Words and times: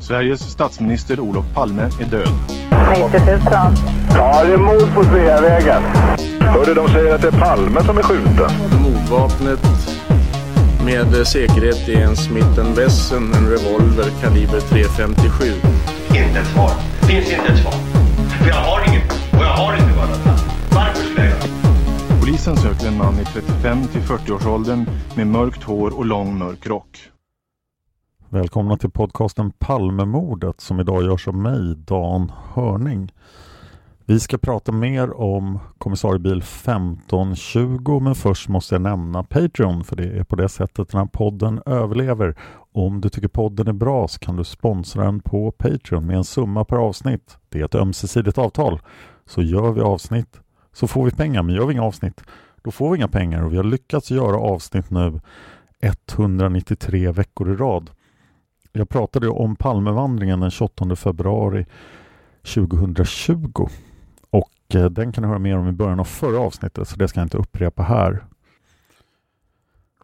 Sveriges 0.00 0.40
statsminister 0.40 1.20
Olof 1.20 1.44
Palme 1.54 1.82
är 1.82 2.04
död. 2.04 2.28
90 2.90 3.20
000. 3.26 3.40
Ja, 4.14 4.44
det 4.44 4.52
är 4.52 4.56
mord 4.56 4.94
på 4.94 5.04
Sveavägen. 5.04 5.82
Hörde 6.40 6.74
de 6.74 6.88
säger 6.88 7.14
att 7.14 7.22
det 7.22 7.28
är 7.28 7.40
Palme 7.40 7.84
som 7.84 7.98
är 7.98 8.02
skjuten. 8.02 8.50
Mordvapnet 8.82 9.60
med 10.84 11.26
säkerhet 11.26 11.88
är 11.88 12.00
en 12.00 12.16
Smith 12.16 12.60
Wesson, 12.76 13.32
en 13.34 13.50
revolver 13.50 14.10
kaliber 14.20 14.60
.357. 14.60 15.54
Inte 16.08 16.40
ett 16.40 16.46
svar. 16.46 16.70
Det 17.00 17.06
finns 17.06 17.32
inte 17.32 17.52
ett 17.52 17.58
svar. 17.58 17.72
För 18.42 18.48
jag 18.48 18.54
har 18.54 18.88
inget. 18.88 19.12
Och 19.32 19.44
jag 19.44 19.56
har 19.56 19.72
inte 19.72 19.98
varit 19.98 20.18
Varför 20.74 21.04
skulle 21.04 21.26
jag 21.26 22.20
Polisen 22.20 22.56
söker 22.56 22.88
en 22.88 22.96
man 22.96 23.14
i 23.14 23.24
35 23.24 23.86
till 23.86 24.00
40-årsåldern 24.00 24.86
med 25.14 25.26
mörkt 25.26 25.62
hår 25.62 25.98
och 25.98 26.06
lång 26.06 26.38
mörk 26.38 26.66
rock. 26.66 26.98
Välkomna 28.30 28.76
till 28.76 28.90
podcasten 28.90 29.50
Palmemordet 29.50 30.60
som 30.60 30.80
idag 30.80 31.04
görs 31.04 31.28
av 31.28 31.34
mig, 31.34 31.74
Dan 31.76 32.32
Hörning. 32.54 33.12
Vi 34.04 34.20
ska 34.20 34.38
prata 34.38 34.72
mer 34.72 35.20
om 35.20 35.58
kommissariebil 35.78 36.38
1520 36.38 38.00
men 38.00 38.14
först 38.14 38.48
måste 38.48 38.74
jag 38.74 38.82
nämna 38.82 39.22
Patreon 39.22 39.84
för 39.84 39.96
det 39.96 40.18
är 40.18 40.24
på 40.24 40.36
det 40.36 40.48
sättet 40.48 40.88
den 40.88 41.00
här 41.00 41.06
podden 41.06 41.62
överlever. 41.66 42.36
Om 42.72 43.00
du 43.00 43.08
tycker 43.08 43.28
podden 43.28 43.68
är 43.68 43.72
bra 43.72 44.08
så 44.08 44.18
kan 44.18 44.36
du 44.36 44.44
sponsra 44.44 45.04
den 45.04 45.20
på 45.20 45.50
Patreon 45.50 46.06
med 46.06 46.16
en 46.16 46.24
summa 46.24 46.64
per 46.64 46.76
avsnitt. 46.76 47.38
Det 47.48 47.60
är 47.60 47.64
ett 47.64 47.74
ömsesidigt 47.74 48.38
avtal. 48.38 48.80
Så 49.26 49.42
gör 49.42 49.72
vi 49.72 49.80
avsnitt 49.80 50.40
så 50.72 50.86
får 50.86 51.04
vi 51.04 51.10
pengar, 51.10 51.42
men 51.42 51.54
gör 51.54 51.66
vi 51.66 51.72
inga 51.72 51.84
avsnitt 51.84 52.22
då 52.62 52.70
får 52.70 52.90
vi 52.90 52.96
inga 52.96 53.08
pengar 53.08 53.42
och 53.42 53.52
vi 53.52 53.56
har 53.56 53.64
lyckats 53.64 54.10
göra 54.10 54.36
avsnitt 54.36 54.90
nu 54.90 55.20
193 55.80 57.12
veckor 57.12 57.52
i 57.52 57.56
rad. 57.56 57.90
Jag 58.72 58.88
pratade 58.88 59.28
om 59.28 59.56
Palmevandringen 59.56 60.40
den 60.40 60.50
28 60.50 60.96
februari 60.96 61.66
2020 62.54 63.68
och 64.30 64.74
eh, 64.74 64.84
den 64.84 65.12
kan 65.12 65.22
du 65.22 65.28
höra 65.28 65.38
mer 65.38 65.58
om 65.58 65.68
i 65.68 65.72
början 65.72 66.00
av 66.00 66.04
förra 66.04 66.40
avsnittet 66.40 66.88
så 66.88 66.96
det 66.96 67.08
ska 67.08 67.20
jag 67.20 67.26
inte 67.26 67.38
upprepa 67.38 67.82
här. 67.82 68.24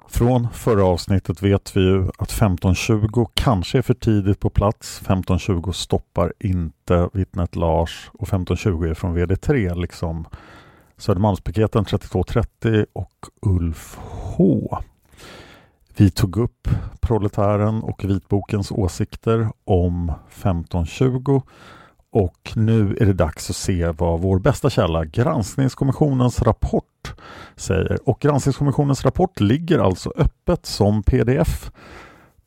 Från 0.09 0.49
förra 0.53 0.85
avsnittet 0.85 1.43
vet 1.43 1.77
vi 1.77 1.81
ju 1.81 2.09
att 2.19 2.31
1520 2.31 3.27
kanske 3.35 3.79
är 3.79 3.83
för 3.83 3.95
tidigt 3.95 4.41
på 4.41 4.51
plats. 4.51 5.01
1520 5.01 5.73
stoppar 5.73 6.33
inte 6.41 7.09
vittnet 7.13 7.57
Lars 7.57 8.11
och 8.13 8.29
1520 8.29 8.85
är 8.85 8.95
från 8.95 9.19
VD3 9.19 9.75
liksom 9.75 10.27
Södermalmspiketen 10.97 11.85
3230 11.85 12.87
och 12.93 13.27
Ulf 13.43 13.99
H. 14.01 14.79
Vi 15.97 16.11
tog 16.11 16.37
upp 16.37 16.69
proletären 17.01 17.83
och 17.83 18.05
vitbokens 18.05 18.73
åsikter 18.73 19.49
om 19.65 20.13
1520 20.29 21.43
och 22.11 22.53
nu 22.55 22.97
är 23.01 23.07
det 23.07 23.13
dags 23.13 23.51
att 23.51 23.57
se 23.57 23.89
vad 23.89 24.21
vår 24.21 24.39
bästa 24.39 24.71
källa, 24.71 25.05
Granskningskommissionens 25.05 26.43
rapport, 26.43 27.15
säger. 27.57 28.09
Och 28.09 28.21
Granskningskommissionens 28.21 29.05
rapport 29.05 29.41
ligger 29.41 29.79
alltså 29.79 30.13
öppet 30.17 30.67
som 30.67 31.03
pdf 31.03 31.71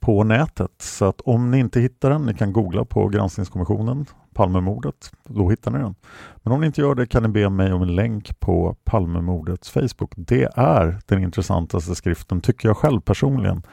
på 0.08 0.24
nätet. 0.24 0.72
Så 0.78 1.06
att 1.06 1.22
om 1.22 1.52
ni 1.52 1.60
inte 1.60 1.80
hittar 1.80 2.10
den, 2.10 2.26
ni 2.26 2.34
kan 2.34 2.54
googla 2.54 2.86
på 2.86 3.08
Granskningskommissionen, 3.08 4.06
Palmemordet, 4.34 5.12
då 5.24 5.50
hittar 5.50 5.72
ni 5.72 5.80
den. 5.80 5.96
Men 6.36 6.54
om 6.54 6.62
ni 6.62 6.68
inte 6.68 6.82
gör 6.82 6.96
det 6.96 7.08
kan 7.08 7.24
ni 7.24 7.30
be 7.30 7.50
mig 7.50 7.74
om 7.74 7.82
en 7.82 7.96
länk 7.96 8.40
på 8.40 8.76
Palmemordets 8.84 9.70
Facebook. 9.70 10.14
Det 10.16 10.50
är 10.56 11.00
den 11.06 11.24
intressantaste 11.24 11.96
skriften, 11.96 12.42
tycker 12.42 12.70
jag 12.70 12.78
själv 12.78 13.02
personligen. 13.02 13.64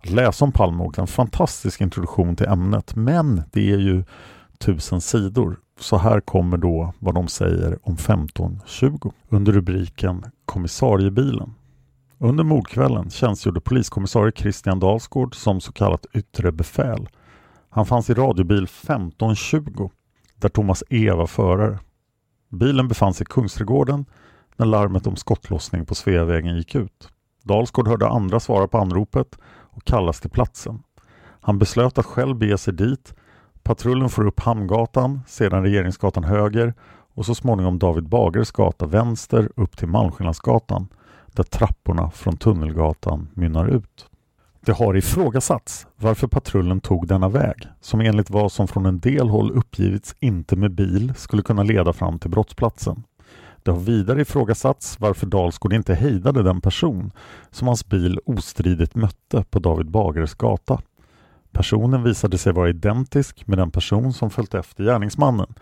Att 0.00 0.10
läsa 0.10 0.44
om 0.44 0.52
Palmemordet, 0.52 0.98
en 0.98 1.06
fantastisk 1.06 1.80
introduktion 1.80 2.36
till 2.36 2.46
ämnet, 2.46 2.96
men 2.96 3.42
det 3.52 3.72
är 3.72 3.78
ju 3.78 4.04
tusen 4.58 5.00
sidor. 5.00 5.56
Så 5.80 5.96
här 5.96 6.20
kommer 6.20 6.56
då 6.56 6.92
vad 6.98 7.14
de 7.14 7.28
säger 7.28 7.78
om 7.82 7.94
1520 7.94 9.12
under 9.28 9.52
rubriken 9.52 10.24
Kommissariebilen. 10.44 11.54
Under 12.24 12.44
mordkvällen 12.44 13.10
tjänstgjorde 13.10 13.60
poliskommissarie 13.60 14.32
Christian 14.36 14.80
Dalsgård 14.80 15.34
som 15.34 15.60
så 15.60 15.72
kallat 15.72 16.06
yttre 16.12 16.52
befäl. 16.52 17.08
Han 17.70 17.86
fanns 17.86 18.10
i 18.10 18.14
radiobil 18.14 18.64
1520 18.64 19.90
där 20.36 20.48
Thomas 20.48 20.84
E 20.90 21.10
var 21.10 21.26
förare. 21.26 21.78
Bilen 22.48 22.88
befann 22.88 23.14
sig 23.14 23.24
i 23.24 23.32
Kungsträdgården 23.32 24.04
när 24.56 24.66
larmet 24.66 25.06
om 25.06 25.16
skottlossning 25.16 25.86
på 25.86 25.94
Sveavägen 25.94 26.56
gick 26.56 26.74
ut. 26.74 27.08
Dalsgård 27.42 27.88
hörde 27.88 28.08
andra 28.08 28.40
svara 28.40 28.68
på 28.68 28.78
anropet 28.78 29.38
och 29.46 29.84
kallas 29.84 30.20
till 30.20 30.30
platsen. 30.30 30.82
Han 31.40 31.58
beslöt 31.58 31.98
att 31.98 32.06
själv 32.06 32.36
bege 32.36 32.58
sig 32.58 32.74
dit. 32.74 33.14
Patrullen 33.62 34.08
får 34.08 34.26
upp 34.26 34.40
Hamngatan, 34.40 35.20
sedan 35.26 35.62
Regeringsgatan 35.62 36.24
höger 36.24 36.74
och 37.14 37.26
så 37.26 37.34
småningom 37.34 37.78
David 37.78 38.08
Bagers 38.08 38.50
gata 38.52 38.86
vänster 38.86 39.50
upp 39.56 39.76
till 39.76 39.88
Malmskillnadsgatan 39.88 40.88
där 41.34 41.44
trapporna 41.44 42.10
från 42.10 42.36
Tunnelgatan 42.36 43.28
mynnar 43.34 43.68
ut. 43.68 44.06
Det 44.60 44.72
har 44.72 44.96
ifrågasatts 44.96 45.86
varför 45.96 46.26
patrullen 46.26 46.80
tog 46.80 47.08
denna 47.08 47.28
väg, 47.28 47.68
som 47.80 48.00
enligt 48.00 48.30
vad 48.30 48.52
som 48.52 48.68
från 48.68 48.86
en 48.86 49.00
del 49.00 49.28
håll 49.28 49.50
uppgivits 49.50 50.16
inte 50.20 50.56
med 50.56 50.70
bil 50.70 51.12
skulle 51.16 51.42
kunna 51.42 51.62
leda 51.62 51.92
fram 51.92 52.18
till 52.18 52.30
brottsplatsen. 52.30 53.02
Det 53.62 53.70
har 53.70 53.80
vidare 53.80 54.20
ifrågasatts 54.20 55.00
varför 55.00 55.26
Dalsgård 55.26 55.72
inte 55.72 55.94
hejdade 55.94 56.42
den 56.42 56.60
person 56.60 57.12
som 57.50 57.68
hans 57.68 57.88
bil 57.88 58.20
ostridigt 58.26 58.94
mötte 58.94 59.44
på 59.50 59.58
David 59.58 59.90
Bagares 59.90 60.34
gata. 60.34 60.80
Personen 61.52 62.02
visade 62.02 62.38
sig 62.38 62.52
vara 62.52 62.68
identisk 62.68 63.46
med 63.46 63.58
den 63.58 63.70
person 63.70 64.12
som 64.12 64.30
följt 64.30 64.54
efter 64.54 64.84
gärningsmannen, 64.84 65.54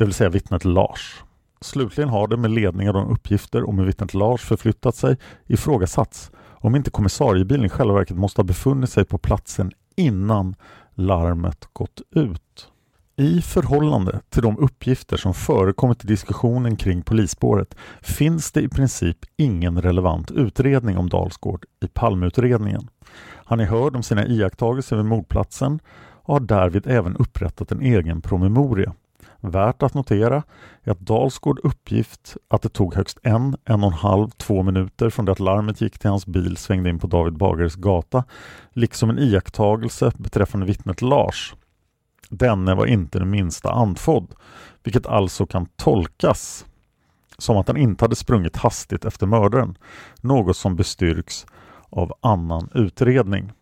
det 0.00 0.04
vill 0.04 0.14
säga 0.14 0.30
vittnet 0.30 0.64
Lars. 0.64 1.24
Slutligen 1.64 2.08
har 2.08 2.28
det 2.28 2.36
med 2.36 2.50
ledning 2.50 2.88
av 2.88 2.94
de 2.94 3.10
uppgifter 3.10 3.68
om 3.68 3.78
hur 3.78 3.86
vittnet 3.86 4.14
Lars 4.14 4.40
förflyttat 4.40 4.96
sig 4.96 5.16
ifrågasatts 5.46 6.30
om 6.36 6.76
inte 6.76 6.90
kommissariebilen 6.90 7.64
i 7.64 7.68
själva 7.68 7.94
verket 7.94 8.16
måste 8.16 8.40
ha 8.40 8.44
befunnit 8.44 8.90
sig 8.90 9.04
på 9.04 9.18
platsen 9.18 9.72
innan 9.96 10.54
larmet 10.94 11.68
gått 11.72 12.00
ut. 12.10 12.70
I 13.16 13.42
förhållande 13.42 14.20
till 14.28 14.42
de 14.42 14.58
uppgifter 14.58 15.16
som 15.16 15.34
förekommit 15.34 16.04
i 16.04 16.06
diskussionen 16.06 16.76
kring 16.76 17.02
polisspåret 17.02 17.76
finns 18.00 18.52
det 18.52 18.60
i 18.60 18.68
princip 18.68 19.18
ingen 19.36 19.82
relevant 19.82 20.30
utredning 20.30 20.98
om 20.98 21.08
Dalsgård 21.08 21.64
i 21.84 21.88
Palmeutredningen. 21.88 22.88
Han 23.34 23.60
är 23.60 23.64
hörd 23.64 23.96
om 23.96 24.02
sina 24.02 24.26
iakttagelser 24.26 24.96
vid 24.96 25.04
mordplatsen 25.04 25.80
och 26.22 26.34
har 26.34 26.40
därvid 26.40 26.86
även 26.86 27.16
upprättat 27.16 27.72
en 27.72 27.80
egen 27.80 28.22
promemoria. 28.22 28.94
Värt 29.40 29.82
att 29.82 29.94
notera 29.94 30.42
är 30.82 30.90
att 30.90 31.00
Dalsgård 31.00 31.60
uppgift 31.62 32.36
att 32.48 32.62
det 32.62 32.68
tog 32.68 32.94
högst 32.94 33.18
en, 33.22 33.56
en 33.64 33.84
och 33.84 33.92
en 33.92 33.98
halv, 33.98 34.30
två 34.30 34.62
minuter 34.62 35.10
från 35.10 35.24
det 35.24 35.32
att 35.32 35.40
larmet 35.40 35.80
gick 35.80 35.98
till 35.98 36.10
hans 36.10 36.26
bil 36.26 36.56
svängde 36.56 36.90
in 36.90 36.98
på 36.98 37.06
David 37.06 37.36
Bagares 37.36 37.76
gata, 37.76 38.24
liksom 38.72 39.10
en 39.10 39.18
iakttagelse 39.18 40.12
beträffande 40.16 40.66
vittnet 40.66 41.02
Lars. 41.02 41.54
Denne 42.28 42.74
var 42.74 42.86
inte 42.86 43.18
det 43.18 43.24
minsta 43.24 43.72
andfådd, 43.72 44.34
vilket 44.82 45.06
alltså 45.06 45.46
kan 45.46 45.66
tolkas 45.66 46.66
som 47.38 47.56
att 47.56 47.68
han 47.68 47.76
inte 47.76 48.04
hade 48.04 48.16
sprungit 48.16 48.56
hastigt 48.56 49.04
efter 49.04 49.26
mördaren, 49.26 49.78
något 50.20 50.56
som 50.56 50.76
bestyrks 50.76 51.46
av 51.90 52.12
annan 52.20 52.68
utredning. 52.74 53.52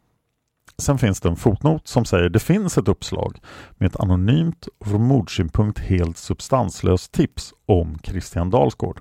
Sen 0.82 0.98
finns 0.98 1.20
det 1.20 1.28
en 1.28 1.36
fotnot 1.36 1.88
som 1.88 2.04
säger 2.04 2.28
det 2.28 2.38
finns 2.38 2.78
ett 2.78 2.88
uppslag 2.88 3.40
med 3.76 3.86
ett 3.86 4.00
anonymt 4.00 4.68
och 4.78 4.86
från 4.86 5.06
mordsynpunkt 5.06 5.78
helt 5.78 6.16
substanslöst 6.16 7.12
tips 7.12 7.54
om 7.66 7.98
Christian 8.02 8.50
Dalsgård. 8.50 9.00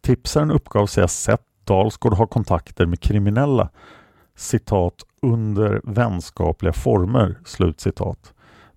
Tipsaren 0.00 0.50
uppgav 0.50 0.86
sig 0.86 1.02
ha 1.02 1.08
sett 1.08 1.42
Dalsgård 1.64 2.14
ha 2.14 2.26
kontakter 2.26 2.86
med 2.86 3.00
kriminella 3.00 3.68
citat 4.36 4.94
under 5.22 5.80
vänskapliga 5.84 6.72
former. 6.72 7.38
Slut 7.44 7.80
citat. 7.80 8.32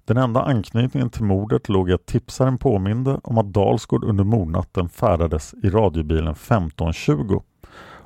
Den 0.06 0.18
enda 0.18 0.41
anknytningen 0.41 1.09
till 1.09 1.24
mordet 1.24 1.69
låg 1.69 1.89
i 1.89 1.94
att 1.94 2.06
tipsaren 2.06 2.57
påminde 2.57 3.19
om 3.24 3.38
att 3.38 3.53
Dalsgård 3.53 4.03
under 4.03 4.24
mordnatten 4.24 4.89
färdades 4.89 5.53
i 5.63 5.69
radiobilen 5.69 6.31
1520. 6.31 7.41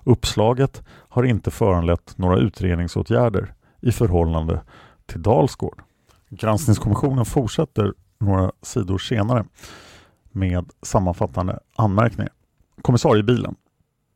Uppslaget 0.04 0.84
har 0.88 1.24
inte 1.24 1.52
föranlett 1.52 2.18
några 2.18 2.38
utredningsåtgärder 2.38 3.54
i 3.84 3.92
förhållande 3.92 4.62
till 5.06 5.22
Dalsgård. 5.22 5.82
Granskningskommissionen 6.30 7.26
fortsätter 7.26 7.94
några 8.20 8.52
sidor 8.62 8.98
senare 8.98 9.46
med 10.32 10.70
sammanfattande 10.82 11.60
anmärkningar. 11.76 12.32
Kommissariebilen. 12.82 13.56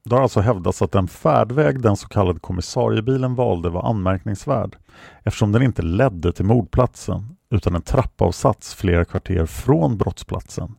Det 0.06 0.16
har 0.16 0.22
alltså 0.22 0.40
hävdats 0.40 0.82
att 0.82 0.92
den 0.92 1.08
färdväg 1.08 1.82
den 1.82 1.98
så 1.98 2.08
kallade 2.08 2.40
kommissariebilen 2.40 3.36
valde 3.36 3.70
var 3.70 3.90
anmärkningsvärd 3.90 4.78
eftersom 5.24 5.52
den 5.52 5.64
inte 5.64 5.82
ledde 5.82 6.34
till 6.34 6.46
mordplatsen 6.46 7.38
utan 7.50 7.76
en 7.76 7.82
trappavsats 7.82 8.76
flera 8.76 9.06
kvarter 9.06 9.46
från 9.46 9.98
brottsplatsen. 9.98 10.76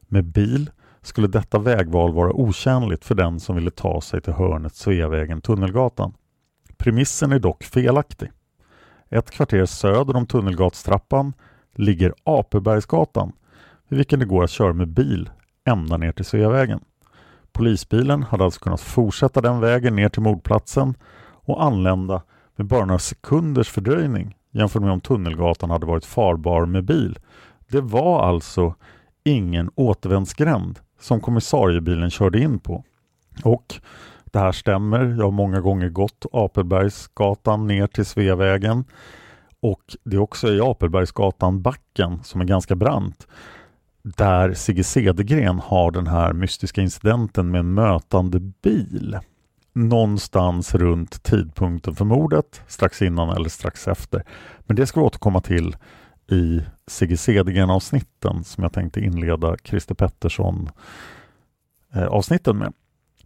Med 0.00 0.24
bil 0.24 0.70
skulle 1.02 1.28
detta 1.28 1.58
vägval 1.58 2.12
vara 2.12 2.32
otjänligt 2.32 3.04
för 3.04 3.14
den 3.14 3.40
som 3.40 3.56
ville 3.56 3.70
ta 3.70 4.00
sig 4.00 4.20
till 4.20 4.32
hörnet 4.32 4.72
Sveavägen-Tunnelgatan. 4.72 6.12
Premissen 6.80 7.32
är 7.32 7.38
dock 7.38 7.64
felaktig. 7.64 8.30
Ett 9.10 9.30
kvarter 9.30 9.66
söder 9.66 10.16
om 10.16 10.26
Tunnelgatstrappan 10.26 11.32
ligger 11.74 12.14
Apebergsgatan 12.24 13.32
vid 13.88 13.96
vilken 13.96 14.18
det 14.18 14.24
går 14.24 14.44
att 14.44 14.50
köra 14.50 14.72
med 14.72 14.88
bil 14.88 15.30
ända 15.64 15.96
ner 15.96 16.12
till 16.12 16.24
Sveavägen. 16.24 16.80
Polisbilen 17.52 18.22
hade 18.22 18.44
alltså 18.44 18.60
kunnat 18.60 18.80
fortsätta 18.80 19.40
den 19.40 19.60
vägen 19.60 19.96
ner 19.96 20.08
till 20.08 20.22
mordplatsen 20.22 20.94
och 21.22 21.64
anlända 21.64 22.22
med 22.56 22.66
bara 22.66 22.84
några 22.84 22.98
sekunders 22.98 23.68
fördröjning 23.68 24.36
jämfört 24.50 24.82
med 24.82 24.92
om 24.92 25.00
Tunnelgatan 25.00 25.70
hade 25.70 25.86
varit 25.86 26.04
farbar 26.04 26.66
med 26.66 26.84
bil. 26.84 27.18
Det 27.68 27.80
var 27.80 28.28
alltså 28.28 28.74
ingen 29.24 29.70
återvändsgränd 29.74 30.78
som 31.00 31.20
kommissariebilen 31.20 32.10
körde 32.10 32.40
in 32.40 32.58
på. 32.58 32.84
Och 33.44 33.80
det 34.32 34.38
här 34.38 34.52
stämmer. 34.52 35.14
Jag 35.18 35.24
har 35.24 35.30
många 35.30 35.60
gånger 35.60 35.88
gått 35.88 36.26
Apelbergsgatan 36.32 37.66
ner 37.66 37.86
till 37.86 38.06
Sveavägen 38.06 38.84
och 39.62 39.82
det 40.04 40.16
är 40.16 40.20
också 40.20 40.52
i 40.52 40.60
Apelbergsgatan 40.60 41.62
backen 41.62 42.24
som 42.24 42.40
är 42.40 42.44
ganska 42.44 42.74
brant 42.74 43.26
där 44.02 44.54
Sigge 44.54 44.84
Cedergren 44.84 45.58
har 45.58 45.90
den 45.90 46.06
här 46.06 46.32
mystiska 46.32 46.80
incidenten 46.80 47.50
med 47.50 47.58
en 47.58 47.74
mötande 47.74 48.40
bil. 48.40 49.18
Någonstans 49.72 50.74
runt 50.74 51.22
tidpunkten 51.22 51.94
för 51.94 52.04
mordet, 52.04 52.62
strax 52.66 53.02
innan 53.02 53.36
eller 53.36 53.48
strax 53.48 53.88
efter. 53.88 54.24
Men 54.60 54.76
det 54.76 54.86
ska 54.86 55.00
vi 55.00 55.06
återkomma 55.06 55.40
till 55.40 55.76
i 56.30 56.62
Sigge 56.86 57.16
Cedergren 57.16 57.70
avsnitten 57.70 58.44
som 58.44 58.62
jag 58.62 58.72
tänkte 58.72 59.00
inleda 59.00 59.56
Christer 59.64 59.94
Pettersson-avsnitten 59.94 62.56
eh, 62.56 62.60
med. 62.60 62.72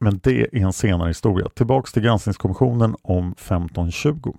Men 0.04 0.20
det 0.22 0.40
är 0.40 0.56
en 0.56 0.72
senare 0.72 1.08
historia. 1.08 1.48
Tillbaks 1.48 1.92
till 1.92 2.02
granskningskommissionen 2.02 2.96
om 3.02 3.32
1520. 3.32 4.32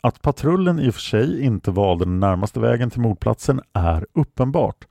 Att 0.00 0.22
patrullen 0.22 0.78
i 0.78 0.90
och 0.90 0.94
för 0.94 1.00
sig 1.00 1.40
inte 1.42 1.70
valde 1.70 2.04
den 2.04 2.20
närmaste 2.20 2.60
vägen 2.60 2.90
till 2.90 3.00
mordplatsen 3.00 3.60
är 3.72 4.06
uppenbart 4.12 4.84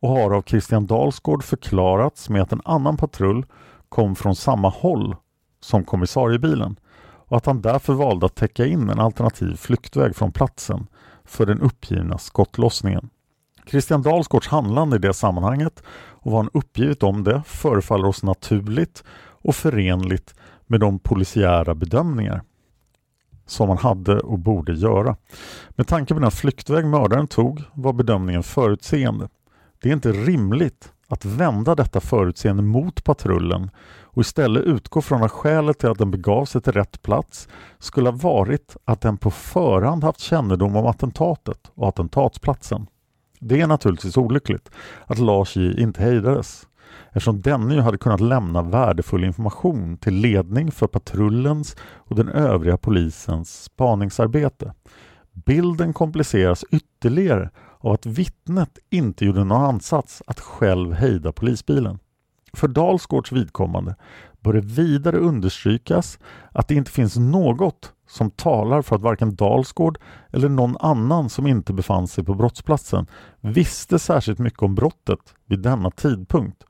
och 0.00 0.08
har 0.08 0.30
av 0.30 0.42
Christian 0.42 0.86
Dalsgård 0.86 1.44
förklarats 1.44 2.28
med 2.28 2.42
att 2.42 2.52
en 2.52 2.60
annan 2.64 2.96
patrull 2.96 3.46
kom 3.88 4.16
från 4.16 4.36
samma 4.36 4.68
håll 4.68 5.16
som 5.60 5.84
kommissariebilen 5.84 6.76
och 7.28 7.36
att 7.36 7.46
han 7.46 7.60
därför 7.60 7.92
valde 7.92 8.26
att 8.26 8.34
täcka 8.34 8.66
in 8.66 8.90
en 8.90 9.00
alternativ 9.00 9.56
flyktväg 9.56 10.16
från 10.16 10.32
platsen 10.32 10.86
för 11.24 11.46
den 11.46 11.60
uppgivna 11.60 12.18
skottlossningen. 12.18 13.10
Christian 13.66 14.02
Dalsgårds 14.02 14.48
handlande 14.48 14.96
i 14.96 14.98
det 14.98 15.14
sammanhanget 15.14 15.82
och 15.88 16.32
vad 16.32 16.40
han 16.40 16.50
uppgivit 16.54 17.02
om 17.02 17.24
det 17.24 17.42
förefaller 17.46 18.08
oss 18.08 18.22
naturligt 18.22 19.04
och 19.46 19.56
förenligt 19.56 20.34
med 20.66 20.80
de 20.80 20.98
polisiära 20.98 21.74
bedömningar 21.74 22.42
som 23.46 23.68
man 23.68 23.78
hade 23.78 24.20
och 24.20 24.38
borde 24.38 24.72
göra. 24.72 25.16
Med 25.68 25.86
tanke 25.86 26.14
på 26.14 26.20
den 26.20 26.30
flyktväg 26.30 26.86
mördaren 26.86 27.26
tog 27.26 27.62
var 27.74 27.92
bedömningen 27.92 28.42
förutseende. 28.42 29.28
Det 29.82 29.88
är 29.88 29.92
inte 29.92 30.12
rimligt 30.12 30.92
att 31.08 31.24
vända 31.24 31.74
detta 31.74 32.00
förutseende 32.00 32.62
mot 32.62 33.04
patrullen 33.04 33.70
och 34.00 34.20
istället 34.20 34.64
utgå 34.64 35.02
från 35.02 35.22
att 35.22 35.32
skälet 35.32 35.78
till 35.78 35.88
att 35.88 35.98
den 35.98 36.10
begav 36.10 36.44
sig 36.44 36.60
till 36.60 36.72
rätt 36.72 37.02
plats 37.02 37.48
skulle 37.78 38.08
ha 38.08 38.16
varit 38.16 38.76
att 38.84 39.00
den 39.00 39.16
på 39.16 39.30
förhand 39.30 40.04
haft 40.04 40.20
kännedom 40.20 40.76
om 40.76 40.86
attentatet 40.86 41.70
och 41.74 41.88
attentatsplatsen. 41.88 42.86
Det 43.40 43.60
är 43.60 43.66
naturligtvis 43.66 44.16
olyckligt 44.16 44.70
att 45.06 45.18
Lars 45.18 45.56
J 45.56 45.82
inte 45.82 46.02
hejdades 46.02 46.66
eftersom 47.16 47.40
denne 47.40 47.74
ju 47.74 47.80
hade 47.80 47.98
kunnat 47.98 48.20
lämna 48.20 48.62
värdefull 48.62 49.24
information 49.24 49.96
till 49.96 50.14
ledning 50.14 50.70
för 50.72 50.86
patrullens 50.86 51.76
och 51.80 52.16
den 52.16 52.28
övriga 52.28 52.76
polisens 52.76 53.62
spaningsarbete. 53.62 54.72
Bilden 55.32 55.92
kompliceras 55.92 56.64
ytterligare 56.70 57.50
av 57.78 57.92
att 57.92 58.06
vittnet 58.06 58.78
inte 58.90 59.24
gjorde 59.24 59.44
någon 59.44 59.64
ansats 59.64 60.22
att 60.26 60.40
själv 60.40 60.92
hejda 60.92 61.32
polisbilen. 61.32 61.98
För 62.52 62.68
Dalsgårds 62.68 63.32
vidkommande 63.32 63.94
bör 64.40 64.52
det 64.52 64.60
vidare 64.60 65.16
understrykas 65.16 66.18
att 66.52 66.68
det 66.68 66.74
inte 66.74 66.90
finns 66.90 67.16
något 67.16 67.92
som 68.08 68.30
talar 68.30 68.82
för 68.82 68.96
att 68.96 69.02
varken 69.02 69.36
Dalsgård 69.36 69.98
eller 70.32 70.48
någon 70.48 70.76
annan 70.80 71.30
som 71.30 71.46
inte 71.46 71.72
befann 71.72 72.08
sig 72.08 72.24
på 72.24 72.34
brottsplatsen 72.34 73.06
visste 73.40 73.98
särskilt 73.98 74.38
mycket 74.38 74.62
om 74.62 74.74
brottet 74.74 75.34
vid 75.46 75.58
denna 75.58 75.90
tidpunkt. 75.90 76.65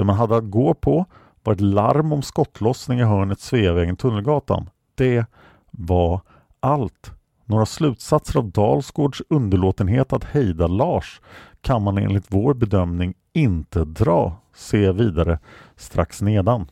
Det 0.00 0.04
man 0.04 0.16
hade 0.16 0.36
att 0.36 0.50
gå 0.50 0.74
på 0.74 1.04
var 1.42 1.52
ett 1.52 1.60
larm 1.60 2.12
om 2.12 2.22
skottlossning 2.22 3.00
i 3.00 3.04
hörnet 3.04 3.40
Sveavägen-Tunnelgatan. 3.40 4.66
Det 4.94 5.24
var 5.70 6.20
allt. 6.60 7.10
Några 7.44 7.66
slutsatser 7.66 8.38
av 8.38 8.50
Dalsgårds 8.50 9.22
underlåtenhet 9.28 10.12
att 10.12 10.24
hejda 10.24 10.66
Lars 10.66 11.20
kan 11.60 11.82
man 11.82 11.98
enligt 11.98 12.24
vår 12.28 12.54
bedömning 12.54 13.14
inte 13.32 13.84
dra. 13.84 14.36
Se 14.54 14.92
vidare 14.92 15.38
strax 15.76 16.22
nedan. 16.22 16.66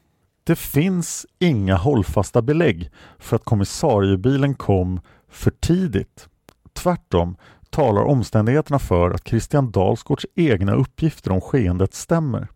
Det 0.45 0.57
finns 0.57 1.27
inga 1.39 1.77
hållfasta 1.77 2.43
belägg 2.43 2.91
för 3.19 3.37
att 3.37 3.45
kommissariebilen 3.45 4.55
kom 4.55 5.01
för 5.31 5.51
tidigt. 5.51 6.29
Tvärtom 6.73 7.37
talar 7.71 8.03
omständigheterna 8.03 8.79
för 8.79 9.11
att 9.11 9.29
Christian 9.29 9.71
Dalsgårds 9.71 10.27
egna 10.35 10.75
uppgifter 10.75 11.33
om 11.33 11.41
skeendet 11.41 11.95
stämmer. 11.95 12.49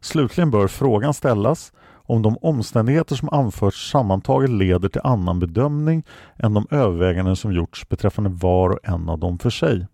Slutligen 0.00 0.50
bör 0.50 0.68
frågan 0.68 1.14
ställas 1.14 1.72
om 1.90 2.22
de 2.22 2.36
omständigheter 2.36 3.14
som 3.14 3.28
anförts 3.28 3.90
sammantaget 3.90 4.50
leder 4.50 4.88
till 4.88 5.00
annan 5.04 5.38
bedömning 5.38 6.04
än 6.36 6.54
de 6.54 6.66
överväganden 6.70 7.36
som 7.36 7.52
gjorts 7.52 7.88
beträffande 7.88 8.30
var 8.30 8.70
och 8.70 8.78
en 8.82 9.08
av 9.08 9.18
dem 9.18 9.38
för 9.38 9.50
sig. 9.50 9.86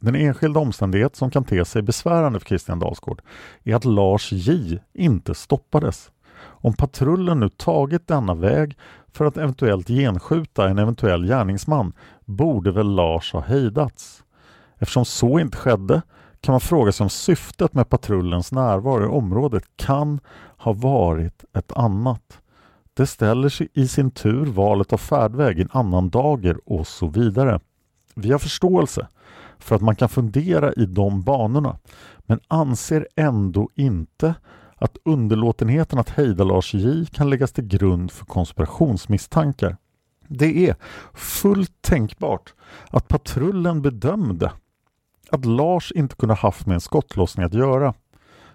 Den 0.00 0.14
enskilda 0.14 0.60
omständighet 0.60 1.16
som 1.16 1.30
kan 1.30 1.44
te 1.44 1.64
sig 1.64 1.82
besvärande 1.82 2.40
för 2.40 2.46
Christian 2.46 2.78
Dalsgård 2.78 3.22
är 3.64 3.74
att 3.74 3.84
Lars 3.84 4.32
J 4.32 4.78
inte 4.94 5.34
stoppades. 5.34 6.10
Om 6.42 6.72
patrullen 6.72 7.40
nu 7.40 7.48
tagit 7.48 8.08
denna 8.08 8.34
väg 8.34 8.76
för 9.12 9.24
att 9.24 9.36
eventuellt 9.36 9.88
genskjuta 9.88 10.68
en 10.68 10.78
eventuell 10.78 11.26
gärningsman 11.26 11.92
borde 12.24 12.72
väl 12.72 12.94
Lars 12.94 13.32
ha 13.32 13.40
hejdats. 13.40 14.24
Eftersom 14.78 15.04
så 15.04 15.38
inte 15.38 15.56
skedde 15.56 16.02
kan 16.42 16.52
man 16.52 16.60
fråga 16.60 16.92
sig 16.92 17.04
om 17.04 17.10
syftet 17.10 17.74
med 17.74 17.88
patrullens 17.88 18.52
närvaro 18.52 19.04
i 19.04 19.08
området 19.08 19.64
kan 19.76 20.20
ha 20.56 20.72
varit 20.72 21.44
ett 21.56 21.72
annat. 21.72 22.40
Det 22.94 23.06
ställer 23.06 23.48
sig 23.48 23.68
i 23.72 23.88
sin 23.88 24.10
tur 24.10 24.46
valet 24.46 24.92
av 24.92 24.96
färdväg 24.96 25.60
en 25.60 25.68
annan 25.72 26.10
dager 26.10 26.58
och 26.64 26.86
så 26.86 27.06
vidare. 27.06 27.60
Vi 28.14 28.32
har 28.32 28.38
förståelse 28.38 29.08
för 29.58 29.76
att 29.76 29.82
man 29.82 29.96
kan 29.96 30.08
fundera 30.08 30.72
i 30.72 30.86
de 30.86 31.22
banorna 31.22 31.78
men 32.26 32.40
anser 32.48 33.08
ändå 33.16 33.70
inte 33.74 34.34
att 34.76 34.96
underlåtenheten 35.04 35.98
att 35.98 36.10
hejda 36.10 36.44
Lars 36.44 36.74
J 36.74 37.06
kan 37.06 37.30
läggas 37.30 37.52
till 37.52 37.66
grund 37.66 38.10
för 38.10 38.24
konspirationsmisstankar. 38.24 39.76
Det 40.28 40.68
är 40.68 40.76
fullt 41.14 41.82
tänkbart 41.82 42.54
att 42.90 43.08
patrullen 43.08 43.82
bedömde 43.82 44.52
att 45.32 45.44
Lars 45.44 45.92
inte 45.92 46.16
kunde 46.16 46.34
haft 46.34 46.66
med 46.66 46.74
en 46.74 46.80
skottlossning 46.80 47.46
att 47.46 47.54
göra. 47.54 47.94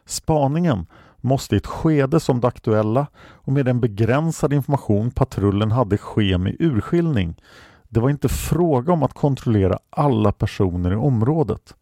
Spaningen 0.05 0.85
måste 1.21 1.55
i 1.55 1.57
ett 1.57 1.67
skede 1.67 2.19
som 2.19 2.39
det 2.39 2.47
aktuella 2.47 3.07
och 3.17 3.53
med 3.53 3.65
den 3.65 3.79
begränsade 3.79 4.55
information 4.55 5.11
patrullen 5.11 5.71
hade 5.71 5.97
ske 5.97 6.37
med 6.37 6.55
urskiljning. 6.59 7.35
Det 7.89 7.99
var 7.99 8.09
inte 8.09 8.29
fråga 8.29 8.93
om 8.93 9.03
att 9.03 9.13
kontrollera 9.13 9.79
alla 9.89 10.31
personer 10.31 10.91
i 10.91 10.95
området. 10.95 11.75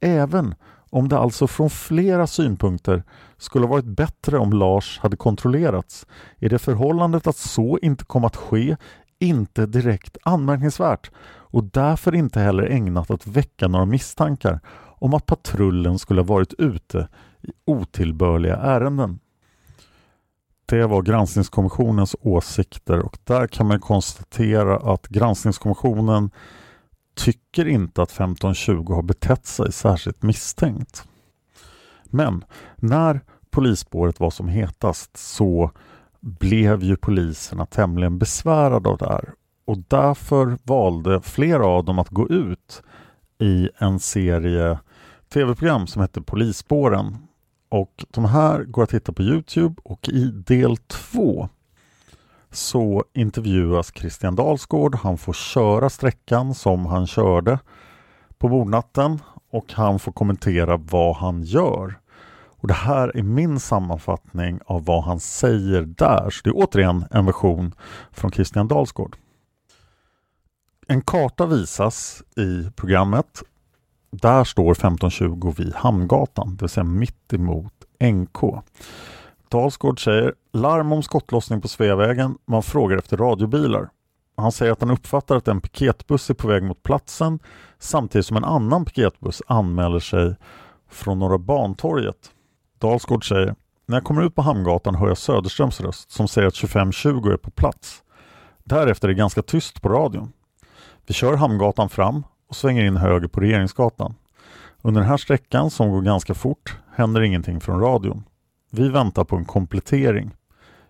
Även 0.00 0.54
om 0.90 1.08
det 1.08 1.18
alltså 1.18 1.46
från 1.46 1.70
flera 1.70 2.26
synpunkter 2.26 3.02
skulle 3.38 3.66
varit 3.66 3.84
bättre 3.84 4.38
om 4.38 4.52
Lars 4.52 4.98
hade 4.98 5.16
kontrollerats 5.16 6.06
är 6.38 6.48
det 6.48 6.58
förhållandet 6.58 7.26
att 7.26 7.36
så 7.36 7.78
inte 7.82 8.04
kom 8.04 8.24
att 8.24 8.36
ske 8.36 8.76
inte 9.18 9.66
direkt 9.66 10.16
anmärkningsvärt 10.22 11.10
och 11.54 11.64
därför 11.64 12.14
inte 12.14 12.40
heller 12.40 12.62
ägnat 12.62 13.10
att 13.10 13.26
väcka 13.26 13.68
några 13.68 13.84
misstankar 13.84 14.60
om 14.76 15.14
att 15.14 15.26
patrullen 15.26 15.98
skulle 15.98 16.20
ha 16.20 16.26
varit 16.26 16.54
ute 16.58 17.08
i 17.42 17.50
otillbörliga 17.64 18.56
ärenden. 18.56 19.18
Det 20.66 20.86
var 20.86 21.02
granskningskommissionens 21.02 22.16
åsikter 22.20 22.98
och 22.98 23.18
där 23.24 23.46
kan 23.46 23.66
man 23.66 23.80
konstatera 23.80 24.92
att 24.92 25.08
granskningskommissionen 25.08 26.30
tycker 27.16 27.68
inte 27.68 28.02
att 28.02 28.10
1520 28.10 28.92
har 28.92 29.02
betett 29.02 29.46
sig 29.46 29.72
särskilt 29.72 30.22
misstänkt. 30.22 31.08
Men 32.04 32.44
när 32.76 33.20
polisspåret 33.50 34.20
var 34.20 34.30
som 34.30 34.48
hetast 34.48 35.16
så 35.16 35.70
blev 36.20 36.82
ju 36.82 36.96
poliserna 36.96 37.66
tämligen 37.66 38.18
besvärade 38.18 38.88
av 38.88 38.98
det 38.98 39.08
här 39.08 39.34
och 39.64 39.78
därför 39.88 40.58
valde 40.62 41.20
flera 41.20 41.66
av 41.66 41.84
dem 41.84 41.98
att 41.98 42.08
gå 42.08 42.28
ut 42.28 42.82
i 43.38 43.70
en 43.78 43.98
serie 43.98 44.78
tv-program 45.32 45.86
som 45.86 46.02
hette 46.02 46.22
Polisspåren. 46.22 47.16
Och 47.68 48.04
de 48.10 48.24
här 48.24 48.64
går 48.64 48.82
att 48.82 48.94
hitta 48.94 49.12
på 49.12 49.22
Youtube 49.22 49.74
och 49.84 50.08
i 50.08 50.24
del 50.24 50.76
två 50.76 51.48
så 52.50 53.04
intervjuas 53.14 53.92
Christian 53.94 54.36
Dalsgård. 54.36 54.94
Han 54.94 55.18
får 55.18 55.32
köra 55.32 55.90
sträckan 55.90 56.54
som 56.54 56.86
han 56.86 57.06
körde 57.06 57.58
på 58.38 58.48
mordnatten 58.48 59.18
och 59.50 59.72
han 59.72 59.98
får 59.98 60.12
kommentera 60.12 60.76
vad 60.76 61.16
han 61.16 61.42
gör. 61.42 61.94
Och 62.64 62.68
Det 62.68 62.74
här 62.74 63.16
är 63.16 63.22
min 63.22 63.60
sammanfattning 63.60 64.60
av 64.66 64.84
vad 64.84 65.04
han 65.04 65.20
säger 65.20 65.82
där. 65.82 66.30
Så 66.30 66.40
det 66.44 66.50
är 66.50 66.56
återigen 66.56 67.04
en 67.10 67.26
version 67.26 67.74
från 68.12 68.30
Christian 68.30 68.68
Dalsgård. 68.68 69.16
En 70.88 71.02
karta 71.02 71.46
visas 71.46 72.22
i 72.36 72.70
programmet. 72.76 73.42
Där 74.10 74.44
står 74.44 74.72
1520 74.72 75.54
vid 75.56 75.74
Hamngatan, 75.74 76.56
det 76.56 76.62
vill 76.62 76.68
säga 76.68 76.84
mitt 76.84 77.32
emot 77.32 77.72
NK. 78.04 78.38
Dalsgård 79.48 80.04
säger 80.04 80.34
larm 80.52 80.92
om 80.92 81.02
skottlossning 81.02 81.60
på 81.60 81.68
Sveavägen. 81.68 82.38
Man 82.46 82.62
frågar 82.62 82.96
efter 82.98 83.16
radiobilar. 83.16 83.88
Han 84.36 84.52
säger 84.52 84.72
att 84.72 84.80
han 84.80 84.90
uppfattar 84.90 85.36
att 85.36 85.48
en 85.48 85.60
piketbuss 85.60 86.30
är 86.30 86.34
på 86.34 86.48
väg 86.48 86.62
mot 86.62 86.82
platsen 86.82 87.38
samtidigt 87.78 88.26
som 88.26 88.36
en 88.36 88.44
annan 88.44 88.84
piketbuss 88.84 89.42
anmäler 89.46 90.00
sig 90.00 90.36
från 90.90 91.18
Norra 91.18 91.38
Bantorget. 91.38 92.30
Dalsgård 92.78 93.28
säger 93.28 93.54
när 93.86 93.96
jag 93.96 94.04
kommer 94.04 94.22
ut 94.22 94.34
på 94.34 94.42
Hamngatan 94.42 94.94
hör 94.94 95.08
jag 95.08 95.18
Söderströms 95.18 95.80
röst 95.80 96.10
som 96.10 96.28
säger 96.28 96.48
att 96.48 96.54
2520 96.54 97.30
är 97.30 97.36
på 97.36 97.50
plats. 97.50 98.02
Därefter 98.64 99.08
är 99.08 99.12
det 99.12 99.18
ganska 99.18 99.42
tyst 99.42 99.82
på 99.82 99.88
radion. 99.88 100.32
Vi 101.06 101.14
kör 101.14 101.36
Hamngatan 101.36 101.88
fram 101.88 102.22
och 102.48 102.56
svänger 102.56 102.84
in 102.84 102.96
höger 102.96 103.28
på 103.28 103.40
Regeringsgatan. 103.40 104.14
Under 104.82 105.00
den 105.00 105.10
här 105.10 105.16
sträckan 105.16 105.70
som 105.70 105.90
går 105.90 106.02
ganska 106.02 106.34
fort 106.34 106.76
händer 106.94 107.20
ingenting 107.20 107.60
från 107.60 107.80
radion. 107.80 108.24
Vi 108.70 108.88
väntar 108.88 109.24
på 109.24 109.36
en 109.36 109.44
komplettering. 109.44 110.30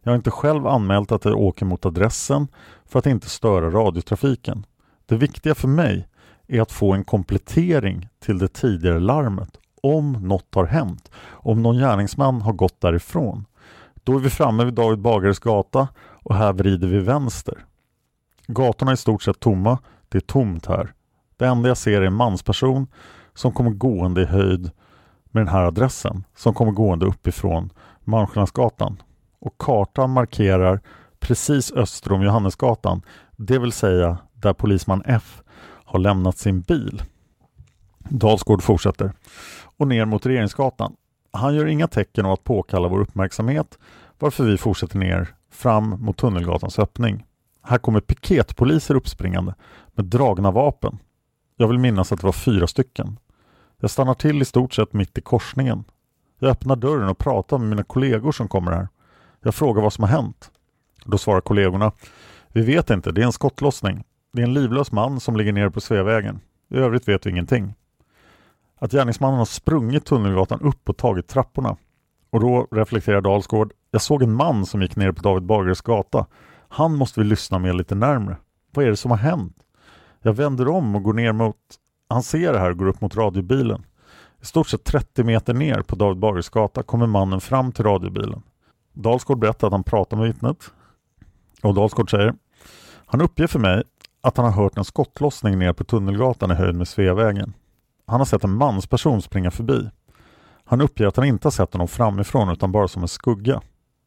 Jag 0.03 0.13
har 0.13 0.17
inte 0.17 0.31
själv 0.31 0.67
anmält 0.67 1.13
att 1.13 1.25
jag 1.25 1.39
åker 1.39 1.67
mot 1.67 1.87
adressen 1.87 2.49
för 2.87 2.99
att 2.99 3.07
inte 3.07 3.29
störa 3.29 3.71
radiotrafiken. 3.71 4.67
Det 5.07 5.17
viktiga 5.17 5.55
för 5.55 5.69
mig 5.69 6.09
är 6.47 6.61
att 6.61 6.73
få 6.73 6.93
en 6.93 7.05
komplettering 7.05 8.09
till 8.21 8.39
det 8.39 8.49
tidigare 8.49 9.01
larmet 9.01 9.59
om 9.83 10.13
något 10.13 10.55
har 10.55 10.65
hänt. 10.65 11.11
Om 11.31 11.63
någon 11.63 11.77
gärningsman 11.77 12.43
har 12.43 12.53
gått 12.53 12.81
därifrån. 12.81 13.45
Då 13.95 14.17
är 14.17 14.21
vi 14.21 14.31
framme 14.31 14.65
vid 14.65 14.75
David 14.75 14.99
Bagares 14.99 15.39
gata 15.39 15.89
och 15.99 16.35
här 16.35 16.53
vrider 16.53 16.89
vi 16.89 16.99
vänster. 16.99 17.65
Gatorna 18.47 18.91
är 18.91 18.95
i 18.95 18.97
stort 18.97 19.23
sett 19.23 19.41
tomma. 19.41 19.79
Det 20.15 20.19
är 20.19 20.21
tomt 20.21 20.67
här. 20.67 20.93
Det 21.37 21.47
enda 21.47 21.69
jag 21.69 21.77
ser 21.77 22.03
är 22.03 22.07
en 22.07 22.15
mansperson 22.15 22.87
som 23.35 23.53
kommer 23.53 23.71
gående 23.71 24.23
i 24.23 24.25
höjd 24.25 24.71
med 25.31 25.41
den 25.41 25.49
här 25.49 25.63
adressen 25.63 26.25
som 26.37 26.55
kommer 26.55 26.73
gående 26.73 27.07
uppifrån 27.07 27.71
Malmskillnadsgatan. 28.05 29.03
Och 29.39 29.59
kartan 29.59 30.11
markerar 30.11 30.81
precis 31.21 31.73
öster 31.73 32.13
om 32.13 32.23
Johannesgatan, 32.23 33.03
det 33.37 33.59
vill 33.59 33.73
säga 33.73 34.19
där 34.35 34.53
polisman 34.53 35.03
F 35.07 35.43
har 35.85 35.99
lämnat 35.99 36.39
sin 36.39 36.61
bil. 36.61 37.03
Dalsgård 37.99 38.63
fortsätter 38.63 39.13
och 39.77 39.89
ner 39.89 40.05
mot 40.05 40.27
Regeringsgatan. 40.27 40.97
Han 41.33 41.55
gör 41.55 41.67
inga 41.67 41.89
tecken 41.89 42.27
av 42.27 42.33
att 42.33 42.45
påkalla 42.45 42.89
vår 42.89 43.01
uppmärksamhet 43.01 43.79
varför 44.19 44.45
vi 44.45 44.59
fortsätter 44.59 44.99
ner 44.99 45.35
fram 45.51 45.89
mot 45.89 46.17
Tunnelgatans 46.17 46.79
öppning. 46.79 47.25
Här 47.67 47.79
kommer 47.79 48.01
piketpoliser 48.01 48.95
uppspringande 48.95 49.55
med 49.93 50.05
dragna 50.05 50.51
vapen. 50.51 50.99
Jag 51.57 51.69
vill 51.69 51.79
minnas 51.79 52.13
att 52.13 52.21
det 52.21 52.27
var 52.27 52.33
fyra 52.33 52.67
stycken. 52.67 53.19
Jag 53.81 53.91
stannar 53.91 54.15
till 54.15 54.43
i 54.43 54.45
stort 54.45 54.75
sett 54.75 54.93
mitt 54.93 55.19
i 55.19 55.21
korsningen. 55.21 55.85
Jag 56.39 56.51
öppnar 56.51 56.77
dörren 56.77 57.09
och 57.09 57.19
pratar 57.19 57.59
med 57.59 57.69
mina 57.69 57.83
kollegor 57.83 58.33
som 58.33 58.49
kommer 58.49 58.73
här. 58.73 58.89
Jag 59.43 59.55
frågar 59.55 59.83
vad 59.83 59.93
som 59.93 60.05
har 60.05 60.11
hänt. 60.11 60.51
Då 61.05 61.19
svarar 61.19 61.41
kollegorna 61.41 61.93
Vi 62.49 62.63
vet 62.63 62.91
inte, 62.91 63.13
det 63.13 63.21
är 63.21 63.27
en 63.27 63.33
skottlossning. 63.33 64.05
Det 64.33 64.43
är 64.43 64.47
en 64.47 64.55
livlös 64.55 64.93
man 64.93 65.21
som 65.21 65.37
ligger 65.37 65.53
nere 65.53 65.71
på 65.71 65.81
Sveavägen. 65.81 66.41
I 66.71 66.77
övrigt 66.77 67.09
vet 67.09 67.27
vi 67.27 67.31
ingenting. 67.31 67.75
Att 68.79 68.93
gärningsmannen 68.93 69.39
har 69.39 69.45
sprungit 69.45 70.05
Tunnelgatan 70.05 70.61
upp 70.61 70.89
och 70.89 70.97
tagit 70.97 71.29
trapporna. 71.29 71.77
Och 72.31 72.41
då 72.41 72.69
reflekterar 72.71 73.21
Dalsgård 73.21 73.73
Jag 73.91 74.03
såg 74.03 74.23
en 74.23 74.35
man 74.35 74.67
som 74.67 74.83
gick 74.83 74.97
ner 74.97 75.13
på 75.13 75.23
David 75.23 75.43
Bagares 75.43 75.81
gata. 75.81 76.27
Han 76.75 76.95
måste 76.95 77.21
vi 77.21 77.27
lyssna 77.27 77.59
med 77.59 77.77
lite 77.77 77.95
närmre. 77.95 78.37
Vad 78.73 78.85
är 78.85 78.91
det 78.91 78.97
som 78.97 79.11
har 79.11 79.19
hänt? 79.19 79.57
Jag 80.23 80.33
vänder 80.33 80.69
om 80.69 80.97
och 80.97 81.03
går 81.03 81.13
ner 81.13 81.33
mot 81.33 81.57
han 82.09 82.23
ser 82.23 82.53
det 82.53 82.59
här 82.59 82.71
och 82.71 82.79
går 82.79 82.87
upp 82.87 83.01
mot 83.01 83.17
radiobilen. 83.17 83.87
I 84.43 84.45
stort 84.47 84.69
sett 84.69 84.85
30 84.85 85.25
meter 85.25 85.55
ner 85.55 85.83
på 85.83 85.97
David 85.97 86.19
Bagares 86.19 86.49
gata 86.49 86.83
kommer 86.83 87.07
mannen 87.07 87.41
fram 87.41 87.73
till 87.73 87.85
radiobilen. 87.85 88.43
Dalsgård 88.93 89.39
berättar 89.39 89.67
att 89.67 89.73
han 89.73 89.85
pratar 89.85 90.17
med 90.17 90.27
vittnet. 90.27 90.57
Och 91.63 91.75
Dalsgård 91.75 92.11
säger 92.11 92.35
Han 93.07 93.21
uppger 93.21 93.47
för 93.47 93.59
mig 93.59 93.83
att 94.21 94.37
han 94.37 94.47
har 94.47 94.63
hört 94.63 94.79
en 94.79 94.85
skottlossning 94.85 95.59
ner 95.59 95.73
på 95.73 95.85
Tunnelgatan 95.85 96.51
i 96.51 96.55
höjd 96.55 96.75
med 96.75 96.89
Sveavägen. 96.89 97.53
Han 98.07 98.21
har 98.21 98.25
sett 98.25 98.45
en 98.45 98.57
mansperson 98.57 99.23
springa 99.23 99.51
förbi. 99.51 99.91
Han 100.65 100.81
uppger 100.81 101.07
att 101.07 101.17
han 101.17 101.27
inte 101.27 101.47
har 101.47 101.53
sett 101.53 101.73
honom 101.73 101.89
framifrån 101.89 102.49
utan 102.49 102.73
bara 102.73 102.89
som 102.89 103.03
en 103.03 103.09
skugga. 103.09 103.61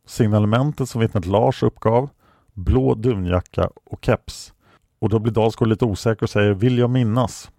Signalementet 0.07 0.89
som 0.89 1.01
vittnet 1.01 1.25
Lars 1.25 1.63
uppgav, 1.63 2.09
blå 2.57 2.95
dunjacka 2.95 3.69
och 3.85 4.05
keps. 4.05 4.53
Och 4.99 5.09
då 5.09 5.19
blir 5.19 5.33
Dalsgård 5.33 5.67
lite 5.67 5.85
osäker 5.85 6.23
och 6.23 6.29
säger 6.29 6.53
”Vill 6.53 6.77
jag 6.77 6.89
minnas?” 6.89 7.51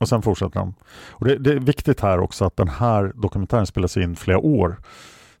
Och 0.00 0.08
sen 0.08 0.22
fortsätter 0.22 0.60
han. 0.60 0.74
Och 1.08 1.24
det, 1.24 1.38
det, 1.38 1.52
är 1.52 1.58
viktigt 1.58 2.00
här 2.00 2.20
också 2.20 2.44
att 2.44 2.56
den 2.56 2.68
här 2.68 3.12
dokumentären 3.14 3.66
spelas 3.66 3.96
in 3.96 4.16
flera 4.16 4.38
år 4.38 4.76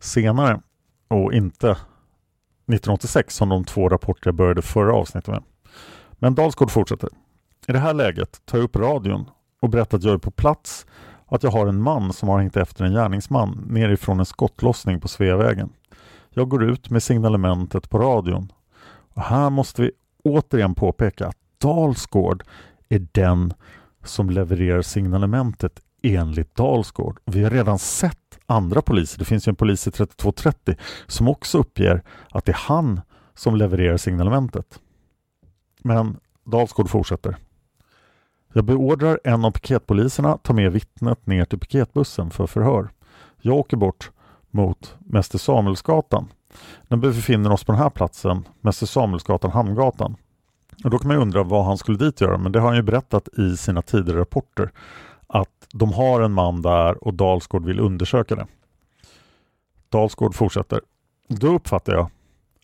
senare 0.00 0.60
och 1.08 1.32
inte 1.32 1.70
1986 1.70 3.36
som 3.36 3.48
de 3.48 3.64
två 3.64 3.88
rapporter 3.88 4.28
jag 4.28 4.34
började 4.34 4.62
förra 4.62 4.94
avsnittet 4.94 5.28
med. 5.28 5.42
Men 6.12 6.34
Dalsgård 6.34 6.70
fortsätter. 6.70 7.08
I 7.68 7.72
det 7.72 7.78
här 7.78 7.94
läget 7.94 8.46
tar 8.46 8.58
jag 8.58 8.64
upp 8.64 8.76
radion 8.76 9.30
och 9.62 9.70
berättar 9.70 9.98
att 9.98 10.04
jag 10.04 10.14
är 10.14 10.18
på 10.18 10.30
plats 10.30 10.86
och 11.26 11.36
att 11.36 11.42
jag 11.42 11.50
har 11.50 11.66
en 11.66 11.82
man 11.82 12.12
som 12.12 12.28
har 12.28 12.38
hängt 12.38 12.56
efter 12.56 12.84
en 12.84 12.92
gärningsman 12.92 13.64
nerifrån 13.66 14.18
en 14.18 14.26
skottlossning 14.26 15.00
på 15.00 15.08
Sveavägen. 15.08 15.72
Jag 16.30 16.48
går 16.48 16.64
ut 16.64 16.90
med 16.90 17.02
signalementet 17.02 17.90
på 17.90 17.98
radion. 17.98 18.52
Och 19.18 19.24
här 19.24 19.50
måste 19.50 19.82
vi 19.82 19.90
återigen 20.24 20.74
påpeka 20.74 21.26
att 21.26 21.36
Dalsgård 21.58 22.44
är 22.88 23.06
den 23.12 23.54
som 24.04 24.30
levererar 24.30 24.82
signalementet, 24.82 25.80
enligt 26.02 26.54
Dalsgård. 26.54 27.20
Vi 27.24 27.42
har 27.42 27.50
redan 27.50 27.78
sett 27.78 28.38
andra 28.46 28.82
poliser. 28.82 29.18
Det 29.18 29.24
finns 29.24 29.48
ju 29.48 29.50
en 29.50 29.56
polis 29.56 29.86
i 29.86 29.90
3230 29.90 30.76
som 31.06 31.28
också 31.28 31.58
uppger 31.58 32.02
att 32.30 32.44
det 32.44 32.52
är 32.52 32.56
han 32.56 33.00
som 33.34 33.56
levererar 33.56 33.96
signalementet. 33.96 34.80
Men 35.82 36.16
Dalsgård 36.44 36.90
fortsätter. 36.90 37.36
Jag 38.52 38.64
beordrar 38.64 39.20
en 39.24 39.44
av 39.44 39.50
piketpoliserna 39.50 40.38
ta 40.42 40.52
med 40.52 40.72
vittnet 40.72 41.26
ner 41.26 41.44
till 41.44 41.58
piketbussen 41.58 42.30
för 42.30 42.46
förhör. 42.46 42.88
Jag 43.40 43.56
åker 43.56 43.76
bort 43.76 44.10
mot 44.50 44.96
Mäster 44.98 45.38
Samuelsgatan. 45.38 46.28
När 46.88 46.98
vi 46.98 47.08
befinner 47.08 47.52
oss 47.52 47.64
på 47.64 47.72
den 47.72 47.80
här 47.80 47.90
platsen, 47.90 48.48
Mäster 48.60 48.86
Samuelsgatan, 48.86 49.50
Hamngatan. 49.50 50.16
Och 50.84 50.90
då 50.90 50.98
kan 50.98 51.08
man 51.08 51.16
undra 51.16 51.42
vad 51.42 51.64
han 51.64 51.78
skulle 51.78 51.98
dit 51.98 52.20
göra, 52.20 52.38
men 52.38 52.52
det 52.52 52.60
har 52.60 52.66
han 52.66 52.76
ju 52.76 52.82
berättat 52.82 53.28
i 53.38 53.56
sina 53.56 53.82
tidigare 53.82 54.20
rapporter 54.20 54.70
att 55.26 55.66
de 55.72 55.92
har 55.92 56.20
en 56.20 56.32
man 56.32 56.62
där 56.62 57.04
och 57.04 57.14
Dalsgård 57.14 57.64
vill 57.64 57.80
undersöka 57.80 58.34
det. 58.34 58.46
Dalsgård 59.88 60.34
fortsätter. 60.34 60.80
Då 61.28 61.54
uppfattar 61.54 61.92
jag 61.92 62.10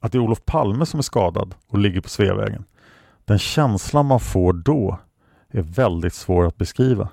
att 0.00 0.12
det 0.12 0.18
är 0.18 0.22
Olof 0.22 0.44
Palme 0.44 0.86
som 0.86 0.98
är 0.98 1.02
skadad 1.02 1.54
och 1.68 1.78
ligger 1.78 2.00
på 2.00 2.08
Sveavägen. 2.08 2.64
Den 3.24 3.38
känslan 3.38 4.06
man 4.06 4.20
får 4.20 4.52
då 4.52 4.98
är 5.48 5.62
väldigt 5.62 6.14
svår 6.14 6.46
att 6.46 6.56
beskriva. 6.56 7.08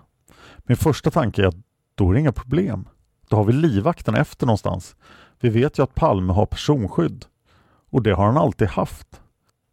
Min 0.57 0.77
första 0.77 1.11
tanke 1.11 1.43
är 1.43 1.47
att 1.47 1.55
då 1.95 2.09
är 2.09 2.13
det 2.13 2.19
inga 2.19 2.31
problem. 2.31 2.87
Då 3.29 3.35
har 3.35 3.43
vi 3.43 3.53
livvakten 3.53 4.15
efter 4.15 4.45
någonstans. 4.45 4.95
Vi 5.41 5.49
vet 5.49 5.79
ju 5.79 5.83
att 5.83 5.95
Palme 5.95 6.33
har 6.33 6.45
personskydd 6.45 7.25
och 7.89 8.03
det 8.03 8.11
har 8.11 8.25
han 8.25 8.37
alltid 8.37 8.67
haft. 8.67 9.21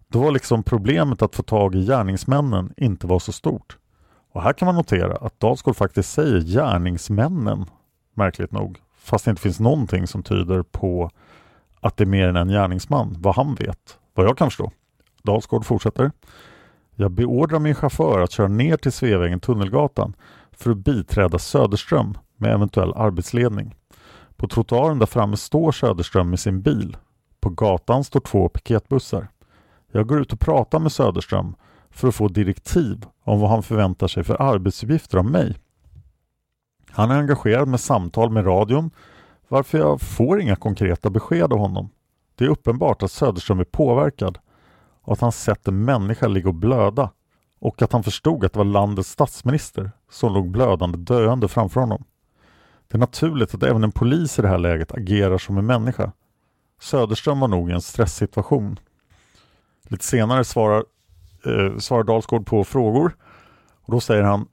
Då 0.08 0.20
var 0.20 0.32
liksom 0.32 0.62
problemet 0.62 1.22
att 1.22 1.36
få 1.36 1.42
tag 1.42 1.74
i 1.74 1.86
gärningsmännen 1.86 2.72
inte 2.76 3.06
var 3.06 3.18
så 3.18 3.32
stort. 3.32 3.78
Och 4.32 4.42
här 4.42 4.52
kan 4.52 4.66
man 4.66 4.74
notera 4.74 5.16
att 5.16 5.40
Dalsgaard 5.40 5.76
faktiskt 5.76 6.12
säger 6.12 6.40
gärningsmännen, 6.40 7.64
märkligt 8.14 8.52
nog, 8.52 8.78
fast 8.98 9.24
det 9.24 9.30
inte 9.30 9.42
finns 9.42 9.60
någonting 9.60 10.06
som 10.06 10.22
tyder 10.22 10.62
på 10.62 11.10
att 11.80 11.96
det 11.96 12.04
är 12.04 12.06
mer 12.06 12.28
än 12.28 12.36
en 12.36 12.48
gärningsman, 12.48 13.16
vad 13.18 13.36
han 13.36 13.54
vet, 13.54 13.98
vad 14.14 14.26
jag 14.26 14.38
kan 14.38 14.50
förstå. 14.50 14.72
Dalsgaard 15.22 15.64
fortsätter. 15.64 16.10
Jag 16.94 17.10
beordrar 17.10 17.58
min 17.58 17.74
chaufför 17.74 18.20
att 18.20 18.32
köra 18.32 18.48
ner 18.48 18.76
till 18.76 18.92
Sveavägen 18.92 19.40
Tunnelgatan 19.40 20.14
för 20.52 20.70
att 20.70 20.76
biträda 20.76 21.38
Söderström 21.38 22.18
med 22.36 22.54
eventuell 22.54 22.92
arbetsledning. 22.96 23.74
På 24.38 24.48
trottoaren 24.48 24.98
där 24.98 25.06
framme 25.06 25.36
står 25.36 25.72
Söderström 25.72 26.30
med 26.30 26.40
sin 26.40 26.62
bil. 26.62 26.96
På 27.40 27.50
gatan 27.50 28.04
står 28.04 28.20
två 28.20 28.48
piketbussar. 28.48 29.28
Jag 29.92 30.06
går 30.06 30.20
ut 30.20 30.32
och 30.32 30.40
pratar 30.40 30.78
med 30.78 30.92
Söderström 30.92 31.54
för 31.90 32.08
att 32.08 32.14
få 32.14 32.28
direktiv 32.28 33.04
om 33.24 33.40
vad 33.40 33.50
han 33.50 33.62
förväntar 33.62 34.08
sig 34.08 34.24
för 34.24 34.42
arbetsuppgifter 34.42 35.18
av 35.18 35.24
mig. 35.24 35.56
Han 36.90 37.10
är 37.10 37.18
engagerad 37.18 37.68
med 37.68 37.80
samtal 37.80 38.30
med 38.30 38.46
radion 38.46 38.90
varför 39.48 39.78
jag 39.78 40.00
får 40.00 40.40
inga 40.40 40.56
konkreta 40.56 41.10
besked 41.10 41.52
av 41.52 41.58
honom. 41.58 41.90
Det 42.34 42.44
är 42.44 42.48
uppenbart 42.48 43.02
att 43.02 43.12
Söderström 43.12 43.60
är 43.60 43.64
påverkad 43.64 44.38
och 45.02 45.12
att 45.12 45.20
han 45.20 45.32
sett 45.32 45.68
en 45.68 45.84
människa 45.84 46.28
ligga 46.28 46.48
och 46.48 46.54
blöda 46.54 47.10
och 47.60 47.82
att 47.82 47.92
han 47.92 48.02
förstod 48.02 48.44
att 48.44 48.52
det 48.52 48.58
var 48.58 48.64
landets 48.64 49.10
statsminister 49.10 49.90
som 50.10 50.34
låg 50.34 50.50
blödande 50.50 50.98
döende 50.98 51.48
framför 51.48 51.80
honom. 51.80 52.04
Det 52.88 52.96
är 52.96 52.98
naturligt 52.98 53.54
att 53.54 53.62
även 53.62 53.84
en 53.84 53.92
polis 53.92 54.38
i 54.38 54.42
det 54.42 54.48
här 54.48 54.58
läget 54.58 54.94
agerar 54.94 55.38
som 55.38 55.58
en 55.58 55.66
människa. 55.66 56.12
Söderström 56.80 57.40
var 57.40 57.48
nog 57.48 57.70
i 57.70 57.72
en 57.72 57.82
stresssituation. 57.82 58.78
Lite 59.88 60.04
senare 60.04 60.44
svarar, 60.44 60.84
eh, 61.44 61.78
svarar 61.78 62.02
Dalsgård 62.02 62.46
på 62.46 62.64
frågor 62.64 63.16
och 63.82 63.92
då 63.92 64.00
säger 64.00 64.22
han 64.22 64.48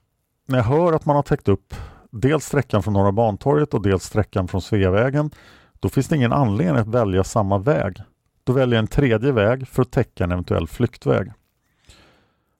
När 0.48 0.58
jag 0.58 0.64
hör 0.64 0.92
att 0.92 1.06
man 1.06 1.16
har 1.16 1.22
täckt 1.22 1.48
upp 1.48 1.74
dels 2.10 2.44
sträckan 2.44 2.82
från 2.82 2.94
Norra 2.94 3.12
Bantorget 3.12 3.74
och 3.74 3.82
dels 3.82 4.04
sträckan 4.04 4.48
från 4.48 4.62
Sveavägen 4.62 5.30
då 5.80 5.88
finns 5.88 6.08
det 6.08 6.16
ingen 6.16 6.32
anledning 6.32 6.76
att 6.76 6.88
välja 6.88 7.24
samma 7.24 7.58
väg. 7.58 8.02
Då 8.44 8.52
väljer 8.52 8.76
jag 8.76 8.82
en 8.82 8.88
tredje 8.88 9.32
väg 9.32 9.68
för 9.68 9.82
att 9.82 9.90
täcka 9.90 10.24
en 10.24 10.32
eventuell 10.32 10.68
flyktväg. 10.68 11.32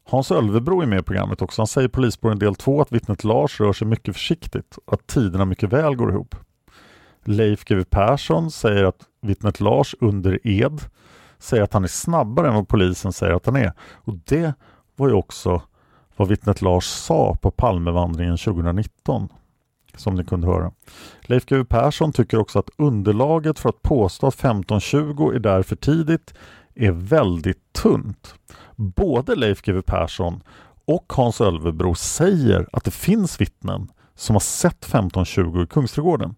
Hans 0.08 0.30
Ölvebro 0.30 0.82
är 0.82 0.86
med 0.86 0.98
i 0.98 1.02
programmet 1.02 1.42
också. 1.42 1.62
Han 1.62 1.66
säger 1.66 1.88
i 1.88 1.90
Polisspåren 1.90 2.38
del 2.38 2.54
2 2.54 2.80
att 2.80 2.92
vittnet 2.92 3.24
Lars 3.24 3.60
rör 3.60 3.72
sig 3.72 3.86
mycket 3.86 4.14
försiktigt 4.14 4.78
och 4.84 4.92
att 4.92 5.06
tiderna 5.06 5.44
mycket 5.44 5.72
väl 5.72 5.96
går 5.96 6.10
ihop. 6.10 6.34
Leif 7.24 7.64
GW 7.64 7.84
Persson 7.90 8.50
säger 8.50 8.84
att 8.84 9.00
vittnet 9.20 9.60
Lars 9.60 9.94
under 10.00 10.46
ed 10.46 10.80
säger 11.38 11.62
att 11.62 11.72
han 11.72 11.84
är 11.84 11.88
snabbare 11.88 12.48
än 12.48 12.54
vad 12.54 12.68
polisen 12.68 13.12
säger 13.12 13.34
att 13.34 13.46
han 13.46 13.56
är. 13.56 13.72
Och 13.94 14.14
det 14.24 14.54
var 14.96 15.08
ju 15.08 15.14
också 15.14 15.62
vad 16.16 16.28
vittnet 16.28 16.62
Lars 16.62 16.84
sa 16.84 17.36
på 17.42 17.50
Palmevandringen 17.50 18.36
2019 18.36 19.28
som 19.96 20.14
ni 20.14 20.24
kunde 20.24 20.46
höra. 20.46 20.72
Leif 21.20 21.46
GW 21.46 21.64
Persson 21.64 22.12
tycker 22.12 22.38
också 22.38 22.58
att 22.58 22.70
underlaget 22.76 23.58
för 23.58 23.68
att 23.68 23.82
påstå 23.82 24.26
att 24.26 24.34
1520 24.34 25.32
är 25.34 25.38
där 25.38 25.62
för 25.62 25.76
tidigt 25.76 26.34
är 26.74 26.92
väldigt 26.92 27.72
tunt. 27.72 28.34
Både 28.76 29.34
Leif 29.34 29.62
GW 29.62 29.82
Persson 29.82 30.42
och 30.84 31.12
Hans 31.16 31.40
Ölvebro 31.40 31.94
säger 31.94 32.68
att 32.72 32.84
det 32.84 32.90
finns 32.90 33.40
vittnen 33.40 33.88
som 34.14 34.34
har 34.34 34.40
sett 34.40 34.84
1520 34.84 35.62
i 35.62 35.66
Kungsträdgården. 35.66 36.34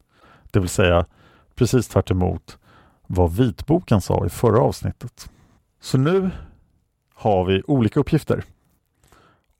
Det 0.50 0.60
vill 0.60 0.68
säga 0.68 1.06
precis 1.54 1.88
tvärt 1.88 2.10
vad 3.06 3.32
vitboken 3.32 4.00
sa 4.00 4.26
i 4.26 4.28
förra 4.28 4.60
avsnittet. 4.60 5.30
Så 5.80 5.98
nu 5.98 6.30
har 7.14 7.44
vi 7.44 7.62
olika 7.66 8.00
uppgifter. 8.00 8.44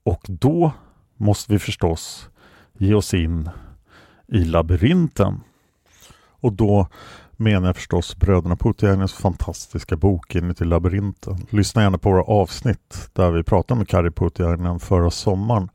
Och 0.03 0.21
då 0.27 0.71
måste 1.17 1.53
vi 1.53 1.59
förstås 1.59 2.29
ge 2.77 2.93
oss 2.93 3.13
in 3.13 3.49
i 4.27 4.45
labyrinten. 4.45 5.41
Och 6.41 6.53
då 6.53 6.87
menar 7.39 7.67
jag 7.67 7.75
förstås 7.75 8.17
bröderna 8.17 8.55
Puttjärnens 8.55 9.13
fantastiska 9.13 9.97
bok 9.97 10.35
Inuti 10.35 10.65
labyrinten. 10.65 11.47
Lyssna 11.49 11.81
gärna 11.81 11.97
på 11.97 12.09
våra 12.09 12.23
avsnitt 12.23 13.09
där 13.13 13.31
vi 13.31 13.43
pratade 13.43 13.77
med 13.77 13.87
Kari 13.87 14.11
Puttjärnen 14.11 14.79
förra 14.79 15.11
sommaren. 15.11 15.69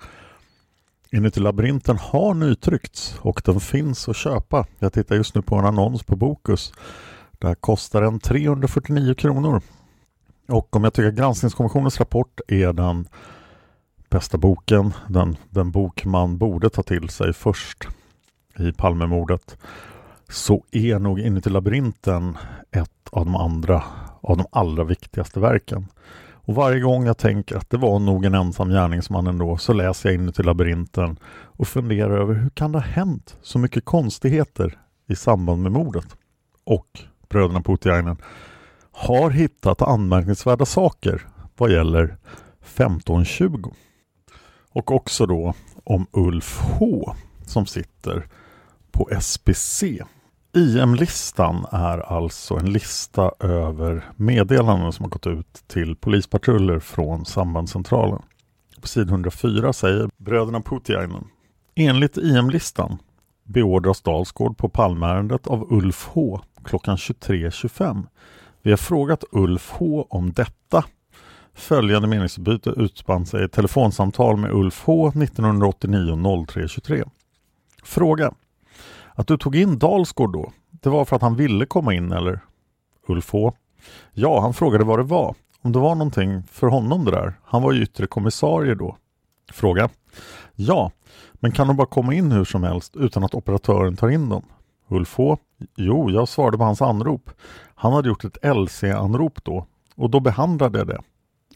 Inuti 1.13 1.41
labyrinten 1.41 1.99
har 1.99 2.35
nytryckts 2.35 3.19
och 3.21 3.43
den 3.45 3.61
finns 3.61 4.09
att 4.09 4.17
köpa. 4.17 4.67
Jag 4.79 4.93
tittar 4.93 5.17
just 5.17 5.35
nu 5.35 5.43
på 5.43 5.57
en 5.57 5.65
annons 5.65 6.03
på 6.03 6.17
Bokus. 6.17 6.73
Där 7.39 7.55
kostar 7.55 8.03
den 8.03 8.21
349 8.21 9.15
kronor. 9.15 9.63
Och 10.49 10.77
om 10.77 10.85
jag 10.85 10.95
tycker 10.95 11.11
Granskningskommissionens 11.11 12.01
rapport 12.01 12.41
är 12.49 12.73
den 12.73 13.09
bästa 14.11 14.39
boken, 14.39 14.93
den, 15.09 15.37
den 15.51 15.71
bok 15.71 16.05
man 16.05 16.39
borde 16.39 16.71
ta 16.71 16.83
till 16.83 17.09
sig 17.09 17.33
först 17.33 17.89
i 18.59 18.73
Palmemordet 18.73 19.57
så 20.35 20.65
är 20.71 20.99
nog 20.99 21.21
Inuti 21.21 21.51
labyrinten 21.51 22.39
ett 22.71 23.09
av 23.11 23.25
de 23.25 23.37
andra 23.37 23.83
av 24.21 24.37
de 24.37 24.47
allra 24.53 24.85
viktigaste 24.85 25.41
verken. 25.41 25.87
Och 26.33 26.55
varje 26.55 26.81
gång 26.81 27.07
jag 27.07 27.19
tänker 27.19 27.57
att 27.57 27.71
det 27.71 27.77
var 27.77 27.99
nog 27.99 28.25
en 28.25 28.35
ensam 28.35 28.69
gärningsman 28.69 29.27
ändå 29.27 29.57
så 29.57 29.73
läser 29.73 30.09
jag 30.09 30.15
Inuti 30.15 30.43
labyrinten 30.43 31.19
och 31.33 31.69
funderar 31.69 32.21
över 32.21 32.35
hur 32.35 32.51
kan 32.51 32.73
det 32.73 32.79
ha 32.79 32.87
hänt 32.87 33.37
så 33.43 33.59
mycket 33.59 33.85
konstigheter 33.85 34.79
i 35.09 35.17
samband 35.17 35.63
med 35.63 35.73
mordet? 35.73 36.17
Och 36.65 37.01
bröderna 37.29 37.63
Putiainen 37.63 38.17
har 38.93 39.31
hittat 39.31 39.83
anmärkningsvärda 39.83 40.65
saker 40.65 41.27
vad 41.57 41.73
gäller 41.73 42.17
1520. 42.61 43.71
Och 44.71 44.93
också 44.93 45.27
då 45.27 45.55
om 45.85 46.07
Ulf 46.13 46.61
H 46.61 47.15
som 47.47 47.67
sitter 47.67 48.29
på 48.93 49.09
SPC. 49.21 49.85
IM-listan 50.57 51.67
är 51.71 51.99
alltså 51.99 52.55
en 52.55 52.73
lista 52.73 53.33
över 53.41 54.05
meddelanden 54.17 54.93
som 54.93 55.03
har 55.03 55.11
gått 55.11 55.27
ut 55.27 55.63
till 55.67 55.97
polispatruller 55.97 56.79
från 56.79 57.25
sambandscentralen. 57.25 58.23
På 58.81 58.89
sid 58.89 59.09
104 59.09 59.73
säger 59.73 60.11
bröderna 60.17 60.61
Putiainen 60.61 61.25
Enligt 61.75 62.17
IM-listan 62.17 62.99
beordras 63.45 64.03
Dalsgård 64.03 64.57
på 64.57 64.69
Palmärendet 64.69 65.47
av 65.47 65.73
Ulf 65.73 66.09
H 66.13 66.41
klockan 66.65 66.97
23.25. 66.97 68.07
Vi 68.63 68.71
har 68.71 68.77
frågat 68.77 69.25
Ulf 69.33 69.71
H 69.71 70.07
om 70.11 70.33
detta. 70.33 70.85
Följande 71.55 72.09
meningsutbyte 72.09 72.71
utspann 72.71 73.27
sig 73.27 73.41
i 73.41 73.45
ett 73.45 73.53
telefonsamtal 73.53 74.37
med 74.37 74.53
Ulf 74.53 74.83
H 74.85 75.11
1989-03.23. 75.11 77.11
Fråga 77.85 78.33
att 79.15 79.27
du 79.27 79.39
tog 79.39 79.57
in 79.57 79.79
Dalsgård 79.79 80.33
då, 80.33 80.53
det 80.71 80.89
var 80.89 81.05
för 81.05 81.17
att 81.17 81.23
han 81.23 81.37
ville 81.37 81.67
komma 81.67 81.95
in 81.95 82.13
eller? 82.13 82.41
Ulf 83.09 83.33
H. 83.33 83.53
Ja, 84.13 84.41
han 84.41 84.55
frågade 84.55 84.85
vad 84.85 84.99
det 84.99 85.03
var. 85.03 85.35
Om 85.63 85.73
det 85.73 85.79
var 85.79 85.95
någonting 85.95 86.43
för 86.43 86.67
honom 86.67 87.05
det 87.05 87.11
där. 87.11 87.35
Han 87.45 87.63
var 87.63 87.73
ju 87.73 87.83
yttre 87.83 88.07
kommissarie 88.07 88.75
då. 88.75 88.97
Fråga. 89.53 89.89
Ja, 90.55 90.91
men 91.33 91.53
kan 91.53 91.67
de 91.67 91.77
bara 91.77 91.87
komma 91.87 92.15
in 92.15 92.33
hur 92.33 92.45
som 92.45 92.63
helst 92.63 92.97
utan 92.97 93.25
att 93.25 93.35
operatören 93.35 93.97
tar 93.97 94.09
in 94.09 94.29
dem? 94.29 94.43
Ulf 94.89 95.17
H. 95.17 95.39
Jo, 95.77 96.11
jag 96.11 96.29
svarade 96.29 96.59
på 96.59 96.65
hans 96.65 96.83
anrop. 96.83 97.31
Han 97.75 97.93
hade 97.93 98.09
gjort 98.09 98.25
ett 98.25 98.45
LC-anrop 98.57 99.45
då 99.45 99.67
och 99.97 100.11
då 100.11 100.21
behandlade 100.21 100.79
jag 100.79 100.87
det. 100.87 101.01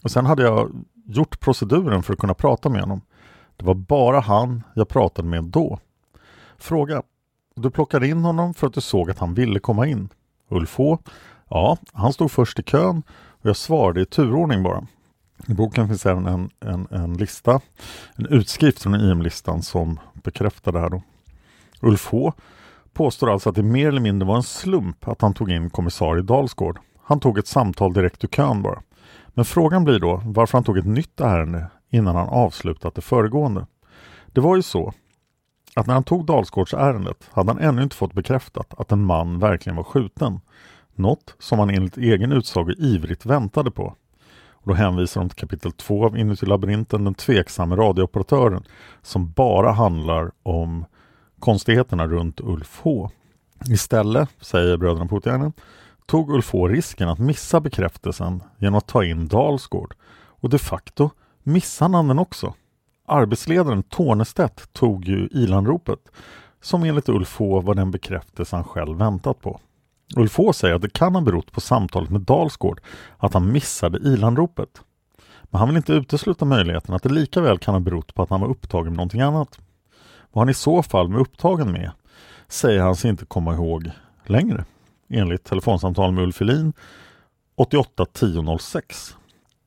Och 0.03 0.11
sen 0.11 0.25
hade 0.25 0.43
jag 0.43 0.85
gjort 1.05 1.39
proceduren 1.39 2.03
för 2.03 2.13
att 2.13 2.19
kunna 2.19 2.33
prata 2.33 2.69
med 2.69 2.81
honom. 2.81 3.01
Det 3.57 3.65
var 3.65 3.73
bara 3.73 4.19
han 4.19 4.63
jag 4.73 4.89
pratade 4.89 5.27
med 5.27 5.43
då. 5.43 5.79
Fråga. 6.57 7.03
Du 7.61 7.69
plockade 7.69 8.07
in 8.07 8.23
honom 8.23 8.53
för 8.53 8.67
att 8.67 8.73
du 8.73 8.81
såg 8.81 9.11
att 9.11 9.19
han 9.19 9.33
ville 9.33 9.59
komma 9.59 9.87
in. 9.87 10.09
Ulf 10.49 10.77
H. 10.77 10.97
Ja, 11.49 11.77
han 11.93 12.13
stod 12.13 12.31
först 12.31 12.59
i 12.59 12.63
kön 12.63 13.03
och 13.41 13.49
jag 13.49 13.55
svarade 13.55 14.01
i 14.01 14.05
turordning 14.05 14.63
bara. 14.63 14.87
I 15.47 15.53
boken 15.53 15.87
finns 15.87 16.05
även 16.05 16.25
en, 16.25 16.49
en, 16.59 16.87
en 16.91 17.13
lista, 17.13 17.61
en 18.15 18.25
utskrift 18.25 18.83
från 18.83 18.95
e 18.95 19.11
IM-listan 19.11 19.61
som 19.61 19.99
bekräftar 20.13 20.71
det 20.71 20.79
här 20.79 20.89
då. 20.89 21.01
Ulf 21.81 22.07
H 22.11 22.33
påstår 22.93 23.31
alltså 23.31 23.49
att 23.49 23.55
det 23.55 23.63
mer 23.63 23.87
eller 23.87 24.01
mindre 24.01 24.27
var 24.27 24.35
en 24.35 24.43
slump 24.43 25.07
att 25.07 25.21
han 25.21 25.33
tog 25.33 25.51
in 25.51 25.69
kommissarie 25.69 26.23
Dalsgård. 26.23 26.79
Han 27.03 27.19
tog 27.19 27.37
ett 27.37 27.47
samtal 27.47 27.93
direkt 27.93 28.23
ur 28.23 28.27
kön 28.27 28.61
bara. 28.61 28.81
Men 29.27 29.45
frågan 29.45 29.83
blir 29.83 29.99
då 29.99 30.21
varför 30.25 30.57
han 30.57 30.63
tog 30.63 30.77
ett 30.77 30.85
nytt 30.85 31.21
ärende 31.21 31.67
innan 31.89 32.15
han 32.15 32.29
avslutat 32.29 32.95
det 32.95 33.01
föregående. 33.01 33.65
Det 34.33 34.41
var 34.41 34.55
ju 34.55 34.61
så 34.61 34.93
att 35.75 35.87
när 35.87 35.93
han 35.93 36.03
tog 36.03 36.25
Dalsgårdsärendet 36.25 37.29
hade 37.31 37.51
han 37.51 37.61
ännu 37.61 37.83
inte 37.83 37.95
fått 37.95 38.13
bekräftat 38.13 38.73
att 38.77 38.91
en 38.91 39.05
man 39.05 39.39
verkligen 39.39 39.75
var 39.75 39.83
skjuten. 39.83 40.39
Något 40.95 41.35
som 41.39 41.59
han 41.59 41.69
enligt 41.69 41.97
egen 41.97 42.31
utsago 42.31 42.71
ivrigt 42.77 43.25
väntade 43.25 43.71
på. 43.71 43.95
Och 44.61 44.67
då 44.67 44.73
hänvisar 44.73 45.21
de 45.21 45.29
till 45.29 45.39
kapitel 45.39 45.71
2 45.71 46.05
av 46.05 46.17
Inuti 46.17 46.45
labyrinten, 46.45 47.03
den 47.03 47.13
tveksamme 47.13 47.75
radiooperatören, 47.75 48.63
som 49.01 49.31
bara 49.31 49.71
handlar 49.71 50.31
om 50.43 50.85
konstigheterna 51.39 52.07
runt 52.07 52.39
Ulf 52.41 52.79
H. 52.83 53.09
Istället, 53.69 54.29
säger 54.41 54.77
bröderna 54.77 55.07
Puttjärnen, 55.07 55.53
tog 56.05 56.31
Ulf 56.31 56.51
H 56.51 56.67
risken 56.67 57.09
att 57.09 57.19
missa 57.19 57.59
bekräftelsen 57.59 58.43
genom 58.57 58.77
att 58.77 58.87
ta 58.87 59.03
in 59.03 59.27
Dalsgård. 59.27 59.95
Och 60.41 60.49
de 60.49 60.59
facto 60.59 61.09
missade 61.43 61.95
han 61.95 62.07
den 62.07 62.19
också. 62.19 62.53
Arbetsledaren 63.09 63.83
Tornestedt 63.83 64.73
tog 64.73 65.05
ju 65.05 65.27
ilanropet 65.31 65.99
som 66.61 66.83
enligt 66.83 67.09
Ulf 67.09 67.35
H 67.39 67.61
var 67.61 67.75
den 67.75 67.91
bekräftelse 67.91 68.55
han 68.55 68.65
själv 68.65 68.97
väntat 68.97 69.41
på. 69.41 69.59
Ulf 70.15 70.37
H 70.37 70.53
säger 70.53 70.75
att 70.75 70.81
det 70.81 70.93
kan 70.93 71.15
ha 71.15 71.21
berott 71.21 71.51
på 71.51 71.61
samtalet 71.61 72.09
med 72.09 72.21
Dalsgård 72.21 72.81
att 73.17 73.33
han 73.33 73.51
missade 73.51 73.97
ilanropet. 73.97 74.81
Men 75.43 75.59
han 75.59 75.67
vill 75.67 75.77
inte 75.77 75.93
utesluta 75.93 76.45
möjligheten 76.45 76.95
att 76.95 77.03
det 77.03 77.09
lika 77.09 77.41
väl 77.41 77.59
kan 77.59 77.73
ha 77.73 77.79
berott 77.79 78.13
på 78.13 78.23
att 78.23 78.29
han 78.29 78.41
var 78.41 78.47
upptagen 78.47 78.87
med 78.87 78.97
någonting 78.97 79.21
annat. 79.21 79.59
Vad 80.31 80.41
han 80.41 80.49
i 80.49 80.53
så 80.53 80.83
fall 80.83 81.11
var 81.13 81.19
upptagen 81.19 81.71
med 81.71 81.91
säger 82.47 82.81
han 82.81 82.95
sig 82.95 83.09
inte 83.09 83.25
komma 83.25 83.53
ihåg 83.53 83.91
längre 84.25 84.65
enligt 85.09 85.43
telefonsamtal 85.43 86.11
med 86.11 86.23
Ulf 86.23 86.39
Helin 86.39 86.73
88 87.55 88.03
1006. 88.03 89.15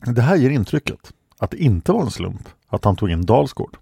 Det 0.07 0.23
här 0.23 0.37
ger 0.37 0.51
intrycket 0.51 1.13
att 1.39 1.51
det 1.51 1.57
inte 1.57 1.93
var 1.93 2.01
en 2.01 2.11
slump 2.11 2.49
att 2.73 2.85
han 2.85 2.97
tog 2.97 3.11
in 3.11 3.27
Dalsgård. 3.27 3.77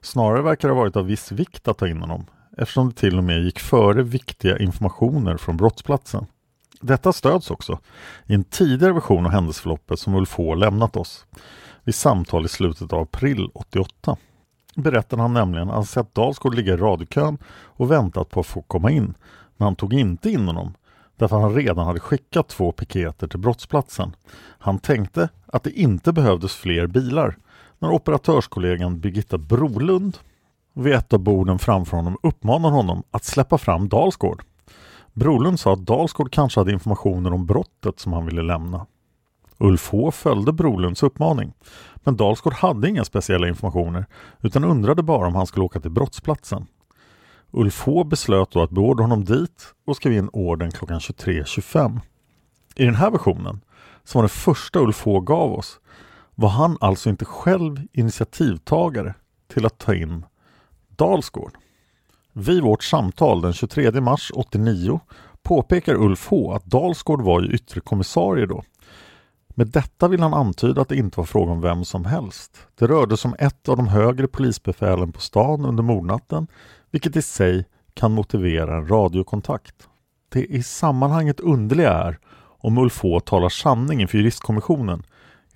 Snarare 0.00 0.42
verkar 0.42 0.68
det 0.68 0.74
ha 0.74 0.80
varit 0.80 0.96
av 0.96 1.06
viss 1.06 1.32
vikt 1.32 1.68
att 1.68 1.78
ta 1.78 1.88
in 1.88 2.00
honom 2.00 2.26
eftersom 2.56 2.88
det 2.88 2.94
till 2.94 3.18
och 3.18 3.24
med 3.24 3.42
gick 3.42 3.58
före 3.58 4.02
viktiga 4.02 4.58
informationer 4.58 5.36
från 5.36 5.56
brottsplatsen. 5.56 6.26
Detta 6.80 7.12
stöds 7.12 7.50
också 7.50 7.78
i 8.26 8.34
en 8.34 8.44
tidigare 8.44 8.92
version 8.92 9.26
av 9.26 9.32
händelseförloppet 9.32 9.98
som 9.98 10.14
Ulf 10.14 10.34
H 10.34 10.54
lämnat 10.54 10.96
oss 10.96 11.26
vid 11.84 11.94
samtal 11.94 12.44
i 12.44 12.48
slutet 12.48 12.92
av 12.92 13.00
april 13.00 13.50
88. 13.54 14.16
Berättade 14.74 15.22
han 15.22 15.34
nämligen 15.34 15.68
att 15.68 15.74
han 15.74 15.86
sett 15.86 16.14
Dalsgård 16.14 16.54
ligga 16.54 16.72
i 16.72 16.76
radiokön 16.76 17.38
och 17.48 17.90
väntat 17.90 18.30
på 18.30 18.40
att 18.40 18.46
få 18.46 18.62
komma 18.62 18.90
in, 18.90 19.14
men 19.56 19.64
han 19.64 19.76
tog 19.76 19.94
inte 19.94 20.30
in 20.30 20.46
honom 20.46 20.74
därför 21.16 21.36
att 21.36 21.42
han 21.42 21.54
redan 21.54 21.86
hade 21.86 22.00
skickat 22.00 22.48
två 22.48 22.72
piketer 22.72 23.26
till 23.28 23.38
brottsplatsen. 23.38 24.16
Han 24.58 24.78
tänkte 24.78 25.28
att 25.46 25.62
det 25.62 25.70
inte 25.70 26.12
behövdes 26.12 26.54
fler 26.54 26.86
bilar 26.86 27.36
när 27.78 27.90
operatörskollegan 27.90 29.00
Birgitta 29.00 29.38
Brolund 29.38 30.18
vid 30.72 30.92
ett 30.92 31.12
av 31.12 31.18
borden 31.18 31.58
framför 31.58 31.96
honom 31.96 32.16
uppmanar 32.22 32.70
honom 32.70 33.02
att 33.10 33.24
släppa 33.24 33.58
fram 33.58 33.88
Dalsgård. 33.88 34.42
Brolund 35.12 35.60
sa 35.60 35.72
att 35.72 35.86
Dalsgård 35.86 36.32
kanske 36.32 36.60
hade 36.60 36.72
informationer 36.72 37.32
om 37.32 37.46
brottet 37.46 38.00
som 38.00 38.12
han 38.12 38.26
ville 38.26 38.42
lämna. 38.42 38.86
Ulf 39.58 39.88
H 39.90 40.10
följde 40.10 40.52
Brolunds 40.52 41.02
uppmaning, 41.02 41.52
men 41.94 42.16
Dalsgård 42.16 42.52
hade 42.52 42.88
inga 42.88 43.04
speciella 43.04 43.48
informationer 43.48 44.06
utan 44.40 44.64
undrade 44.64 45.02
bara 45.02 45.26
om 45.26 45.34
han 45.34 45.46
skulle 45.46 45.64
åka 45.64 45.80
till 45.80 45.90
brottsplatsen. 45.90 46.66
Ulf 47.50 47.82
H 47.86 48.04
beslöt 48.04 48.50
då 48.50 48.62
att 48.62 48.70
beordra 48.70 49.04
honom 49.04 49.24
dit 49.24 49.74
och 49.86 49.96
skrev 49.96 50.12
in 50.12 50.30
orden 50.32 50.70
klockan 50.70 50.98
23.25. 50.98 52.00
I 52.74 52.84
den 52.84 52.94
här 52.94 53.10
versionen, 53.10 53.60
som 54.04 54.18
var 54.18 54.22
den 54.22 54.28
första 54.28 54.78
Ulf 54.78 55.04
H 55.04 55.20
gav 55.20 55.52
oss, 55.52 55.80
var 56.40 56.48
han 56.48 56.76
alltså 56.80 57.10
inte 57.10 57.24
själv 57.24 57.82
initiativtagare 57.92 59.14
till 59.48 59.66
att 59.66 59.78
ta 59.78 59.94
in 59.94 60.24
Dalsgård. 60.96 61.52
Vid 62.32 62.62
vårt 62.62 62.82
samtal 62.82 63.40
den 63.40 63.52
23 63.52 64.00
mars 64.00 64.32
89 64.34 65.00
påpekar 65.42 65.94
Ulf 65.94 66.26
H 66.30 66.52
att 66.52 66.64
Dalsgård 66.64 67.22
var 67.22 67.40
ju 67.40 67.48
yttre 67.48 67.80
kommissarie 67.80 68.46
då. 68.46 68.62
Med 69.48 69.66
detta 69.66 70.08
vill 70.08 70.20
han 70.20 70.34
antyda 70.34 70.82
att 70.82 70.88
det 70.88 70.96
inte 70.96 71.20
var 71.20 71.24
fråga 71.24 71.52
om 71.52 71.60
vem 71.60 71.84
som 71.84 72.04
helst. 72.04 72.58
Det 72.78 72.86
rörde 72.86 73.16
sig 73.16 73.28
om 73.28 73.36
ett 73.38 73.68
av 73.68 73.76
de 73.76 73.88
högre 73.88 74.26
polisbefälen 74.26 75.12
på 75.12 75.20
stan 75.20 75.64
under 75.64 75.82
mordnatten, 75.82 76.46
vilket 76.90 77.16
i 77.16 77.22
sig 77.22 77.64
kan 77.94 78.12
motivera 78.12 78.76
en 78.76 78.88
radiokontakt. 78.88 79.88
Det 80.28 80.44
i 80.44 80.62
sammanhanget 80.62 81.40
underliga 81.40 81.92
är, 81.92 82.18
om 82.58 82.78
Ulf 82.78 83.02
H 83.02 83.20
talar 83.20 83.48
sanning 83.48 84.00
inför 84.00 84.18
juristkommissionen, 84.18 85.02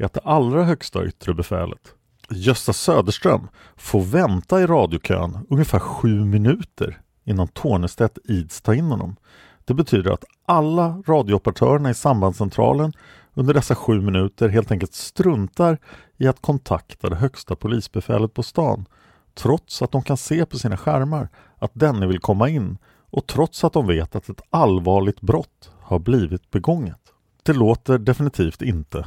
är 0.03 0.07
att 0.07 0.13
det 0.13 0.21
allra 0.25 0.65
högsta 0.65 1.07
yttre 1.07 1.35
befälet, 1.35 1.95
Gösta 2.31 2.73
Söderström, 2.73 3.49
får 3.77 4.01
vänta 4.01 4.61
i 4.61 4.67
radiokön 4.67 5.47
ungefär 5.51 5.79
sju 5.79 6.25
minuter 6.25 7.01
innan 7.25 7.49
Tornestedt 7.49 8.19
ids 8.25 8.61
ta 8.61 8.75
in 8.75 8.85
honom. 8.85 9.17
Det 9.65 9.75
betyder 9.75 10.11
att 10.11 10.25
alla 10.47 11.03
radiooperatörerna 11.07 11.91
i 11.91 11.95
sambandscentralen 11.95 12.93
under 13.35 13.55
dessa 13.55 13.75
sju 13.75 14.01
minuter 14.01 14.49
helt 14.49 14.71
enkelt 14.71 14.95
struntar 14.95 15.79
i 16.17 16.27
att 16.27 16.43
kontakta 16.43 17.09
det 17.09 17.17
högsta 17.17 17.57
polisbefälet 17.57 18.35
på 18.35 18.43
stan 18.43 18.87
trots 19.35 19.83
att 19.83 19.93
de 19.93 20.03
kan 20.03 20.17
se 20.17 20.47
på 20.47 20.59
sina 20.59 20.77
skärmar 20.77 21.29
att 21.59 21.71
denne 21.75 22.07
vill 22.07 22.19
komma 22.19 22.49
in 22.49 22.79
och 23.11 23.27
trots 23.27 23.65
att 23.65 23.73
de 23.73 23.87
vet 23.87 24.17
att 24.17 24.29
ett 24.29 24.43
allvarligt 24.51 25.21
brott 25.21 25.71
har 25.81 25.99
blivit 25.99 26.51
begånget. 26.51 26.99
Det 27.43 27.53
låter 27.53 27.99
definitivt 27.99 28.63
inte 28.63 29.07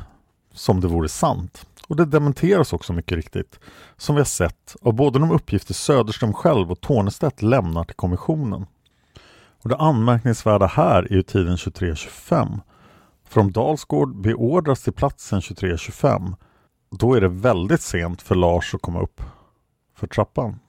som 0.56 0.82
det 0.82 0.88
vore 0.88 1.10
sant. 1.10 1.66
Och 1.88 1.96
det 1.96 2.06
dementeras 2.06 2.74
också 2.74 2.94
mycket 2.94 3.16
riktigt, 3.16 3.60
som 3.98 4.16
vi 4.16 4.20
har 4.20 4.26
sett 4.26 4.76
av 4.82 4.94
både 4.94 5.20
de 5.20 5.32
uppgifter 5.32 5.74
Söderström 5.74 6.34
själv 6.34 6.72
och 6.72 6.82
Tornestedt 6.82 7.42
lämnar 7.42 7.84
till 7.84 7.96
kommissionen. 7.96 8.66
Och 9.62 9.70
det 9.70 9.78
anmärkningsvärda 9.78 10.66
här 10.66 11.04
är 11.04 11.16
ju 11.16 11.24
tiden 11.24 11.56
23.25. 11.56 12.60
För 13.28 13.42
om 13.42 13.52
Dalsgård 13.52 14.16
beordras 14.16 14.84
till 14.84 14.94
platsen 14.94 15.40
23.25 15.40 16.36
då 16.90 17.14
är 17.14 17.22
det 17.22 17.28
väldigt 17.28 17.82
sent 17.82 18.22
för 18.22 18.36
Lars 18.36 18.76
att 18.76 18.82
komma 18.82 19.02
upp 19.02 19.22
för 19.96 20.08
trappan. 20.08 20.60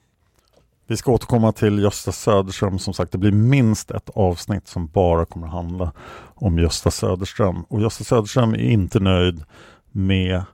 Vi 0.87 0.97
ska 0.97 1.13
återkomma 1.13 1.53
till 1.53 1.79
Gösta 1.79 2.13
Söderström. 2.13 2.79
Som 2.79 2.95
sagt, 2.95 3.13
det 3.13 3.19
blir 3.19 3.33
minst 3.33 3.91
ett 3.91 4.11
avsnitt 4.15 4.69
som 4.69 4.87
bara 4.87 5.25
kommer 5.25 5.47
att 5.47 5.53
handla 5.53 5.93
om 6.35 6.59
Gösta 6.59 6.91
Söderström. 6.91 7.63
Och 7.63 7.81
Gösta 7.81 8.05
Söderström 8.05 8.55
är 8.55 8.59
inte 8.59 9.01
nöjd 9.01 9.45
med 9.97 10.45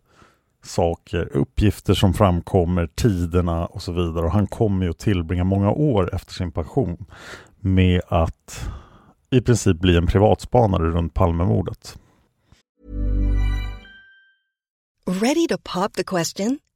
saker, 0.64 1.28
uppgifter 1.36 1.94
som 1.94 2.14
framkommer, 2.14 2.86
tiderna 2.86 3.66
och 3.66 3.82
så 3.82 3.92
vidare. 3.92 4.24
Och 4.24 4.32
han 4.32 4.46
kommer 4.46 4.84
ju 4.84 4.90
att 4.90 4.98
tillbringa 4.98 5.44
många 5.44 5.70
år 5.70 6.14
efter 6.14 6.32
sin 6.32 6.52
pension 6.52 7.06
med 7.60 8.00
att 8.08 8.70
i 9.30 9.40
princip 9.40 9.80
bli 9.80 9.96
en 9.96 10.06
privatspanare 10.06 10.90
runt 10.90 11.14
Palmemordet. 11.14 11.98
Ready 15.06 15.48
to 15.48 15.56
pop 15.58 15.92
the 15.92 16.04
question? 16.04 16.58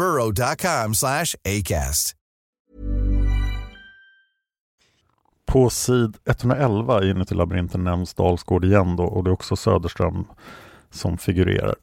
burrow.com 0.00 0.94
slash 0.94 1.36
acast. 1.44 2.16
På 5.46 5.70
sid 5.70 6.16
111 6.24 7.04
inuti 7.04 7.34
labyrinten 7.34 7.84
nämns 7.84 8.14
Dalsgård 8.14 8.64
igen 8.64 8.96
då 8.96 9.04
och 9.04 9.24
det 9.24 9.30
är 9.30 9.32
också 9.32 9.56
Söderström 9.56 10.24
som 10.90 11.18
figurerar. 11.18 11.74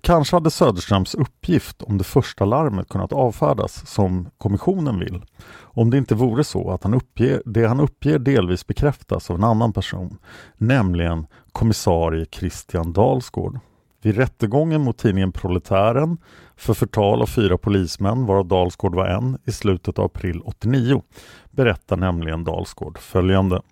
Kanske 0.00 0.36
hade 0.36 0.50
Söderströms 0.50 1.14
uppgift 1.14 1.82
om 1.82 1.98
det 1.98 2.04
första 2.04 2.44
larmet 2.44 2.88
kunnat 2.88 3.12
avfärdas 3.12 3.86
som 3.86 4.28
kommissionen 4.38 4.98
vill. 4.98 5.24
Om 5.60 5.90
det 5.90 5.98
inte 5.98 6.14
vore 6.14 6.44
så 6.44 6.70
att 6.70 6.82
han 6.82 6.94
uppger, 6.94 7.42
det 7.44 7.66
han 7.66 7.80
uppger 7.80 8.18
delvis 8.18 8.66
bekräftas 8.66 9.30
av 9.30 9.36
en 9.36 9.44
annan 9.44 9.72
person, 9.72 10.18
nämligen 10.56 11.26
kommissarie 11.52 12.26
Christian 12.30 12.92
Dalsgård. 12.92 13.58
Vid 14.02 14.16
rättegången 14.16 14.80
mot 14.80 14.98
tidningen 14.98 15.32
Proletären 15.32 16.18
för 16.56 16.74
förtal 16.74 17.22
av 17.22 17.26
fyra 17.26 17.58
polismän, 17.58 18.26
varav 18.26 18.48
Dalsgård 18.48 18.94
var 18.94 19.06
en, 19.06 19.38
i 19.44 19.52
slutet 19.52 19.98
av 19.98 20.04
april 20.04 20.40
89 20.44 21.02
berättar 21.50 21.96
nämligen 21.96 22.44
Dalsgård 22.44 22.98
följande. 22.98 23.62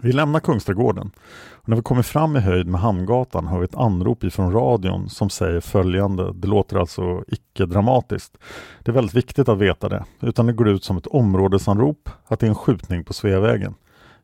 Vi 0.00 0.12
lämnar 0.12 0.40
Kungsträdgården 0.40 1.10
och 1.50 1.68
när 1.68 1.76
vi 1.76 1.82
kommer 1.82 2.02
fram 2.02 2.36
i 2.36 2.40
höjd 2.40 2.66
med 2.66 2.80
Hamngatan 2.80 3.46
hör 3.46 3.58
vi 3.58 3.64
ett 3.64 3.74
anrop 3.74 4.24
ifrån 4.24 4.52
radion 4.52 5.08
som 5.08 5.30
säger 5.30 5.60
följande. 5.60 6.32
Det 6.34 6.48
låter 6.48 6.76
alltså 6.76 7.24
icke 7.28 7.66
dramatiskt. 7.66 8.38
Det 8.82 8.90
är 8.90 8.94
väldigt 8.94 9.14
viktigt 9.14 9.48
att 9.48 9.58
veta 9.58 9.88
det, 9.88 10.04
utan 10.20 10.46
det 10.46 10.52
går 10.52 10.68
ut 10.68 10.84
som 10.84 10.96
ett 10.96 11.06
områdesanrop 11.06 12.10
att 12.26 12.40
det 12.40 12.46
är 12.46 12.48
en 12.48 12.54
skjutning 12.54 13.04
på 13.04 13.12
Sveavägen. 13.12 13.74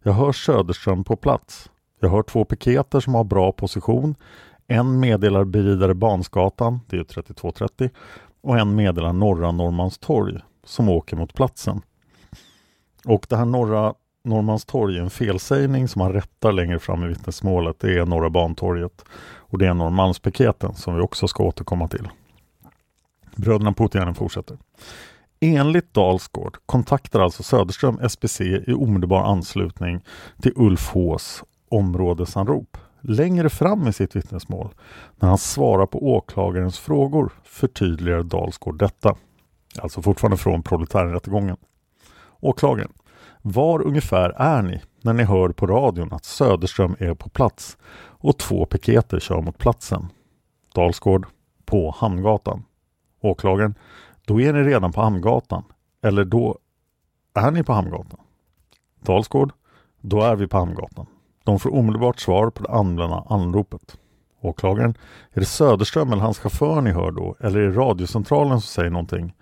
Jag 0.03 0.13
hör 0.13 0.33
Söderström 0.33 1.05
på 1.05 1.17
plats. 1.17 1.71
Jag 2.01 2.09
hör 2.11 2.23
två 2.23 2.45
piketer 2.45 3.01
som 3.01 3.15
har 3.15 3.25
bra 3.25 3.53
position. 3.53 4.15
En 4.67 5.01
meddelar 5.01 5.45
beridare 5.45 5.95
Bansgatan, 5.95 6.81
det 6.89 6.97
är 6.97 7.05
3230, 7.05 7.91
och 8.41 8.59
en 8.59 8.75
meddelar 8.75 9.13
Norra 9.13 9.53
Norrmalmstorg 9.53 10.39
som 10.65 10.89
åker 10.89 11.17
mot 11.17 11.35
platsen. 11.35 11.81
Och 13.05 13.27
det 13.29 13.37
här 13.37 13.45
Norra 13.45 13.95
Norrmalmstorg 14.25 14.99
är 14.99 15.03
en 15.03 15.11
felsägning 15.11 15.89
som 15.89 15.99
man 15.99 16.13
rättar 16.13 16.53
längre 16.53 16.79
fram 16.79 17.05
i 17.05 17.09
vittnesmålet. 17.09 17.79
Det 17.79 17.99
är 17.99 18.07
Norra 18.07 18.31
Bantorget 18.31 19.05
och 19.37 19.59
det 19.59 19.67
är 19.67 19.75
Norrmalmspiketen 19.75 20.75
som 20.75 20.95
vi 20.97 21.01
också 21.01 21.29
ska 21.29 21.45
återkomma 21.45 21.89
till. 21.89 22.09
Bröderna 23.37 23.73
Puutiainen 23.73 24.15
fortsätter. 24.15 24.59
Enligt 25.41 25.95
Dalsgård 25.95 26.57
kontaktar 26.67 27.21
alltså 27.21 27.43
Söderström 27.43 28.09
SPC 28.09 28.45
i 28.45 28.75
omedelbar 28.75 29.23
anslutning 29.23 30.01
till 30.43 30.53
Ulf 30.57 30.89
Hås 30.89 31.45
områdesanrop. 31.69 32.77
Längre 33.07 33.51
fram 33.51 33.87
i 33.89 33.93
sitt 33.93 34.17
vittnesmål, 34.17 34.75
när 35.17 35.29
han 35.29 35.39
svarar 35.39 35.87
på 35.87 36.13
åklagarens 36.15 36.79
frågor, 36.79 37.33
förtydligar 37.45 38.23
Dalsgård 38.23 38.79
detta. 38.79 39.17
Alltså 39.79 40.03
fortfarande 40.03 40.37
från 40.37 40.63
proletärrättegången. 40.63 41.57
Åklagaren. 42.41 42.93
Var 43.43 43.83
ungefär 43.83 44.31
är 44.31 44.63
ni 44.63 44.83
när 45.03 45.13
ni 45.13 45.23
hör 45.23 45.49
på 45.49 45.67
radion 45.67 46.13
att 46.13 46.25
Söderström 46.25 46.97
är 46.99 47.15
på 47.15 47.29
plats 47.29 47.79
och 47.97 48.39
två 48.39 48.67
piketer 48.67 49.21
kör 49.21 49.41
mot 49.41 49.59
platsen? 49.59 50.09
Dalsgård. 50.75 51.27
På 51.65 51.95
Hamngatan. 51.99 52.65
Åklagaren. 53.21 53.75
Då 54.25 54.41
är 54.41 54.53
ni 54.53 54.63
redan 54.63 54.93
på 54.93 55.01
Hamngatan. 55.01 55.63
Eller 56.03 56.25
då 56.25 56.59
är 57.35 57.51
ni 57.51 57.63
på 57.63 57.73
Hamngatan. 57.73 58.21
Dalsgård. 59.01 59.53
Då 60.01 60.23
är 60.23 60.37
vi 60.37 60.47
på 60.47 60.57
Hamngatan. 60.57 61.07
De 61.45 61.59
får 61.59 61.75
omedelbart 61.75 62.21
svar 62.21 62.51
på 62.51 62.63
det 62.63 62.71
använda 62.71 63.25
anropet. 63.29 63.97
Åklagaren. 64.41 64.95
Är 65.33 65.41
det 65.41 65.47
Söderström 65.47 66.13
eller 66.13 66.23
hans 66.23 66.39
chaufför 66.39 66.81
ni 66.81 66.91
hör 66.91 67.11
då? 67.11 67.37
Eller 67.41 67.61
är 67.61 67.71
det 67.71 67.77
radiocentralen 67.77 68.61
som 68.61 68.69
säger 68.69 68.91
någonting? 68.91 69.35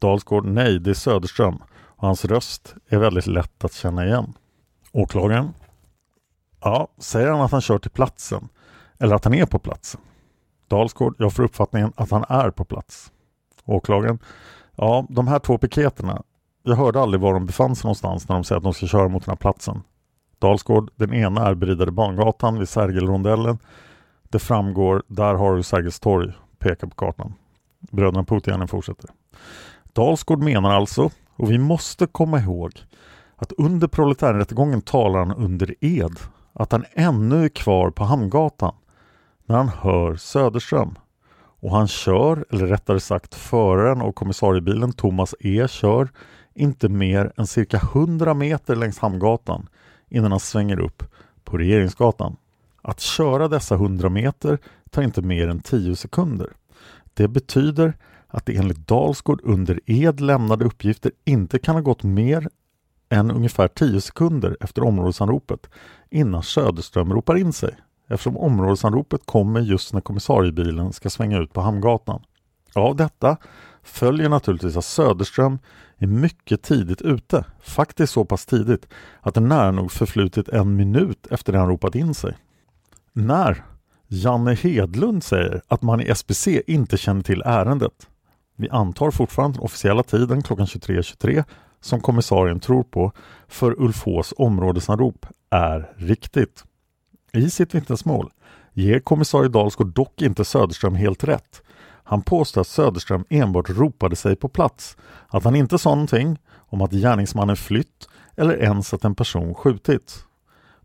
Dalsgård. 0.00 0.44
Nej, 0.44 0.78
det 0.78 0.90
är 0.90 0.94
Söderström. 0.94 1.62
Och 1.78 2.06
hans 2.06 2.24
röst 2.24 2.74
är 2.88 2.98
väldigt 2.98 3.26
lätt 3.26 3.64
att 3.64 3.72
känna 3.72 4.06
igen. 4.06 4.32
Åklagaren. 4.92 5.54
Ja, 6.60 6.88
säger 6.98 7.30
han 7.30 7.40
att 7.40 7.52
han 7.52 7.60
kör 7.60 7.78
till 7.78 7.90
platsen? 7.90 8.48
Eller 8.98 9.16
att 9.16 9.24
han 9.24 9.34
är 9.34 9.46
på 9.46 9.58
platsen? 9.58 10.00
Dalsgård. 10.68 11.14
Jag 11.18 11.32
får 11.32 11.42
uppfattningen 11.42 11.92
att 11.96 12.10
han 12.10 12.24
är 12.28 12.50
på 12.50 12.64
plats. 12.64 13.12
Åklagaren. 13.64 14.18
Ja, 14.76 15.06
de 15.08 15.28
här 15.28 15.38
två 15.38 15.58
piketerna. 15.58 16.22
Jag 16.62 16.76
hörde 16.76 17.00
aldrig 17.00 17.20
var 17.20 17.34
de 17.34 17.46
befann 17.46 17.76
sig 17.76 17.86
någonstans 17.86 18.28
när 18.28 18.36
de 18.36 18.44
säger 18.44 18.56
att 18.56 18.64
de 18.64 18.74
ska 18.74 18.86
köra 18.86 19.08
mot 19.08 19.24
den 19.24 19.32
här 19.32 19.36
platsen. 19.36 19.82
Dalsgård. 20.38 20.90
Den 20.96 21.14
ena 21.14 21.46
är 21.46 21.54
Beridare 21.54 21.90
Bangatan 21.90 22.58
vid 22.58 22.68
Sergelrondellen. 22.68 23.58
Det 24.22 24.38
framgår, 24.38 25.02
där 25.06 25.34
har 25.34 25.56
du 25.56 25.62
Sergels 25.62 26.00
torg, 26.00 26.32
pekar 26.58 26.86
på 26.86 26.94
kartan. 26.94 27.34
Bröderna 27.80 28.24
Puutiainen 28.24 28.68
fortsätter. 28.68 29.10
Dalsgård 29.92 30.42
menar 30.42 30.74
alltså, 30.74 31.10
och 31.36 31.50
vi 31.50 31.58
måste 31.58 32.06
komma 32.06 32.40
ihåg, 32.40 32.72
att 33.36 33.52
under 33.52 33.88
proletärrättegången 33.88 34.82
talar 34.82 35.18
han 35.18 35.32
under 35.32 35.74
ed 35.80 36.18
att 36.52 36.72
han 36.72 36.84
ännu 36.92 37.44
är 37.44 37.48
kvar 37.48 37.90
på 37.90 38.04
Hamngatan 38.04 38.74
när 39.46 39.56
han 39.56 39.68
hör 39.68 40.16
Söderström. 40.16 40.98
Och 41.60 41.70
han 41.70 41.88
kör, 41.88 42.44
eller 42.50 42.66
rättare 42.66 43.00
sagt 43.00 43.34
föraren 43.34 44.00
av 44.00 44.12
kommissariebilen 44.12 44.92
Thomas 44.92 45.34
E 45.40 45.68
kör 45.68 46.08
inte 46.54 46.88
mer 46.88 47.32
än 47.36 47.46
cirka 47.46 47.76
100 47.76 48.34
meter 48.34 48.76
längs 48.76 48.98
Hamngatan 48.98 49.68
innan 50.10 50.30
han 50.30 50.40
svänger 50.40 50.80
upp 50.80 51.02
på 51.44 51.58
Regeringsgatan. 51.58 52.36
Att 52.82 53.00
köra 53.00 53.48
dessa 53.48 53.74
100 53.74 54.08
meter 54.08 54.58
tar 54.90 55.02
inte 55.02 55.22
mer 55.22 55.48
än 55.48 55.60
10 55.60 55.96
sekunder. 55.96 56.52
Det 57.14 57.28
betyder 57.28 57.94
att 58.28 58.46
det 58.46 58.56
enligt 58.56 58.88
Dalsgård 58.88 59.40
under 59.44 59.80
ed 59.86 60.20
lämnade 60.20 60.64
uppgifter 60.64 61.12
inte 61.24 61.58
kan 61.58 61.74
ha 61.74 61.82
gått 61.82 62.02
mer 62.02 62.48
än 63.08 63.30
ungefär 63.30 63.68
10 63.68 64.00
sekunder 64.00 64.56
efter 64.60 64.84
områdesanropet 64.84 65.70
innan 66.10 66.42
Söderström 66.42 67.12
ropar 67.12 67.36
in 67.36 67.52
sig 67.52 67.76
eftersom 68.08 68.36
områdesanropet 68.36 69.20
kommer 69.24 69.60
just 69.60 69.92
när 69.92 70.00
kommissariebilen 70.00 70.92
ska 70.92 71.10
svänga 71.10 71.38
ut 71.38 71.52
på 71.52 71.60
Hamngatan. 71.60 72.22
Av 72.74 72.96
detta 72.96 73.36
följer 73.86 74.28
naturligtvis 74.28 74.76
att 74.76 74.84
Söderström 74.84 75.58
är 75.98 76.06
mycket 76.06 76.62
tidigt 76.62 77.02
ute, 77.02 77.44
faktiskt 77.60 78.12
så 78.12 78.24
pass 78.24 78.46
tidigt 78.46 78.88
att 79.20 79.34
det 79.34 79.40
nära 79.40 79.70
nog 79.70 79.92
förflutit 79.92 80.48
en 80.48 80.76
minut 80.76 81.26
efter 81.30 81.52
det 81.52 81.58
han 81.58 81.68
ropat 81.68 81.94
in 81.94 82.14
sig. 82.14 82.36
När 83.12 83.64
Janne 84.08 84.54
Hedlund 84.54 85.24
säger 85.24 85.62
att 85.68 85.82
man 85.82 86.00
i 86.00 86.08
SBC 86.08 86.48
inte 86.66 86.96
känner 86.96 87.22
till 87.22 87.42
ärendet. 87.46 88.08
Vi 88.56 88.68
antar 88.68 89.10
fortfarande 89.10 89.56
den 89.58 89.64
officiella 89.64 90.02
tiden 90.02 90.42
klockan 90.42 90.66
23.23 90.66 91.00
.23, 91.00 91.44
som 91.80 92.00
kommissarien 92.00 92.60
tror 92.60 92.82
på 92.82 93.12
för 93.48 93.82
Ulf 93.82 94.02
Hås 94.02 94.34
områdesanrop 94.36 95.26
är 95.50 95.92
riktigt. 95.96 96.64
I 97.32 97.50
sitt 97.50 97.74
vittnesmål 97.74 98.30
ger 98.72 99.00
kommissarie 99.00 99.48
Dalsgaard 99.48 99.94
dock 99.94 100.22
inte 100.22 100.44
Söderström 100.44 100.94
helt 100.94 101.24
rätt. 101.24 101.62
Han 102.08 102.22
påstår 102.22 102.60
att 102.60 102.66
Söderström 102.66 103.24
enbart 103.28 103.70
ropade 103.70 104.16
sig 104.16 104.36
på 104.36 104.48
plats, 104.48 104.96
att 105.28 105.44
han 105.44 105.56
inte 105.56 105.78
sa 105.78 105.90
någonting 105.90 106.38
om 106.54 106.82
att 106.82 106.92
gärningsmannen 106.92 107.56
flytt 107.56 108.08
eller 108.36 108.62
ens 108.62 108.94
att 108.94 109.04
en 109.04 109.14
person 109.14 109.54
skjutits. 109.54 110.24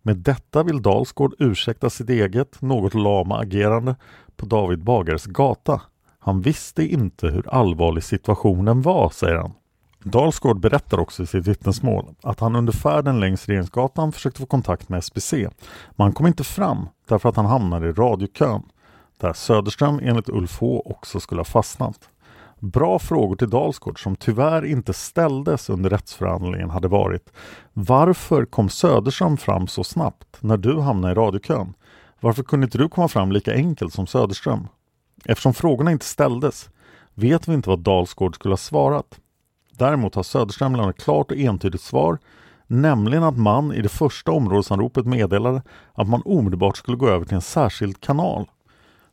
Med 0.02 0.18
detta 0.18 0.64
vill 0.64 0.82
Dalsgård 0.82 1.34
ursäkta 1.40 1.90
sitt 1.90 2.10
eget, 2.10 2.62
något 2.62 2.94
lama 2.94 3.40
agerande 3.40 3.96
på 4.36 4.46
David 4.46 4.84
Bagares 4.84 5.26
gata. 5.26 5.82
Han 6.20 6.42
visste 6.42 6.84
inte 6.84 7.28
hur 7.28 7.50
allvarlig 7.50 8.04
situationen 8.04 8.82
var, 8.82 9.10
säger 9.10 9.36
han. 9.36 9.54
Dalsgård 10.04 10.60
berättar 10.60 11.00
också 11.00 11.24
i 11.24 11.28
sitt 11.28 11.48
vittnesmål 11.48 12.06
att 12.22 12.40
han 12.40 12.56
under 12.56 12.74
färden 12.74 13.20
längs 13.20 13.48
Regeringsgatan 13.48 14.12
försökte 14.12 14.40
få 14.40 14.46
kontakt 14.46 14.90
med 14.90 14.98
SBC, 15.00 15.34
men 15.96 16.04
han 16.06 16.14
kom 16.14 16.28
inte 16.28 16.44
fram 16.44 16.88
därför 17.08 17.30
att 17.30 17.36
han 17.36 17.46
hamnade 17.46 17.90
i 17.90 17.92
radiokön, 17.92 18.62
där 19.22 19.34
Söderström 19.34 20.00
enligt 20.04 20.30
Ulf 20.30 20.60
H 20.60 20.82
också 20.86 21.20
skulle 21.20 21.40
ha 21.40 21.46
fastnat. 21.46 22.10
Bra 22.60 23.00
frågor 23.00 23.36
till 23.36 23.50
Dalsgård 23.50 24.04
som 24.04 24.16
tyvärr 24.16 24.66
inte 24.66 24.94
ställdes 24.94 25.70
under 25.70 25.90
rättsförhandlingen 25.90 26.70
hade 26.70 26.88
varit 26.88 27.34
Varför 27.74 28.46
kom 28.46 28.70
Söderström 28.70 29.38
fram 29.38 29.68
så 29.68 29.84
snabbt 29.84 30.38
när 30.40 30.58
du 30.58 30.80
hamnade 30.80 31.12
i 31.12 31.16
radiokön? 31.16 31.74
Varför 32.20 32.44
kunde 32.44 32.66
inte 32.66 32.78
du 32.78 32.90
komma 32.90 33.08
fram 33.08 33.32
lika 33.32 33.54
enkelt 33.54 33.94
som 33.94 34.08
Söderström? 34.08 34.68
Eftersom 35.26 35.54
frågorna 35.54 35.92
inte 35.92 36.06
ställdes 36.06 36.70
vet 37.14 37.48
vi 37.48 37.54
inte 37.54 37.70
vad 37.70 37.80
Dalsgård 37.80 38.36
skulle 38.36 38.52
ha 38.52 38.58
svarat. 38.58 39.20
Däremot 39.72 40.16
har 40.16 40.24
Söderström 40.24 40.76
lämnat 40.76 40.98
klart 40.98 41.32
och 41.32 41.38
entydigt 41.38 41.84
svar, 41.84 42.18
nämligen 42.68 43.24
att 43.24 43.38
man 43.38 43.74
i 43.74 43.82
det 43.82 43.90
första 43.90 44.32
områdesanropet 44.32 45.06
meddelade 45.06 45.62
att 45.94 46.10
man 46.10 46.22
omedelbart 46.26 46.78
skulle 46.78 46.98
gå 46.98 47.08
över 47.08 47.26
till 47.26 47.36
en 47.36 47.42
särskild 47.42 48.02
kanal. 48.02 48.48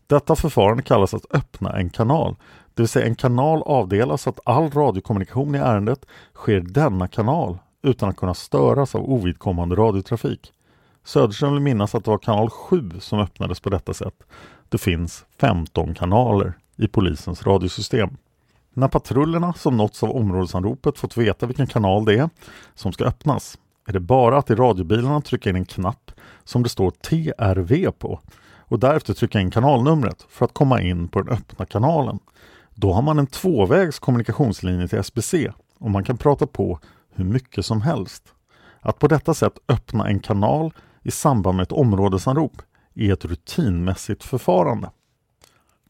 Detta 0.09 0.37
förfarande 0.37 0.83
kallas 0.83 1.15
att 1.15 1.35
öppna 1.35 1.73
en 1.73 1.91
kanal, 1.91 2.37
det 2.75 2.83
vill 2.83 2.89
säga 2.89 3.07
en 3.07 3.15
kanal 3.15 3.63
avdelas 3.63 4.23
så 4.23 4.31
att 4.31 4.41
all 4.45 4.71
radiokommunikation 4.71 5.55
i 5.55 5.59
ärendet 5.59 6.07
sker 6.35 6.61
denna 6.61 7.09
kanal 7.09 7.59
utan 7.83 8.09
att 8.09 8.17
kunna 8.17 8.35
störas 8.35 8.95
av 8.95 9.11
ovidkommande 9.11 9.77
radiotrafik. 9.77 10.53
Söderström 11.05 11.53
vill 11.53 11.63
minnas 11.63 11.95
att 11.95 12.05
det 12.05 12.11
var 12.11 12.19
kanal 12.19 12.51
7 12.51 12.91
som 13.01 13.19
öppnades 13.19 13.61
på 13.61 13.71
detta 13.71 13.95
sätt. 13.95 14.15
Det 14.69 14.79
finns 14.79 15.25
15 15.41 15.95
kanaler 15.95 16.53
i 16.77 16.89
polisens 16.89 17.47
radiosystem. 17.47 18.17
När 18.73 18.89
patrullerna 18.89 19.53
som 19.53 19.77
nåtts 19.77 20.03
av 20.03 20.11
områdesanropet 20.11 20.99
fått 20.99 21.17
veta 21.17 21.47
vilken 21.47 21.67
kanal 21.67 22.05
det 22.05 22.15
är 22.19 22.31
som 22.75 22.93
ska 22.93 23.05
öppnas 23.05 23.59
är 23.87 23.93
det 23.93 24.01
bara 24.01 24.39
att 24.39 24.51
i 24.51 24.55
radiobilarna 24.55 25.21
trycka 25.21 25.51
in 25.51 25.57
en 25.57 25.65
knapp 25.65 26.11
som 26.45 26.63
det 26.63 26.69
står 26.69 26.91
TRV 26.91 27.91
på 27.91 28.21
och 28.69 28.79
därefter 28.79 29.15
trycka 29.15 29.41
in 29.41 29.51
kanalnumret 29.51 30.27
för 30.29 30.45
att 30.45 30.55
komma 30.55 30.83
in 30.83 31.09
på 31.09 31.23
den 31.23 31.35
öppna 31.35 31.67
kanalen. 31.67 32.19
Då 32.75 32.93
har 32.93 33.03
man 33.03 33.19
en 33.19 33.27
tvåvägs 33.27 33.99
kommunikationslinje 33.99 34.89
till 34.89 34.99
SBC 34.99 35.35
och 35.79 35.91
man 35.91 36.05
kan 36.05 36.19
prata 36.19 36.47
på 36.47 36.79
hur 37.15 37.25
mycket 37.25 37.67
som 37.67 37.83
helst. 37.83 38.23
Att 38.81 38.99
på 38.99 39.09
detta 39.09 39.35
sätt 39.35 39.59
öppna 39.69 40.09
en 40.09 40.21
kanal 40.21 40.73
i 41.03 41.11
samband 41.11 41.57
med 41.57 41.63
ett 41.63 41.73
områdesanrop 41.73 42.63
är 42.95 43.13
ett 43.13 43.25
rutinmässigt 43.25 44.25
förfarande. 44.25 44.91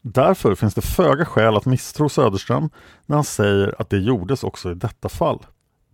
Därför 0.03 0.55
finns 0.55 0.75
det 0.75 0.83
föga 0.83 1.25
skäl 1.25 1.57
att 1.57 1.67
misstro 1.67 2.09
Söderström 2.09 2.71
när 3.07 3.17
han 3.17 3.25
säger 3.25 3.75
att 3.79 3.91
det 3.91 3.99
gjordes 3.99 4.45
också 4.45 4.71
i 4.71 4.75
detta 4.75 5.09
fall. 5.09 5.47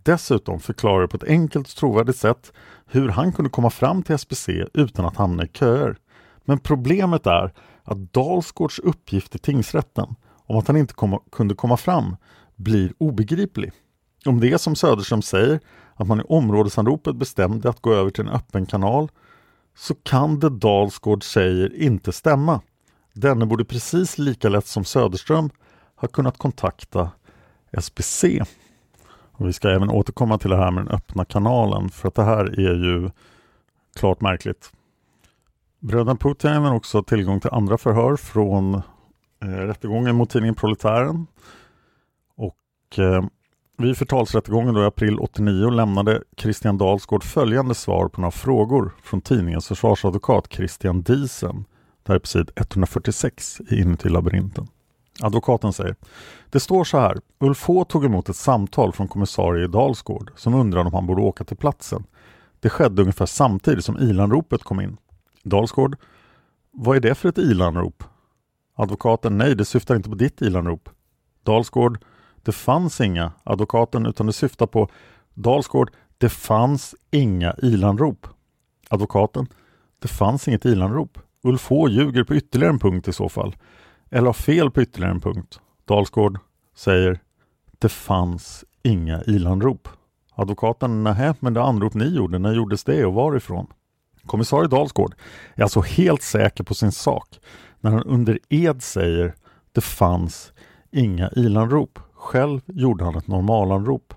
Dessutom 0.02 0.60
förklarar 0.60 1.02
det 1.02 1.08
på 1.08 1.16
ett 1.16 1.24
enkelt 1.24 1.68
och 1.68 1.76
trovärdigt 1.76 2.18
sätt 2.18 2.52
hur 2.86 3.08
han 3.08 3.32
kunde 3.32 3.50
komma 3.50 3.70
fram 3.70 4.02
till 4.02 4.14
SBC 4.14 4.48
utan 4.74 5.04
att 5.04 5.16
hamna 5.16 5.44
i 5.44 5.48
köer. 5.48 5.96
Men 6.44 6.58
problemet 6.58 7.26
är 7.26 7.52
att 7.82 8.12
Dalsgårds 8.12 8.78
uppgift 8.78 9.34
i 9.34 9.38
tingsrätten 9.38 10.14
om 10.46 10.56
att 10.56 10.66
han 10.66 10.76
inte 10.76 10.94
kom, 10.94 11.18
kunde 11.32 11.54
komma 11.54 11.76
fram 11.76 12.16
blir 12.56 12.92
obegriplig. 12.98 13.72
Om 14.26 14.40
det 14.40 14.52
är 14.52 14.58
som 14.58 14.76
Söderström 14.76 15.22
säger, 15.22 15.60
att 15.94 16.06
man 16.06 16.20
i 16.20 16.24
områdesanropet 16.28 17.16
bestämde 17.16 17.68
att 17.68 17.80
gå 17.80 17.94
över 17.94 18.10
till 18.10 18.24
en 18.24 18.30
öppen 18.30 18.66
kanal, 18.66 19.08
så 19.76 19.94
kan 19.94 20.40
det 20.40 20.50
Dalsgård 20.50 21.24
säger 21.24 21.76
inte 21.76 22.12
stämma. 22.12 22.60
Denne 23.12 23.46
borde 23.46 23.64
precis 23.64 24.18
lika 24.18 24.48
lätt 24.48 24.66
som 24.66 24.84
Söderström 24.84 25.50
ha 25.96 26.08
kunnat 26.08 26.38
kontakta 26.38 27.10
SBC. 27.72 28.24
Och 29.32 29.48
vi 29.48 29.52
ska 29.52 29.70
även 29.70 29.90
återkomma 29.90 30.38
till 30.38 30.50
det 30.50 30.56
här 30.56 30.70
med 30.70 30.84
den 30.84 30.94
öppna 30.94 31.24
kanalen 31.24 31.88
för 31.88 32.08
att 32.08 32.14
det 32.14 32.24
här 32.24 32.60
är 32.60 32.74
ju 32.74 33.10
klart 33.94 34.20
märkligt. 34.20 34.72
Bröderna 35.84 36.16
Putin 36.16 36.62
har 36.62 36.74
också 36.74 37.02
tillgång 37.02 37.40
till 37.40 37.50
andra 37.50 37.78
förhör 37.78 38.16
från 38.16 38.74
eh, 38.74 39.48
rättegången 39.48 40.16
mot 40.16 40.30
tidningen 40.30 40.54
Proletären. 40.54 41.26
Och 42.36 42.98
eh, 42.98 43.24
vid 43.78 43.96
förtalsrättegången 43.96 44.76
i 44.76 44.80
april 44.80 45.18
89 45.18 45.70
lämnade 45.70 46.22
Christian 46.36 46.78
Dalsgård 46.78 47.24
följande 47.24 47.74
svar 47.74 48.08
på 48.08 48.20
några 48.20 48.30
frågor 48.30 48.94
från 49.02 49.20
tidningens 49.20 49.68
försvarsadvokat 49.68 50.52
Christian 50.52 51.02
Diesen 51.02 51.64
det 52.02 52.12
här 52.12 52.14
är 52.14 52.18
på 52.18 52.26
sid 52.26 52.50
146 52.56 53.60
i 53.70 53.80
Inuti 53.80 54.08
labyrinten. 54.08 54.66
Advokaten 55.22 55.72
säger 55.72 55.96
Det 56.50 56.60
står 56.60 56.84
så 56.84 56.98
här. 56.98 57.18
Ulf 57.40 57.64
H 57.66 57.84
tog 57.84 58.04
emot 58.04 58.28
ett 58.28 58.36
samtal 58.36 58.92
från 58.92 59.08
kommissarie 59.08 59.66
Dalsgård 59.66 60.30
som 60.36 60.54
undrade 60.54 60.86
om 60.86 60.94
han 60.94 61.06
borde 61.06 61.22
åka 61.22 61.44
till 61.44 61.56
platsen. 61.56 62.04
Det 62.60 62.70
skedde 62.70 63.02
ungefär 63.02 63.26
samtidigt 63.26 63.84
som 63.84 63.98
ilanropet 63.98 64.62
kom 64.62 64.80
in. 64.80 64.96
Dalsgård 65.44 65.96
Vad 66.70 66.96
är 66.96 67.00
det 67.00 67.14
för 67.14 67.28
ett 67.28 67.38
ilanrop? 67.38 68.04
Advokaten 68.76 69.38
Nej, 69.38 69.54
det 69.54 69.64
syftar 69.64 69.96
inte 69.96 70.08
på 70.08 70.14
ditt 70.14 70.42
ilanrop. 70.42 70.88
Dalsgård 71.42 72.04
Det 72.42 72.52
fanns 72.52 73.00
inga. 73.00 73.32
Advokaten 73.44 74.06
utan 74.06 74.26
det 74.26 74.32
syftar 74.32 74.66
på 74.66 74.88
Dalsgård 75.34 75.90
Det 76.18 76.28
fanns 76.28 76.94
inga 77.10 77.54
ilanrop. 77.62 78.26
Advokaten 78.90 79.46
Det 79.98 80.08
fanns 80.08 80.48
inget 80.48 80.64
ilanrop. 80.64 81.18
Ulf 81.42 81.68
H 81.68 81.88
ljuger 81.88 82.24
på 82.24 82.34
ytterligare 82.34 82.72
en 82.72 82.78
punkt 82.78 83.08
i 83.08 83.12
så 83.12 83.28
fall. 83.28 83.56
Eller 84.10 84.26
har 84.26 84.32
fel 84.32 84.70
på 84.70 84.82
ytterligare 84.82 85.12
en 85.14 85.20
punkt. 85.20 85.60
Dalsgård 85.84 86.38
säger 86.74 87.20
Det 87.78 87.88
fanns 87.88 88.64
inga 88.82 89.22
ilanrop. 89.22 89.88
Advokaten, 90.34 91.04
nähä, 91.04 91.34
men 91.40 91.54
det 91.54 91.62
anrop 91.62 91.94
ni 91.94 92.04
gjorde, 92.04 92.38
när 92.38 92.52
gjordes 92.52 92.84
det 92.84 93.04
och 93.04 93.14
varifrån? 93.14 93.66
Kommissarie 94.26 94.68
Dalsgård 94.68 95.14
är 95.54 95.62
alltså 95.62 95.80
helt 95.80 96.22
säker 96.22 96.64
på 96.64 96.74
sin 96.74 96.92
sak 96.92 97.40
när 97.80 97.90
han 97.90 98.02
under 98.02 98.38
ed 98.48 98.82
säger 98.82 99.34
Det 99.72 99.80
fanns 99.80 100.52
inga 100.90 101.30
ilanrop. 101.30 101.98
Själv 102.14 102.60
gjorde 102.66 103.04
han 103.04 103.16
ett 103.16 103.26
normalanrop. 103.26 104.14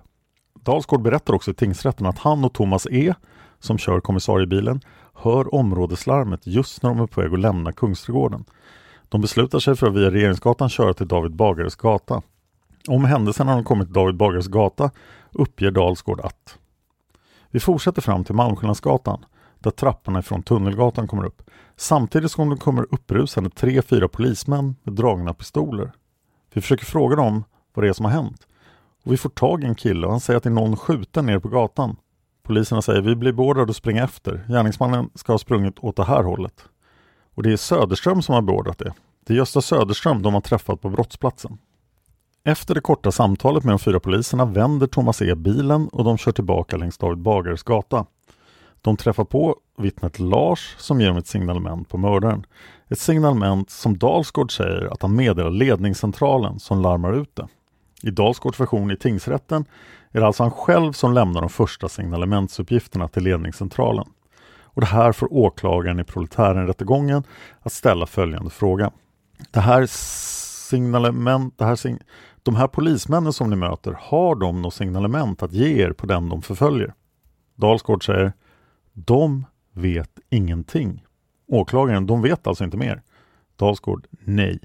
Dalsgård 0.54 1.02
berättar 1.02 1.34
också 1.34 1.50
i 1.50 1.54
tingsrätten 1.54 2.06
att 2.06 2.18
han 2.18 2.44
och 2.44 2.52
Thomas 2.52 2.86
E 2.90 3.14
som 3.60 3.78
kör 3.78 4.00
kommissariebilen 4.00 4.80
hör 5.14 5.54
områdeslarmet 5.54 6.46
just 6.46 6.82
när 6.82 6.90
de 6.90 7.00
är 7.00 7.06
på 7.06 7.20
väg 7.20 7.32
att 7.32 7.40
lämna 7.40 7.72
Kungsträdgården. 7.72 8.44
De 9.08 9.20
beslutar 9.20 9.58
sig 9.58 9.76
för 9.76 9.86
att 9.86 9.94
via 9.94 10.10
Regeringsgatan 10.10 10.68
köra 10.68 10.94
till 10.94 11.08
David 11.08 11.32
Bagares 11.32 11.76
gata. 11.76 12.22
Om 12.88 13.04
händelsen 13.04 13.48
har 13.48 13.54
de 13.54 13.64
kommit 13.64 13.86
till 13.86 13.94
David 13.94 14.16
Bagares 14.16 14.48
gata 14.48 14.90
uppger 15.32 15.70
Dalsgård 15.70 16.20
att 16.20 16.58
Vi 17.50 17.60
fortsätter 17.60 18.02
fram 18.02 18.24
till 18.24 18.34
Malmskillnadsgatan 18.34 19.24
där 19.58 19.70
trapporna 19.70 20.22
från 20.22 20.42
Tunnelgatan 20.42 21.08
kommer 21.08 21.24
upp. 21.24 21.42
Samtidigt 21.76 22.32
som 22.32 22.50
det 22.50 22.56
kommer 22.56 22.86
upprusande 22.94 23.50
tre, 23.50 23.82
fyra 23.82 24.08
polismän 24.08 24.76
med 24.82 24.94
dragna 24.94 25.34
pistoler. 25.34 25.92
Vi 26.54 26.60
försöker 26.60 26.84
fråga 26.84 27.16
dem 27.16 27.44
vad 27.74 27.84
det 27.84 27.88
är 27.88 27.92
som 27.92 28.04
har 28.04 28.12
hänt. 28.12 28.46
Och 29.04 29.12
vi 29.12 29.16
får 29.16 29.30
tag 29.30 29.64
i 29.64 29.66
en 29.66 29.74
kille 29.74 30.06
och 30.06 30.12
han 30.12 30.20
säger 30.20 30.36
att 30.36 30.42
det 30.42 30.48
är 30.48 30.54
någon 30.54 30.76
skjuten 30.76 31.26
nere 31.26 31.40
på 31.40 31.48
gatan. 31.48 31.96
Poliserna 32.42 32.82
säger 32.82 33.00
vi 33.00 33.16
blir 33.16 33.32
beordrade 33.32 33.70
att 33.70 33.76
springa 33.76 34.04
efter. 34.04 34.44
Gärningsmannen 34.48 35.10
ska 35.14 35.32
ha 35.32 35.38
sprungit 35.38 35.78
åt 35.78 35.96
det 35.96 36.04
här 36.04 36.22
hållet. 36.22 36.64
Och 37.34 37.42
det 37.42 37.52
är 37.52 37.56
Söderström 37.56 38.22
som 38.22 38.34
har 38.34 38.42
beordrat 38.42 38.78
det. 38.78 38.92
Det 39.26 39.32
är 39.32 39.36
Gösta 39.36 39.60
Söderström 39.60 40.22
de 40.22 40.34
har 40.34 40.40
träffat 40.40 40.80
på 40.80 40.90
brottsplatsen. 40.90 41.58
Efter 42.44 42.74
det 42.74 42.80
korta 42.80 43.12
samtalet 43.12 43.64
med 43.64 43.72
de 43.72 43.78
fyra 43.78 44.00
poliserna 44.00 44.44
vänder 44.44 44.86
Thomas 44.86 45.22
E 45.22 45.34
bilen 45.34 45.88
och 45.88 46.04
de 46.04 46.18
kör 46.18 46.32
tillbaka 46.32 46.76
längs 46.76 46.98
David 46.98 47.18
Bagares 47.18 47.62
gata. 47.62 48.06
De 48.88 48.96
träffar 48.96 49.24
på 49.24 49.56
vittnet 49.78 50.18
Lars 50.18 50.74
som 50.78 51.00
ger 51.00 51.08
dem 51.08 51.16
ett 51.16 51.26
signalement 51.26 51.88
på 51.88 51.98
mördaren. 51.98 52.46
Ett 52.88 52.98
signalement 52.98 53.70
som 53.70 53.98
Dalsgård 53.98 54.56
säger 54.56 54.92
att 54.92 55.02
han 55.02 55.16
meddelar 55.16 55.50
ledningscentralen 55.50 56.58
som 56.58 56.82
larmar 56.82 57.12
ut 57.12 57.36
det. 57.36 57.48
I 58.02 58.10
Dalsgårds 58.10 58.60
version 58.60 58.90
i 58.90 58.96
tingsrätten 58.96 59.64
är 60.12 60.20
det 60.20 60.26
alltså 60.26 60.42
han 60.42 60.50
själv 60.50 60.92
som 60.92 61.12
lämnar 61.12 61.40
de 61.40 61.50
första 61.50 61.88
signalementsuppgifterna 61.88 63.08
till 63.08 63.22
ledningscentralen. 63.22 64.04
Och 64.62 64.80
det 64.80 64.86
här 64.86 65.12
får 65.12 65.32
åklagaren 65.32 66.00
i 66.00 66.04
proletärenrättegången 66.04 67.22
att 67.60 67.72
ställa 67.72 68.06
följande 68.06 68.50
fråga. 68.50 68.90
Det 69.50 69.60
här 69.60 69.86
signalement, 70.68 71.54
det 71.58 71.64
här 71.64 71.76
sig, 71.76 71.98
De 72.42 72.56
här 72.56 72.68
polismännen 72.68 73.32
som 73.32 73.50
ni 73.50 73.56
möter, 73.56 73.96
har 74.00 74.34
de 74.34 74.62
något 74.62 74.74
signalement 74.74 75.42
att 75.42 75.52
ge 75.52 75.82
er 75.82 75.92
på 75.92 76.06
den 76.06 76.28
de 76.28 76.42
förföljer? 76.42 76.94
Dalsgård 77.56 78.06
säger 78.06 78.32
de 79.06 79.46
vet 79.72 80.18
ingenting. 80.30 81.04
Åklagaren, 81.46 82.06
de 82.06 82.22
vet 82.22 82.46
alltså 82.46 82.64
inte 82.64 82.76
mer. 82.76 83.02
Dalsgård, 83.56 84.06
nej. 84.24 84.60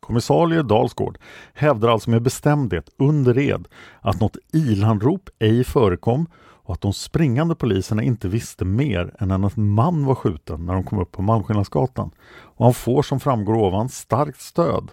Kommissarie 0.00 0.62
Dalsgård 0.62 1.18
hävdar 1.54 1.88
alltså 1.88 2.10
med 2.10 2.22
bestämdhet 2.22 2.90
under 2.96 3.38
ed 3.38 3.68
att 4.00 4.20
något 4.20 4.36
ilanrop 4.52 5.30
ej 5.38 5.64
förekom 5.64 6.26
och 6.36 6.74
att 6.74 6.80
de 6.80 6.92
springande 6.92 7.54
poliserna 7.54 8.02
inte 8.02 8.28
visste 8.28 8.64
mer 8.64 9.14
än 9.18 9.44
att 9.44 9.56
en 9.56 9.70
man 9.70 10.04
var 10.04 10.14
skjuten 10.14 10.66
när 10.66 10.74
de 10.74 10.84
kom 10.84 10.98
upp 10.98 11.12
på 11.12 11.22
Malmskillnadsgatan. 11.22 12.10
Och 12.30 12.64
han 12.64 12.74
får 12.74 13.02
som 13.02 13.20
framgår 13.20 13.54
ovan 13.54 13.88
starkt 13.88 14.40
stöd 14.40 14.90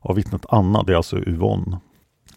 av 0.00 0.16
vittnet 0.16 0.46
Anna, 0.48 0.82
det 0.82 0.92
är 0.92 0.96
alltså 0.96 1.18
Yvonne. 1.18 1.80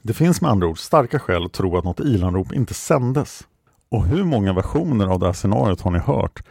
Det 0.01 0.13
finns 0.13 0.41
med 0.41 0.51
andra 0.51 0.67
ord 0.67 0.79
starka 0.79 1.19
skäl 1.19 1.45
att 1.45 1.53
tro 1.53 1.77
att 1.77 1.83
något 1.83 1.99
ilanrop 1.99 2.53
inte 2.53 2.73
sändes. 2.73 3.47
Och 3.89 4.05
hur 4.05 4.23
många 4.23 4.53
versioner 4.53 5.07
av 5.07 5.19
det 5.19 5.25
här 5.25 5.33
scenariot 5.33 5.81
har 5.81 5.91
ni 5.91 5.99
hört 5.99 6.43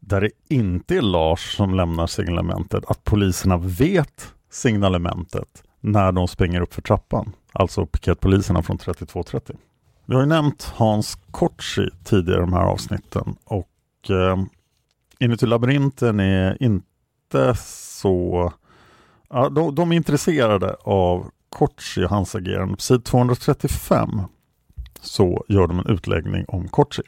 där 0.00 0.20
det 0.20 0.30
inte 0.48 0.96
är 0.96 1.02
Lars 1.02 1.56
som 1.56 1.74
lämnar 1.74 2.06
signalementet, 2.06 2.84
att 2.86 3.04
poliserna 3.04 3.56
vet 3.56 4.34
signalementet 4.50 5.62
när 5.80 6.12
de 6.12 6.28
springer 6.28 6.60
upp 6.60 6.74
för 6.74 6.82
trappan, 6.82 7.32
alltså 7.52 7.86
piketpoliserna 7.86 8.62
från 8.62 8.78
3230. 8.78 9.56
Vi 10.06 10.14
har 10.14 10.22
ju 10.22 10.28
nämnt 10.28 10.72
Hans 10.74 11.18
Kortsi 11.30 11.88
tidigare 12.04 12.38
i 12.38 12.40
de 12.40 12.52
här 12.52 12.64
avsnitten 12.64 13.36
och 13.44 14.10
eh, 14.10 14.36
Inuti 15.18 15.46
labyrinten 15.46 16.20
är 16.20 16.62
inte 16.62 17.54
så... 17.58 18.52
Ja, 19.30 19.48
de, 19.48 19.74
de 19.74 19.92
är 19.92 19.96
intresserade 19.96 20.76
av 20.84 21.30
Kortsi 21.48 22.04
och 22.04 22.10
hans 22.10 22.34
agerande. 22.34 22.74
På 22.74 22.80
sid 22.80 23.04
235 23.04 24.20
så 25.04 25.44
gör 25.48 25.66
de 25.66 25.78
en 25.78 25.86
utläggning 25.86 26.44
om 26.48 26.68
Kortsi. 26.68 27.02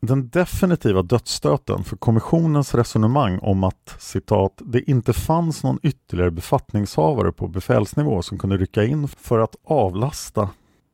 Den 0.00 0.28
definitiva 0.28 1.02
dödsstöten 1.02 1.84
för 1.84 1.96
kommissionens 1.96 2.74
resonemang 2.74 3.38
om 3.42 3.64
att 3.64 3.96
citat, 3.98 4.62
det 4.64 4.90
inte 4.90 5.12
fanns 5.12 5.62
någon 5.62 5.78
ytterligare 5.82 6.30
befattningshavare 6.30 7.32
på 7.32 7.48
befälsnivå 7.48 8.22
som 8.22 8.38
kunde 8.38 8.56
rycka 8.56 8.84
in 8.84 9.08
för 9.08 9.38
att 9.38 9.56
avlasta 9.64 10.50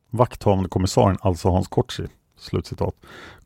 vakthavande 0.09 0.69
kommissarien, 0.69 1.17
alltså 1.21 1.49
Hans 1.49 1.67
Kortsi, 1.67 2.03
slutcitat, 2.37 2.95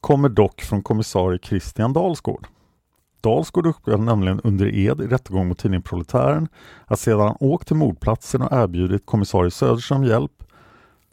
kommer 0.01 0.29
dock 0.29 0.61
från 0.61 0.83
kommissarie 0.83 1.39
Christian 1.43 1.93
Dalsgård. 1.93 2.47
Dalsgård 3.21 3.65
uppgav 3.67 4.03
nämligen 4.03 4.39
under 4.43 4.75
ed 4.75 5.01
i 5.01 5.07
rättegång 5.07 5.47
mot 5.47 5.59
tidningen 5.59 5.81
Proletären 5.81 6.47
att 6.85 6.99
sedan 6.99 7.19
han 7.19 7.37
åkt 7.39 7.67
till 7.67 7.75
mordplatsen 7.75 8.41
och 8.41 8.51
erbjudit 8.51 9.05
kommissarie 9.05 9.51
Söderström 9.51 10.03
hjälp 10.03 10.43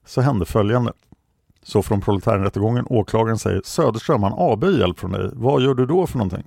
så 0.06 0.20
hände 0.20 0.44
följande. 0.44 0.92
Så 1.64 1.82
från 1.82 2.00
proletärrättegången, 2.00 2.86
åklagaren 2.90 3.38
säger 3.38 3.62
Söderström, 3.64 4.22
han 4.22 4.32
avböjer 4.32 4.78
hjälp 4.78 4.98
från 4.98 5.12
dig. 5.12 5.30
Vad 5.32 5.62
gör 5.62 5.74
du 5.74 5.86
då 5.86 6.06
för 6.06 6.18
någonting? 6.18 6.44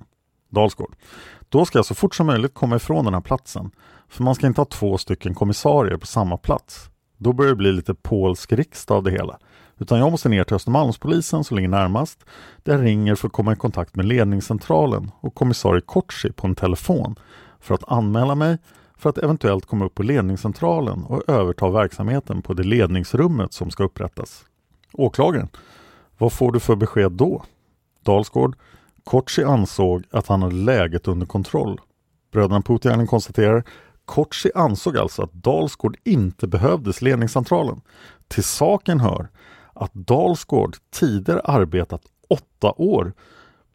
Dalsgård. 0.50 0.96
Då 1.48 1.64
ska 1.64 1.78
jag 1.78 1.86
så 1.86 1.94
fort 1.94 2.14
som 2.14 2.26
möjligt 2.26 2.54
komma 2.54 2.76
ifrån 2.76 3.04
den 3.04 3.14
här 3.14 3.20
platsen. 3.20 3.70
För 4.08 4.22
man 4.22 4.34
ska 4.34 4.46
inte 4.46 4.60
ha 4.60 4.66
två 4.66 4.98
stycken 4.98 5.34
kommissarier 5.34 5.96
på 5.96 6.06
samma 6.06 6.36
plats. 6.36 6.90
Då 7.16 7.32
börjar 7.32 7.50
det 7.50 7.56
bli 7.56 7.72
lite 7.72 7.94
polsk 7.94 8.52
riksdag 8.52 8.96
av 8.96 9.02
det 9.02 9.10
hela. 9.10 9.38
Utan 9.78 9.98
jag 9.98 10.10
måste 10.10 10.28
ner 10.28 10.44
till 10.44 10.56
Östermalmspolisen 10.56 11.44
som 11.44 11.56
ligger 11.56 11.68
närmast. 11.68 12.24
Där 12.62 12.72
jag 12.72 12.84
ringer 12.84 13.14
för 13.14 13.26
att 13.26 13.32
komma 13.32 13.52
i 13.52 13.56
kontakt 13.56 13.96
med 13.96 14.06
ledningscentralen 14.06 15.10
och 15.20 15.34
kommissarie 15.34 15.80
Kortsi 15.80 16.32
på 16.32 16.46
en 16.46 16.54
telefon 16.54 17.16
för 17.60 17.74
att 17.74 17.92
anmäla 17.92 18.34
mig 18.34 18.58
för 18.96 19.10
att 19.10 19.18
eventuellt 19.18 19.66
komma 19.66 19.84
upp 19.84 19.94
på 19.94 20.02
ledningscentralen 20.02 21.04
och 21.04 21.28
överta 21.28 21.70
verksamheten 21.70 22.42
på 22.42 22.54
det 22.54 22.62
ledningsrummet 22.62 23.52
som 23.52 23.70
ska 23.70 23.84
upprättas. 23.84 24.44
Åklagaren. 24.98 25.48
Vad 26.18 26.32
får 26.32 26.52
du 26.52 26.60
för 26.60 26.76
besked 26.76 27.12
då? 27.12 27.42
Dalsgård. 28.02 28.56
Kortsi 29.04 29.44
ansåg 29.44 30.04
att 30.10 30.26
han 30.26 30.42
hade 30.42 30.54
läget 30.54 31.08
under 31.08 31.26
kontroll. 31.26 31.80
Bröderna 32.32 32.62
Putiainen 32.62 33.06
konstaterar 33.06 33.64
Kortsi 34.04 34.50
ansåg 34.54 34.96
alltså 34.96 35.22
att 35.22 35.32
Dalsgård 35.32 35.96
inte 36.04 36.46
behövdes 36.46 37.02
ledningscentralen. 37.02 37.80
Till 38.28 38.44
saken 38.44 39.00
hör 39.00 39.28
att 39.72 39.94
Dalsgård 39.94 40.76
tidigare 40.90 41.40
arbetat 41.40 42.02
åtta 42.28 42.72
år 42.76 43.12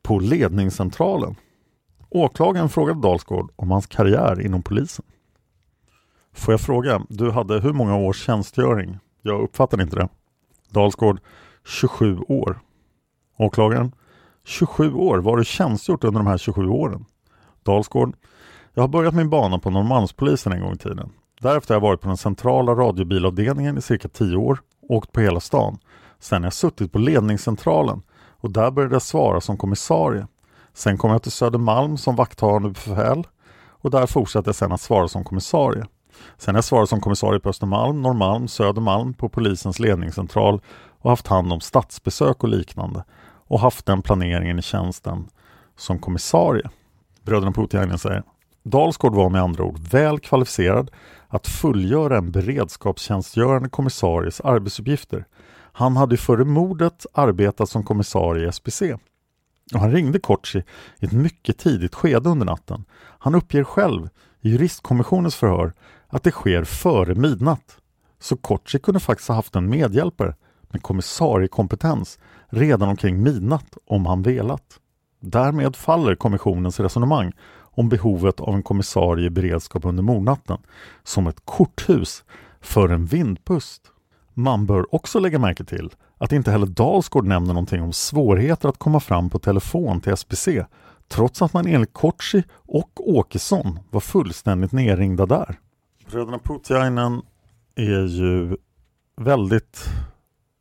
på 0.02 0.20
ledningscentralen. 0.20 1.36
Åklagaren 2.10 2.70
frågade 2.70 3.02
Dalsgård 3.02 3.52
om 3.56 3.72
hans 3.72 3.88
karriär 3.88 4.42
inom 4.42 4.64
polisen. 4.64 5.06
Får 6.34 6.54
jag 6.54 6.62
fråga, 6.62 7.02
du 7.10 7.32
hade 7.32 7.60
hur 7.60 7.74
många 7.74 7.98
års 7.98 8.26
tjänstgöring? 8.26 8.98
Jag 9.22 9.42
uppfattade 9.42 9.84
inte 9.84 9.96
det. 9.96 10.10
Dalsgård 10.74 11.20
27 11.66 12.20
år. 12.28 12.60
Åklagaren 13.38 13.92
27 14.44 14.94
år, 14.94 15.18
vad 15.18 15.34
har 15.34 15.38
du 15.38 15.46
tjänstgjort 15.46 16.04
under 16.04 16.20
de 16.20 16.28
här 16.28 16.38
27 16.38 16.68
åren? 16.68 17.06
Dalsgård 17.64 18.16
Jag 18.74 18.84
har 18.84 18.88
börjat 18.88 19.14
min 19.14 19.30
bana 19.30 19.60
på 19.60 19.70
Norrmalmspolisen 19.70 20.54
en 20.54 20.62
gång 20.62 20.74
i 20.74 20.78
tiden. 20.78 21.10
Därefter 21.42 21.74
har 21.74 21.82
jag 21.82 21.88
varit 21.88 22.02
på 22.02 22.08
den 22.08 22.18
centrala 22.18 22.72
radiobilavdelningen 22.72 23.78
i 23.78 23.82
cirka 23.82 24.08
10 24.08 24.36
år, 24.36 24.60
åkt 24.90 25.12
på 25.12 25.22
hela 25.22 25.40
stan. 25.40 25.78
Sen 26.20 26.42
har 26.42 26.46
jag 26.46 26.54
suttit 26.54 26.92
på 26.92 27.00
ledningscentralen 27.00 28.02
och 28.16 28.52
där 28.52 28.72
började 28.72 28.96
jag 28.96 29.02
svara 29.02 29.42
som 29.42 29.58
kommissarie. 29.58 30.28
Sen 30.74 30.98
kom 30.98 31.12
jag 31.12 31.24
till 31.24 31.32
Södermalm 31.32 31.98
som 31.98 32.16
vakthavande 32.16 32.70
befäl 32.70 33.28
och 33.68 33.92
där 33.92 34.06
fortsatte 34.06 34.48
jag 34.48 34.56
sen 34.56 34.72
att 34.72 34.82
svara 34.82 35.08
som 35.08 35.24
kommissarie. 35.24 35.86
Sen 36.38 36.56
har 36.56 36.58
jag 36.58 36.66
svarat 36.66 36.90
som 36.90 37.02
kommissarie 37.02 37.40
på 37.40 37.50
Östermalm, 37.50 38.02
Norrmalm, 38.02 38.48
Södermalm 38.48 39.14
på 39.14 39.30
polisens 39.30 39.80
ledningscentral 39.80 40.62
och 41.00 41.10
haft 41.10 41.28
hand 41.28 41.54
om 41.54 41.60
statsbesök 41.60 42.44
och 42.44 42.50
liknande 42.50 43.04
och 43.48 43.60
haft 43.60 43.86
den 43.86 44.02
planeringen 44.02 44.60
i 44.60 44.62
tjänsten 44.62 45.28
som 45.78 46.00
kommissarie. 46.00 46.70
Bröderna 47.24 47.52
Putiainen 47.52 47.98
säger 47.98 48.24
Dalsgård 48.64 49.16
var 49.16 49.30
med 49.30 49.42
andra 49.42 49.64
ord 49.64 49.80
väl 49.92 50.20
kvalificerad 50.20 50.92
att 51.28 51.48
fullgöra 51.48 52.18
en 52.18 52.32
beredskapstjänstgörande 52.32 53.70
kommissaries 53.70 54.42
arbetsuppgifter. 54.42 55.26
Han 55.72 55.98
hade 55.98 56.18
före 56.18 56.46
mordet 56.46 57.06
arbetat 57.14 57.70
som 57.70 57.84
kommissarie 57.84 58.50
i 58.50 58.52
SPC. 58.52 58.82
Och 59.74 59.80
han 59.80 59.92
ringde 59.92 60.20
Kortsi 60.20 60.64
i 61.00 61.06
ett 61.06 61.12
mycket 61.12 61.58
tidigt 61.58 61.96
skede 61.96 62.30
under 62.30 62.46
natten. 62.46 62.86
Han 63.20 63.36
uppger 63.36 63.64
själv 63.64 64.10
i 64.42 64.50
juristkommissionens 64.50 65.36
förhör 65.36 65.74
att 66.14 66.24
det 66.24 66.32
sker 66.32 66.64
före 66.64 67.16
midnatt. 67.16 67.78
Så 68.20 68.38
Kotschi 68.38 68.80
kunde 68.80 69.00
faktiskt 69.00 69.28
ha 69.28 69.36
haft 69.36 69.56
en 69.56 69.70
medhjälpare 69.70 70.36
med 70.70 70.82
kommissariekompetens 70.82 72.20
redan 72.50 72.90
omkring 72.90 73.24
midnatt 73.24 73.78
om 73.88 74.06
han 74.06 74.22
velat. 74.22 74.80
Därmed 75.20 75.76
faller 75.76 76.16
kommissionens 76.16 76.80
resonemang 76.80 77.32
om 77.60 77.90
behovet 77.90 78.40
av 78.40 78.56
en 78.56 78.64
kommissarie 78.64 79.26
i 79.26 79.30
beredskap 79.30 79.86
under 79.86 80.04
mordnatten 80.04 80.58
som 81.04 81.28
ett 81.28 81.46
korthus 81.46 82.24
för 82.62 82.90
en 82.90 83.06
vindpust. 83.06 83.82
Man 84.34 84.66
bör 84.66 84.96
också 84.96 85.20
lägga 85.20 85.40
märke 85.40 85.64
till 85.64 85.92
att 86.18 86.32
inte 86.32 86.52
heller 86.52 86.68
Dalsgård 86.68 87.26
nämner 87.26 87.54
någonting 87.54 87.82
om 87.82 87.94
svårigheter 87.94 88.70
att 88.70 88.78
komma 88.78 89.00
fram 89.00 89.30
på 89.30 89.40
telefon 89.40 90.02
till 90.02 90.18
SPC 90.18 90.66
trots 91.08 91.42
att 91.42 91.54
man 91.54 91.68
enligt 91.68 91.94
Kotschi 91.94 92.44
och 92.52 93.10
Åkesson 93.10 93.80
var 93.90 94.02
fullständigt 94.02 94.72
nerringda 94.72 95.26
där. 95.26 95.60
Bröderna 96.14 96.40
Putiainen 96.40 97.22
är 97.76 98.06
ju 98.06 98.58
väldigt 99.18 99.86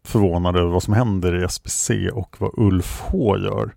förvånade 0.04 0.60
över 0.60 0.70
vad 0.70 0.82
som 0.82 0.94
händer 0.94 1.40
i 1.40 1.44
SBC 1.44 1.90
och 2.12 2.36
vad 2.38 2.50
Ulf 2.54 3.00
H 3.00 3.38
gör. 3.38 3.74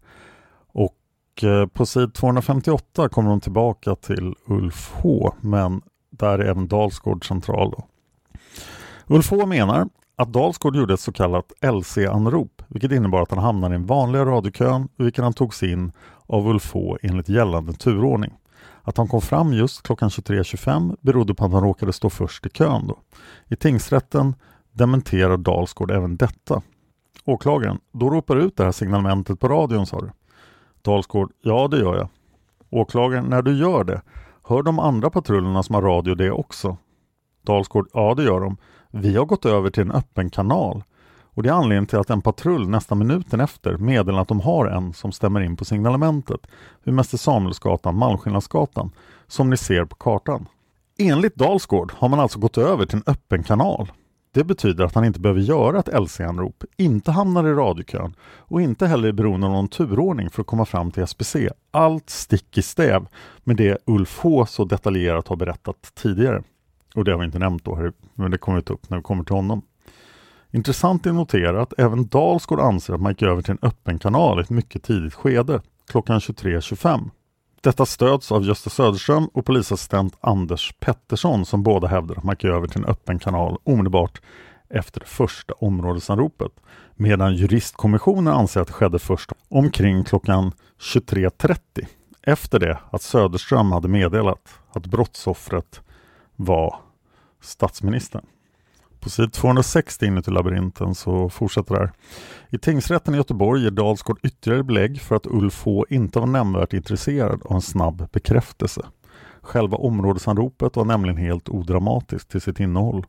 Och 0.67 1.43
eh, 1.43 1.67
på 1.67 1.86
sid 1.86 2.13
258 2.13 3.09
kommer 3.09 3.30
de 3.30 3.41
tillbaka 3.41 3.95
till 3.95 4.36
Ulf 4.45 4.91
H 4.93 5.34
men 5.41 5.82
där 6.09 6.39
är 6.39 6.45
även 6.45 6.67
Dalsgård 6.67 7.28
central. 7.28 7.71
Då. 7.71 7.88
Ulf 9.07 9.32
H 9.32 9.45
menar 9.45 9.89
att 10.15 10.34
Dalsgård 10.34 10.76
gjorde 10.76 10.93
ett 10.93 10.99
så 10.99 11.11
kallat 11.11 11.53
LC-anrop 11.61 12.61
vilket 12.67 12.91
innebar 12.91 13.21
att 13.21 13.32
han 13.32 13.43
hamnade 13.43 13.76
i 13.76 13.78
den 13.78 13.88
vanliga 13.88 14.26
radiokön 14.26 14.88
vilken 14.97 15.23
han 15.23 15.34
togs 15.34 15.63
in 15.63 15.91
av 16.28 16.47
Ulf 16.47 16.73
H 16.73 16.97
enligt 17.01 17.30
gällande 17.30 17.73
turordning. 17.73 18.34
Att 18.88 18.97
han 18.97 19.07
kom 19.07 19.21
fram 19.21 19.53
just 19.53 19.83
klockan 19.83 20.09
23.25 20.09 20.97
berodde 21.01 21.36
på 21.36 21.45
att 21.45 21.51
han 21.51 21.63
råkade 21.63 21.93
stå 21.93 22.09
först 22.09 22.45
i 22.45 22.49
kön. 22.49 22.88
Då. 22.88 22.99
I 23.47 23.55
tingsrätten 23.55 24.36
dementerar 24.71 25.38
Dalsgård 25.38 25.91
även 25.91 26.17
detta. 26.17 26.61
Åklagaren, 27.25 27.79
då 27.91 28.09
ropar 28.09 28.36
du 28.36 28.41
ut 28.41 28.57
det 28.57 28.63
här 28.63 28.71
signalementet 28.71 29.39
på 29.39 29.47
radion 29.47 29.86
sa 29.86 30.01
du? 30.01 30.11
Dalsgård, 30.81 31.31
ja 31.41 31.67
det 31.67 31.77
gör 31.77 31.95
jag. 31.95 32.07
Åklagaren, 32.69 33.25
när 33.25 33.41
du 33.41 33.57
gör 33.57 33.83
det, 33.83 34.01
hör 34.43 34.63
de 34.63 34.79
andra 34.79 35.09
patrullerna 35.09 35.63
som 35.63 35.75
har 35.75 35.81
radio 35.81 36.15
det 36.15 36.31
också? 36.31 36.77
Dalsgård, 37.41 37.89
ja 37.93 38.13
det 38.17 38.23
gör 38.23 38.39
de. 38.39 38.57
Vi 38.91 39.15
har 39.15 39.25
gått 39.25 39.45
över 39.45 39.69
till 39.69 39.83
en 39.83 39.91
öppen 39.91 40.29
kanal. 40.29 40.83
Och 41.36 41.43
det 41.43 41.49
är 41.49 41.53
anledningen 41.53 41.86
till 41.86 41.99
att 41.99 42.09
en 42.09 42.21
patrull 42.21 42.69
nästan 42.69 42.97
minuten 42.97 43.39
efter 43.39 43.77
meddelar 43.77 44.21
att 44.21 44.27
de 44.27 44.41
har 44.41 44.65
en 44.65 44.93
som 44.93 45.11
stämmer 45.11 45.41
in 45.41 45.57
på 45.57 45.65
signalementet 45.65 46.47
vid 46.83 46.93
Mäster 46.93 47.17
Samuelsgatan, 47.17 47.97
Malmskillnadsgatan, 47.97 48.91
som 49.27 49.49
ni 49.49 49.57
ser 49.57 49.86
på 49.86 49.95
kartan. 49.95 50.47
Enligt 50.97 51.36
Dalsgård 51.36 51.91
har 51.95 52.09
man 52.09 52.19
alltså 52.19 52.39
gått 52.39 52.57
över 52.57 52.86
till 52.86 52.97
en 52.97 53.13
öppen 53.13 53.43
kanal. 53.43 53.91
Det 54.33 54.43
betyder 54.43 54.83
att 54.83 54.95
han 54.95 55.05
inte 55.05 55.19
behöver 55.19 55.41
göra 55.41 55.79
ett 55.79 55.93
LC-anrop, 55.93 56.63
inte 56.77 57.11
hamnar 57.11 57.47
i 57.47 57.53
radiokön 57.53 58.15
och 58.21 58.61
inte 58.61 58.88
heller 58.88 59.07
är 59.07 59.11
beroende 59.11 59.47
av 59.47 59.53
någon 59.53 59.67
turordning 59.67 60.29
för 60.29 60.41
att 60.41 60.47
komma 60.47 60.65
fram 60.65 60.91
till 60.91 61.07
SPC. 61.07 61.36
Allt 61.71 62.09
stick 62.09 62.57
i 62.57 62.61
stäv 62.61 63.07
med 63.43 63.55
det 63.55 63.77
Ulf 63.86 64.19
H 64.21 64.45
så 64.45 64.65
detaljerat 64.65 65.27
har 65.27 65.36
berättat 65.36 65.91
tidigare. 65.95 66.43
Och 66.95 67.05
det 67.05 67.11
har 67.11 67.19
vi 67.19 67.25
inte 67.25 67.39
nämnt 67.39 67.65
då, 67.65 67.91
men 68.13 68.31
det 68.31 68.38
kommer 68.38 68.57
vi 68.57 68.63
ta 68.63 68.73
upp 68.73 68.89
när 68.89 68.97
vi 68.97 69.03
kommer 69.03 69.23
till 69.23 69.36
honom. 69.36 69.61
Intressant 70.56 71.06
är 71.06 71.10
att 71.10 71.16
notera 71.16 71.62
att 71.62 71.74
även 71.78 72.08
Dalsgård 72.08 72.60
anser 72.60 72.93
att 72.93 73.01
man 73.01 73.12
gick 73.12 73.22
över 73.22 73.41
till 73.41 73.51
en 73.51 73.60
öppen 73.62 73.99
kanal 73.99 74.39
i 74.39 74.41
ett 74.41 74.49
mycket 74.49 74.84
tidigt 74.84 75.14
skede, 75.14 75.62
klockan 75.88 76.20
23.25. 76.20 77.10
Detta 77.62 77.86
stöds 77.86 78.32
av 78.32 78.43
Gösta 78.43 78.70
Söderström 78.70 79.30
och 79.34 79.45
polisassistent 79.45 80.18
Anders 80.22 80.74
Pettersson 80.80 81.45
som 81.45 81.64
båda 81.64 81.88
hävdar 81.88 82.16
att 82.16 82.24
man 82.24 82.34
gick 82.34 82.43
över 82.43 82.68
till 82.68 82.82
en 82.82 82.89
öppen 82.89 83.20
kanal 83.20 83.58
omedelbart 83.64 84.22
efter 84.70 84.99
det 84.99 85.06
första 85.06 85.53
områdesanropet. 85.53 86.51
Medan 86.95 87.36
juristkommissionen 87.36 88.34
anser 88.34 88.62
att 88.62 88.68
det 88.68 88.74
skedde 88.74 88.99
först 88.99 89.32
omkring 89.49 90.03
klockan 90.03 90.51
23.30 90.80 91.58
efter 92.22 92.60
det 92.60 92.80
att 92.89 93.01
Söderström 93.01 93.72
hade 93.72 93.88
meddelat 93.88 94.60
att 94.74 94.86
brottsoffret 94.86 95.82
var 96.36 96.76
statsministern. 97.41 98.26
På 99.06 99.10
sid 99.10 99.34
260 99.34 100.06
inuti 100.06 100.32
labyrinten 100.32 100.95
så 100.95 101.30
fortsätter 101.30 101.74
det 101.74 101.80
här. 101.80 101.91
I 102.49 102.58
tingsrätten 102.58 103.14
i 103.14 103.18
Göteborg 103.18 103.64
ger 103.64 103.72
Dalsgård 103.72 104.20
ytterligare 104.24 104.64
belägg 104.64 105.01
för 105.01 105.16
att 105.16 105.28
Ulf 105.28 105.64
H 105.66 105.86
inte 105.89 106.20
var 106.20 106.28
nämnvärt 106.28 106.74
intresserad 106.74 107.41
av 107.45 107.56
en 107.56 107.62
snabb 107.62 108.08
bekräftelse. 108.12 108.82
Själva 109.41 109.78
områdesanropet 109.78 110.76
var 110.76 110.86
nämligen 110.86 111.18
helt 111.18 111.49
odramatiskt 111.49 112.32
till 112.32 112.41
sitt 112.41 112.60
innehåll. 112.60 113.06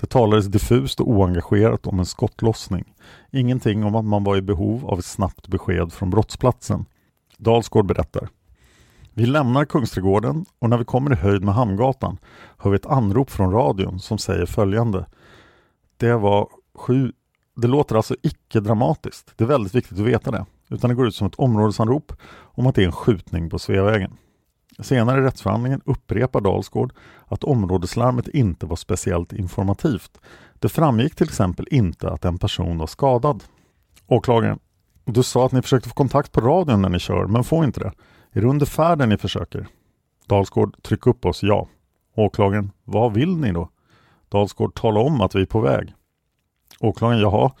Det 0.00 0.06
talades 0.06 0.46
diffust 0.46 1.00
och 1.00 1.10
oengagerat 1.10 1.86
om 1.86 1.98
en 1.98 2.06
skottlossning. 2.06 2.94
Ingenting 3.30 3.84
om 3.84 3.94
att 3.94 4.04
man 4.04 4.24
var 4.24 4.36
i 4.36 4.42
behov 4.42 4.86
av 4.86 4.98
ett 4.98 5.04
snabbt 5.04 5.48
besked 5.48 5.92
från 5.92 6.10
brottsplatsen. 6.10 6.84
Dalsgård 7.38 7.86
berättar. 7.86 8.28
Vi 9.14 9.26
lämnar 9.26 9.64
Kungsträdgården 9.64 10.44
och 10.58 10.70
när 10.70 10.78
vi 10.78 10.84
kommer 10.84 11.12
i 11.12 11.16
höjd 11.16 11.44
med 11.44 11.54
Hamngatan 11.54 12.18
hör 12.58 12.70
vi 12.70 12.76
ett 12.76 12.86
anrop 12.86 13.30
från 13.30 13.52
radion 13.52 14.00
som 14.00 14.18
säger 14.18 14.46
följande. 14.46 15.06
Det 16.00 16.16
var 16.16 16.48
sju 16.74 17.12
det 17.60 17.68
låter 17.68 17.96
alltså 17.96 18.16
icke 18.22 18.60
dramatiskt. 18.60 19.32
Det 19.36 19.44
är 19.44 19.48
väldigt 19.48 19.74
viktigt 19.74 19.98
att 19.98 20.06
veta 20.06 20.30
det. 20.30 20.46
Utan 20.68 20.90
det 20.90 20.96
går 20.96 21.06
ut 21.06 21.14
som 21.14 21.26
ett 21.26 21.34
områdesanrop 21.34 22.12
om 22.32 22.66
att 22.66 22.74
det 22.74 22.82
är 22.82 22.86
en 22.86 22.92
skjutning 22.92 23.50
på 23.50 23.58
Sveavägen. 23.58 24.16
Senare 24.78 25.20
i 25.20 25.22
rättsförhandlingen 25.22 25.80
upprepar 25.84 26.40
Dalsgård 26.40 26.92
att 27.26 27.44
områdeslarmet 27.44 28.28
inte 28.28 28.66
var 28.66 28.76
speciellt 28.76 29.32
informativt. 29.32 30.18
Det 30.58 30.68
framgick 30.68 31.14
till 31.14 31.26
exempel 31.26 31.66
inte 31.70 32.10
att 32.10 32.24
en 32.24 32.38
person 32.38 32.78
var 32.78 32.86
skadad. 32.86 33.44
Åklagaren. 34.06 34.58
Du 35.04 35.22
sa 35.22 35.46
att 35.46 35.52
ni 35.52 35.62
försökte 35.62 35.88
få 35.88 35.94
kontakt 35.94 36.32
på 36.32 36.40
radion 36.40 36.82
när 36.82 36.88
ni 36.88 36.98
kör, 36.98 37.26
men 37.26 37.44
får 37.44 37.64
inte 37.64 37.80
det. 37.80 37.92
Är 38.32 38.40
det 38.40 38.46
under 38.46 38.66
färden 38.66 39.08
ni 39.08 39.18
försöker? 39.18 39.66
Dalsgård. 40.26 40.82
Tryck 40.82 41.06
upp 41.06 41.24
oss, 41.24 41.42
ja. 41.42 41.68
Åklagaren. 42.16 42.70
Vad 42.84 43.12
vill 43.12 43.36
ni 43.36 43.52
då? 43.52 43.68
Dalsgård. 44.30 44.74
Tala 44.74 45.00
om 45.00 45.20
att 45.20 45.34
vi 45.34 45.42
är 45.42 45.46
på 45.46 45.60
väg. 45.60 45.94
Åklagaren, 46.80 47.20
jaha, 47.20 47.52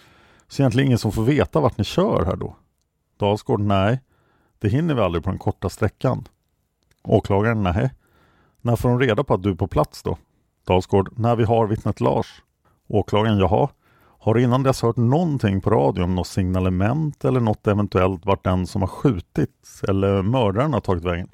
så 0.48 0.62
egentligen 0.62 0.86
ingen 0.86 0.98
som 0.98 1.12
får 1.12 1.22
veta 1.22 1.60
vart 1.60 1.78
ni 1.78 1.84
kör 1.84 2.24
här 2.24 2.36
då? 2.36 2.56
Dalsgård, 3.18 3.60
nej, 3.60 4.00
det 4.58 4.68
hinner 4.68 4.94
vi 4.94 5.00
aldrig 5.00 5.24
på 5.24 5.30
den 5.30 5.38
korta 5.38 5.68
sträckan. 5.68 6.28
Åklagaren, 7.02 7.62
nej. 7.62 7.90
När 8.60 8.76
får 8.76 8.88
de 8.88 9.00
reda 9.00 9.24
på 9.24 9.34
att 9.34 9.42
du 9.42 9.50
är 9.50 9.54
på 9.54 9.66
plats 9.66 10.02
då? 10.02 10.18
Dalsgård, 10.66 11.18
när 11.18 11.36
vi 11.36 11.44
har 11.44 11.66
vittnet 11.66 12.00
Lars. 12.00 12.42
Åklagaren, 12.88 13.38
jaha. 13.38 13.68
Har 14.18 14.34
du 14.34 14.42
innan 14.42 14.62
dess 14.62 14.82
hört 14.82 14.96
någonting 14.96 15.60
på 15.60 15.70
radio 15.70 16.02
om 16.02 16.14
något 16.14 16.26
signalement 16.26 17.24
eller 17.24 17.40
något 17.40 17.66
eventuellt 17.66 18.26
vart 18.26 18.44
den 18.44 18.66
som 18.66 18.82
har 18.82 18.88
skjutit 18.88 19.80
eller 19.88 20.22
mördaren 20.22 20.72
har 20.72 20.80
tagit 20.80 21.04
vägen? 21.04 21.28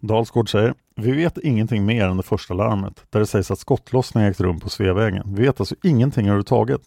Dalsgård 0.00 0.50
säger, 0.50 0.74
vi 1.00 1.12
vet 1.12 1.38
ingenting 1.38 1.86
mer 1.86 2.04
än 2.04 2.16
det 2.16 2.22
första 2.22 2.54
larmet 2.54 3.04
där 3.10 3.20
det 3.20 3.26
sägs 3.26 3.50
att 3.50 3.58
skottlossning 3.58 4.24
ägt 4.24 4.40
rum 4.40 4.60
på 4.60 4.70
Sveavägen. 4.70 5.34
Vi 5.34 5.42
vet 5.42 5.60
alltså 5.60 5.74
ingenting 5.82 6.26
överhuvudtaget. 6.26 6.82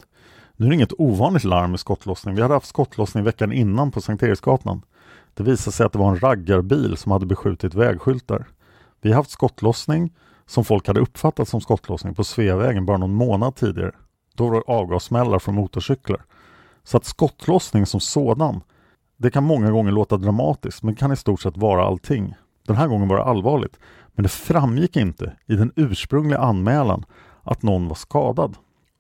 Nu 0.56 0.66
är 0.66 0.70
det 0.70 0.76
inget 0.76 0.94
ovanligt 0.98 1.44
larm 1.44 1.72
med 1.72 1.80
skottlossning. 1.80 2.36
Vi 2.36 2.42
hade 2.42 2.54
haft 2.54 2.68
skottlossning 2.68 3.24
veckan 3.24 3.52
innan 3.52 3.92
på 3.92 4.02
Sankt 4.02 4.24
Eriksgatan. 4.24 4.82
Det 5.34 5.44
visade 5.44 5.76
sig 5.76 5.86
att 5.86 5.94
det 5.94 6.00
var 6.00 6.12
en 6.12 6.20
raggarbil 6.20 6.98
som 6.98 7.12
hade 7.12 7.26
beskjutit 7.26 7.74
vägskyltar. 7.74 8.48
Vi 9.02 9.10
har 9.10 9.16
haft 9.16 9.32
skottlossning 9.32 10.14
som 10.46 10.66
folk 10.66 10.88
hade 10.88 11.00
uppfattat 11.00 11.48
som 11.48 11.62
skottlossning 11.62 12.16
på 12.16 12.24
Sveavägen 12.24 12.86
bara 12.86 12.98
någon 12.98 13.14
månad 13.14 13.56
tidigare. 13.56 13.92
Då 14.36 14.50
var 14.50 14.56
det 14.56 14.64
avgassmällar 14.68 15.40
från 15.40 15.56
motorcyklar. 15.56 16.26
Så 16.84 16.98
att 16.98 17.06
skottlossning 17.06 17.86
som 17.86 18.00
sådan, 18.00 18.62
det 19.18 19.32
kan 19.32 19.44
många 19.44 19.72
gånger 19.72 19.92
låta 19.92 20.18
dramatiskt 20.18 20.84
men 20.84 20.96
kan 20.96 21.12
i 21.12 21.16
stort 21.16 21.42
sett 21.42 21.58
vara 21.58 21.86
allting. 21.86 22.36
Den 22.68 22.76
här 22.76 22.88
gången 22.88 23.08
var 23.08 23.18
det 23.18 23.24
allvarligt. 23.24 23.80
Men 24.16 24.24
det 24.24 24.30
framgick 24.30 24.96
inte 24.96 25.34
i 25.46 25.56
den 25.56 25.72
ursprungliga 25.76 26.40
anmälan 26.40 27.06
att 27.44 27.64
någon 27.64 27.88
var 27.88 27.96
skadad. 27.96 28.58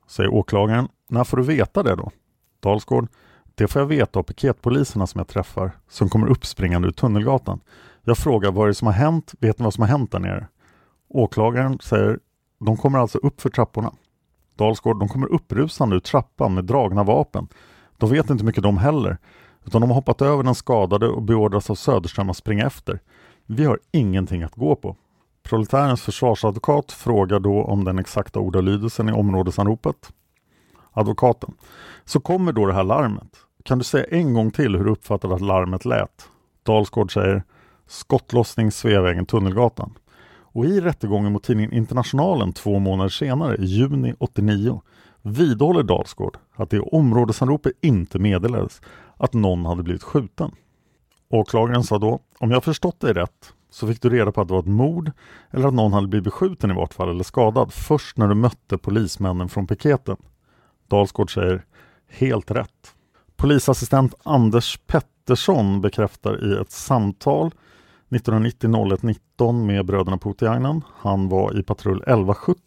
Säger 0.07 0.33
åklagaren 0.33 0.87
när 1.09 1.23
får 1.23 1.37
du 1.37 1.43
veta 1.43 1.83
det 1.83 1.95
då? 1.95 2.11
Dalsgård. 2.59 3.07
Det 3.55 3.67
får 3.67 3.81
jag 3.81 3.87
veta 3.87 4.19
av 4.19 4.23
piketpoliserna 4.23 5.07
som 5.07 5.19
jag 5.19 5.27
träffar, 5.27 5.71
som 5.89 6.09
kommer 6.09 6.27
uppspringande 6.27 6.87
ur 6.87 6.91
Tunnelgatan. 6.91 7.59
Jag 8.03 8.17
frågar 8.17 8.51
vad 8.51 8.63
är 8.63 8.67
det 8.67 8.73
som 8.73 8.85
har 8.85 8.93
hänt? 8.93 9.33
Vet 9.39 9.59
ni 9.59 9.63
vad 9.63 9.73
som 9.73 9.81
har 9.81 9.89
hänt 9.89 10.11
där 10.11 10.19
nere? 10.19 10.47
Åklagaren 11.09 11.79
säger, 11.79 12.19
de 12.59 12.77
kommer 12.77 12.99
alltså 12.99 13.17
upp 13.17 13.41
för 13.41 13.49
trapporna. 13.49 13.93
Dalsgård, 14.55 14.99
de 14.99 15.09
kommer 15.09 15.27
upprusande 15.27 15.95
ur 15.95 15.99
trappan 15.99 16.53
med 16.53 16.65
dragna 16.65 17.03
vapen. 17.03 17.47
De 17.97 18.09
vet 18.09 18.29
inte 18.29 18.45
mycket 18.45 18.63
de 18.63 18.77
heller, 18.77 19.17
utan 19.65 19.81
de 19.81 19.89
har 19.89 19.95
hoppat 19.95 20.21
över 20.21 20.43
den 20.43 20.55
skadade 20.55 21.07
och 21.07 21.21
beordras 21.21 21.69
av 21.69 21.75
Söderström 21.75 22.29
att 22.29 22.37
springa 22.37 22.65
efter. 22.65 22.99
Vi 23.45 23.65
har 23.65 23.79
ingenting 23.91 24.43
att 24.43 24.55
gå 24.55 24.75
på. 24.75 24.95
Proletärens 25.43 26.01
försvarsadvokat 26.01 26.91
frågar 26.91 27.39
då 27.39 27.63
om 27.63 27.83
den 27.83 27.99
exakta 27.99 28.39
ordalydelsen 28.39 29.09
i 29.09 29.11
områdesanropet 29.11 30.13
advokaten. 30.93 31.53
Så 32.05 32.19
kommer 32.19 32.51
då 32.51 32.65
det 32.65 32.73
här 32.73 32.83
larmet. 32.83 33.37
Kan 33.63 33.77
du 33.77 33.83
säga 33.83 34.05
en 34.05 34.33
gång 34.33 34.51
till 34.51 34.75
hur 34.75 34.85
du 34.85 34.91
uppfattade 34.91 35.35
att 35.35 35.41
larmet 35.41 35.85
lät? 35.85 36.29
Dalsgård 36.63 37.13
säger 37.13 37.43
skottlossning 37.87 38.71
Sveavägen 38.71 39.25
Tunnelgatan. 39.25 39.93
Och 40.55 40.65
i 40.65 40.81
rättegången 40.81 41.31
mot 41.31 41.43
tidningen 41.43 41.73
Internationalen 41.73 42.53
två 42.53 42.79
månader 42.79 43.09
senare, 43.09 43.57
i 43.57 43.65
juni 43.65 44.13
89, 44.19 44.81
vidhåller 45.21 45.83
Dalsgård 45.83 46.37
att 46.55 46.69
det 46.69 46.77
i 46.77 46.79
områdesanropet 46.79 47.73
inte 47.81 48.19
meddelades 48.19 48.81
att 49.17 49.33
någon 49.33 49.65
hade 49.65 49.83
blivit 49.83 50.03
skjuten. 50.03 50.51
Åklagaren 51.29 51.83
sa 51.83 51.97
då, 51.97 52.19
om 52.39 52.51
jag 52.51 52.63
förstått 52.63 52.99
dig 52.99 53.13
rätt 53.13 53.53
så 53.73 53.87
fick 53.87 54.01
du 54.01 54.09
reda 54.09 54.31
på 54.31 54.41
att 54.41 54.47
det 54.47 54.53
var 54.53 54.61
ett 54.61 54.67
mord 54.67 55.11
eller 55.51 55.67
att 55.67 55.73
någon 55.73 55.93
hade 55.93 56.07
blivit 56.07 56.23
beskjuten 56.23 56.71
i 56.71 56.73
vart 56.73 56.93
fall 56.93 57.09
eller 57.09 57.23
skadad 57.23 57.73
först 57.73 58.17
när 58.17 58.27
du 58.27 58.35
mötte 58.35 58.77
polismännen 58.77 59.49
från 59.49 59.67
piketen. 59.67 60.17
Dalsgård 60.87 61.33
säger 61.33 61.65
helt 62.07 62.51
rätt. 62.51 62.95
Polisassistent 63.35 64.13
Anders 64.23 64.79
Pettersson 64.87 65.81
bekräftar 65.81 66.53
i 66.53 66.61
ett 66.61 66.71
samtal 66.71 67.51
1990-01-19 68.09 69.65
med 69.65 69.85
bröderna 69.85 70.17
Putiainen. 70.17 70.81
Han 70.95 71.29
var 71.29 71.59
i 71.59 71.63
patrull 71.63 71.97
1170. 71.97 72.57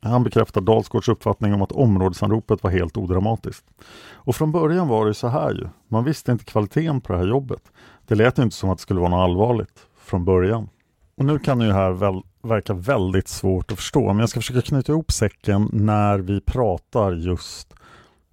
Han 0.00 0.24
bekräftar 0.24 0.60
Dalsgårds 0.60 1.08
uppfattning 1.08 1.54
om 1.54 1.62
att 1.62 1.72
områdesanropet 1.72 2.62
var 2.62 2.70
helt 2.70 2.96
odramatiskt. 2.96 3.64
Och 4.12 4.36
från 4.36 4.52
början 4.52 4.88
var 4.88 5.06
det 5.06 5.14
så 5.14 5.28
här 5.28 5.50
ju. 5.50 5.68
Man 5.88 6.04
visste 6.04 6.32
inte 6.32 6.44
kvaliteten 6.44 7.00
på 7.00 7.12
det 7.12 7.18
här 7.18 7.26
jobbet. 7.26 7.62
Det 8.06 8.14
lät 8.14 8.38
inte 8.38 8.56
som 8.56 8.70
att 8.70 8.78
det 8.78 8.82
skulle 8.82 9.00
vara 9.00 9.10
något 9.10 9.24
allvarligt 9.24 9.86
från 10.06 10.24
början. 10.24 10.68
Och 11.16 11.24
nu 11.24 11.38
kan 11.38 11.58
det 11.58 11.72
här 11.72 11.90
väl, 11.90 12.22
verka 12.42 12.74
väldigt 12.74 13.28
svårt 13.28 13.72
att 13.72 13.78
förstå, 13.78 14.06
men 14.06 14.18
jag 14.18 14.28
ska 14.28 14.40
försöka 14.40 14.62
knyta 14.62 14.92
ihop 14.92 15.12
säcken 15.12 15.70
när 15.72 16.18
vi 16.18 16.40
pratar 16.40 17.12
just 17.12 17.74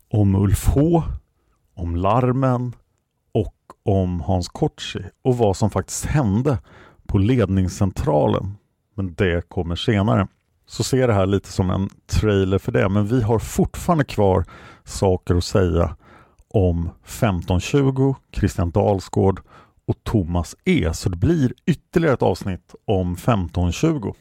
om 0.10 0.36
Ulf 0.36 0.68
H, 0.68 1.04
om 1.76 1.96
larmen 1.96 2.76
och 3.34 3.56
om 3.84 4.22
Hans 4.22 4.50
Kotschi 4.50 5.04
och 5.22 5.38
vad 5.38 5.58
som 5.58 5.70
faktiskt 5.70 6.06
hände 6.06 6.58
på 7.08 7.18
ledningscentralen. 7.18 8.58
Men 8.96 9.14
det 9.14 9.50
kommer 9.50 9.76
senare. 9.76 10.28
Så 10.66 10.84
ser 10.84 11.08
det 11.08 11.14
här 11.14 11.26
lite 11.26 11.52
som 11.52 11.70
en 11.70 11.90
trailer 12.08 12.58
för 12.58 12.72
det, 12.72 12.90
men 12.90 13.08
vi 13.08 13.22
har 13.22 13.40
fortfarande 13.40 14.04
kvar 14.04 14.46
saker 14.84 15.36
att 15.36 15.44
säga 15.44 15.96
om 16.48 16.90
1520, 17.04 18.16
Christian 18.32 18.72
Dalsgård 18.72 19.42
och 19.88 20.04
Thomas 20.04 20.56
E. 20.66 20.90
Så 20.94 21.10
det 21.10 21.18
blir 21.18 21.54
ytterligare 21.66 22.14
ett 22.14 22.22
avsnitt 22.22 22.76
om 22.86 23.14
1520. 23.14 24.14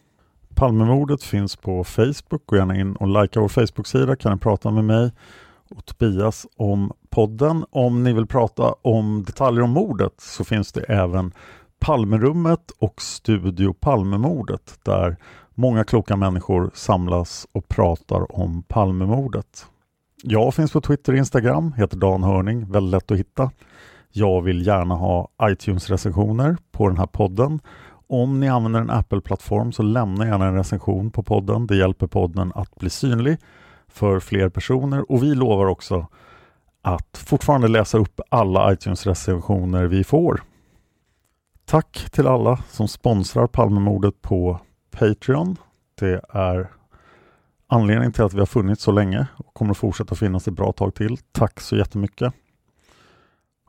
Palmemordet 0.55 1.23
finns 1.23 1.57
på 1.57 1.85
Facebook. 1.85 2.47
Gå 2.47 2.57
gärna 2.57 2.81
in 2.81 2.97
och 2.97 3.09
likea 3.23 3.43
vår 3.43 3.49
Facebook-sida. 3.49 4.17
Kan 4.17 4.33
ni 4.33 4.39
prata 4.39 4.71
med 4.71 4.85
mig 4.85 5.11
och 5.71 5.85
Tobias 5.85 6.47
om 6.57 6.93
podden. 7.11 7.65
Om 7.71 8.03
ni 8.03 8.13
vill 8.13 8.27
prata 8.27 8.75
om 8.83 9.25
detaljer 9.27 9.63
om 9.63 9.71
mordet 9.71 10.15
så 10.19 10.45
finns 10.45 10.73
det 10.73 10.81
även 10.81 11.33
Palmerummet 11.79 12.71
och 12.79 13.03
Studio 13.03 13.73
Palmemordet 13.73 14.79
där 14.85 15.17
Många 15.55 15.85
kloka 15.85 16.17
människor 16.17 16.71
samlas 16.75 17.47
och 17.53 17.69
pratar 17.69 18.41
om 18.41 18.63
Palmemordet. 18.63 19.67
Jag 20.23 20.55
finns 20.55 20.73
på 20.73 20.81
Twitter 20.81 21.13
och 21.13 21.19
Instagram, 21.19 21.73
heter 21.73 21.97
Dan 21.97 22.23
Hörning, 22.23 22.73
väldigt 22.73 22.91
lätt 22.91 23.11
att 23.11 23.19
hitta. 23.19 23.51
Jag 24.15 24.43
vill 24.43 24.67
gärna 24.67 24.95
ha 24.95 25.29
iTunes-recensioner 25.43 26.57
på 26.71 26.89
den 26.89 26.99
här 26.99 27.07
podden. 27.07 27.61
Om 28.07 28.41
ni 28.41 28.49
använder 28.49 28.81
en 28.81 28.91
Apple-plattform 28.91 29.73
så 29.73 29.83
lämna 29.83 30.27
gärna 30.27 30.47
en 30.47 30.55
recension 30.55 31.11
på 31.11 31.23
podden. 31.23 31.67
Det 31.67 31.77
hjälper 31.77 32.07
podden 32.07 32.53
att 32.55 32.75
bli 32.75 32.91
synlig 32.91 33.39
för 33.89 34.21
fler 34.21 34.49
personer 34.49 35.13
och 35.13 35.23
vi 35.23 35.35
lovar 35.35 35.67
också 35.67 36.07
att 36.83 37.25
fortfarande 37.27 37.69
läsa 37.69 37.99
upp 37.99 38.21
alla 38.29 38.73
iTunes-recensioner 38.73 39.85
vi 39.85 40.05
får. 40.05 40.43
Tack 41.65 42.11
till 42.11 42.27
alla 42.27 42.57
som 42.57 42.89
sponsrar 42.89 43.47
Palmemordet 43.47 44.23
på 44.23 44.61
Patreon. 44.91 45.57
Det 46.01 46.21
är 46.29 46.69
anledningen 47.67 48.13
till 48.13 48.25
att 48.25 48.35
vi 48.35 48.39
har 48.39 48.47
funnits 48.47 48.83
så 48.83 48.93
länge 48.93 49.27
och 49.37 49.55
kommer 49.55 49.71
att 49.71 49.79
fortsätta 49.79 50.15
finnas 50.15 50.49
ett 50.49 50.55
bra 50.55 50.73
tag 50.73 50.95
till. 50.95 51.19
Tack 51.33 51.61
så 51.61 51.77
jättemycket! 51.77 52.35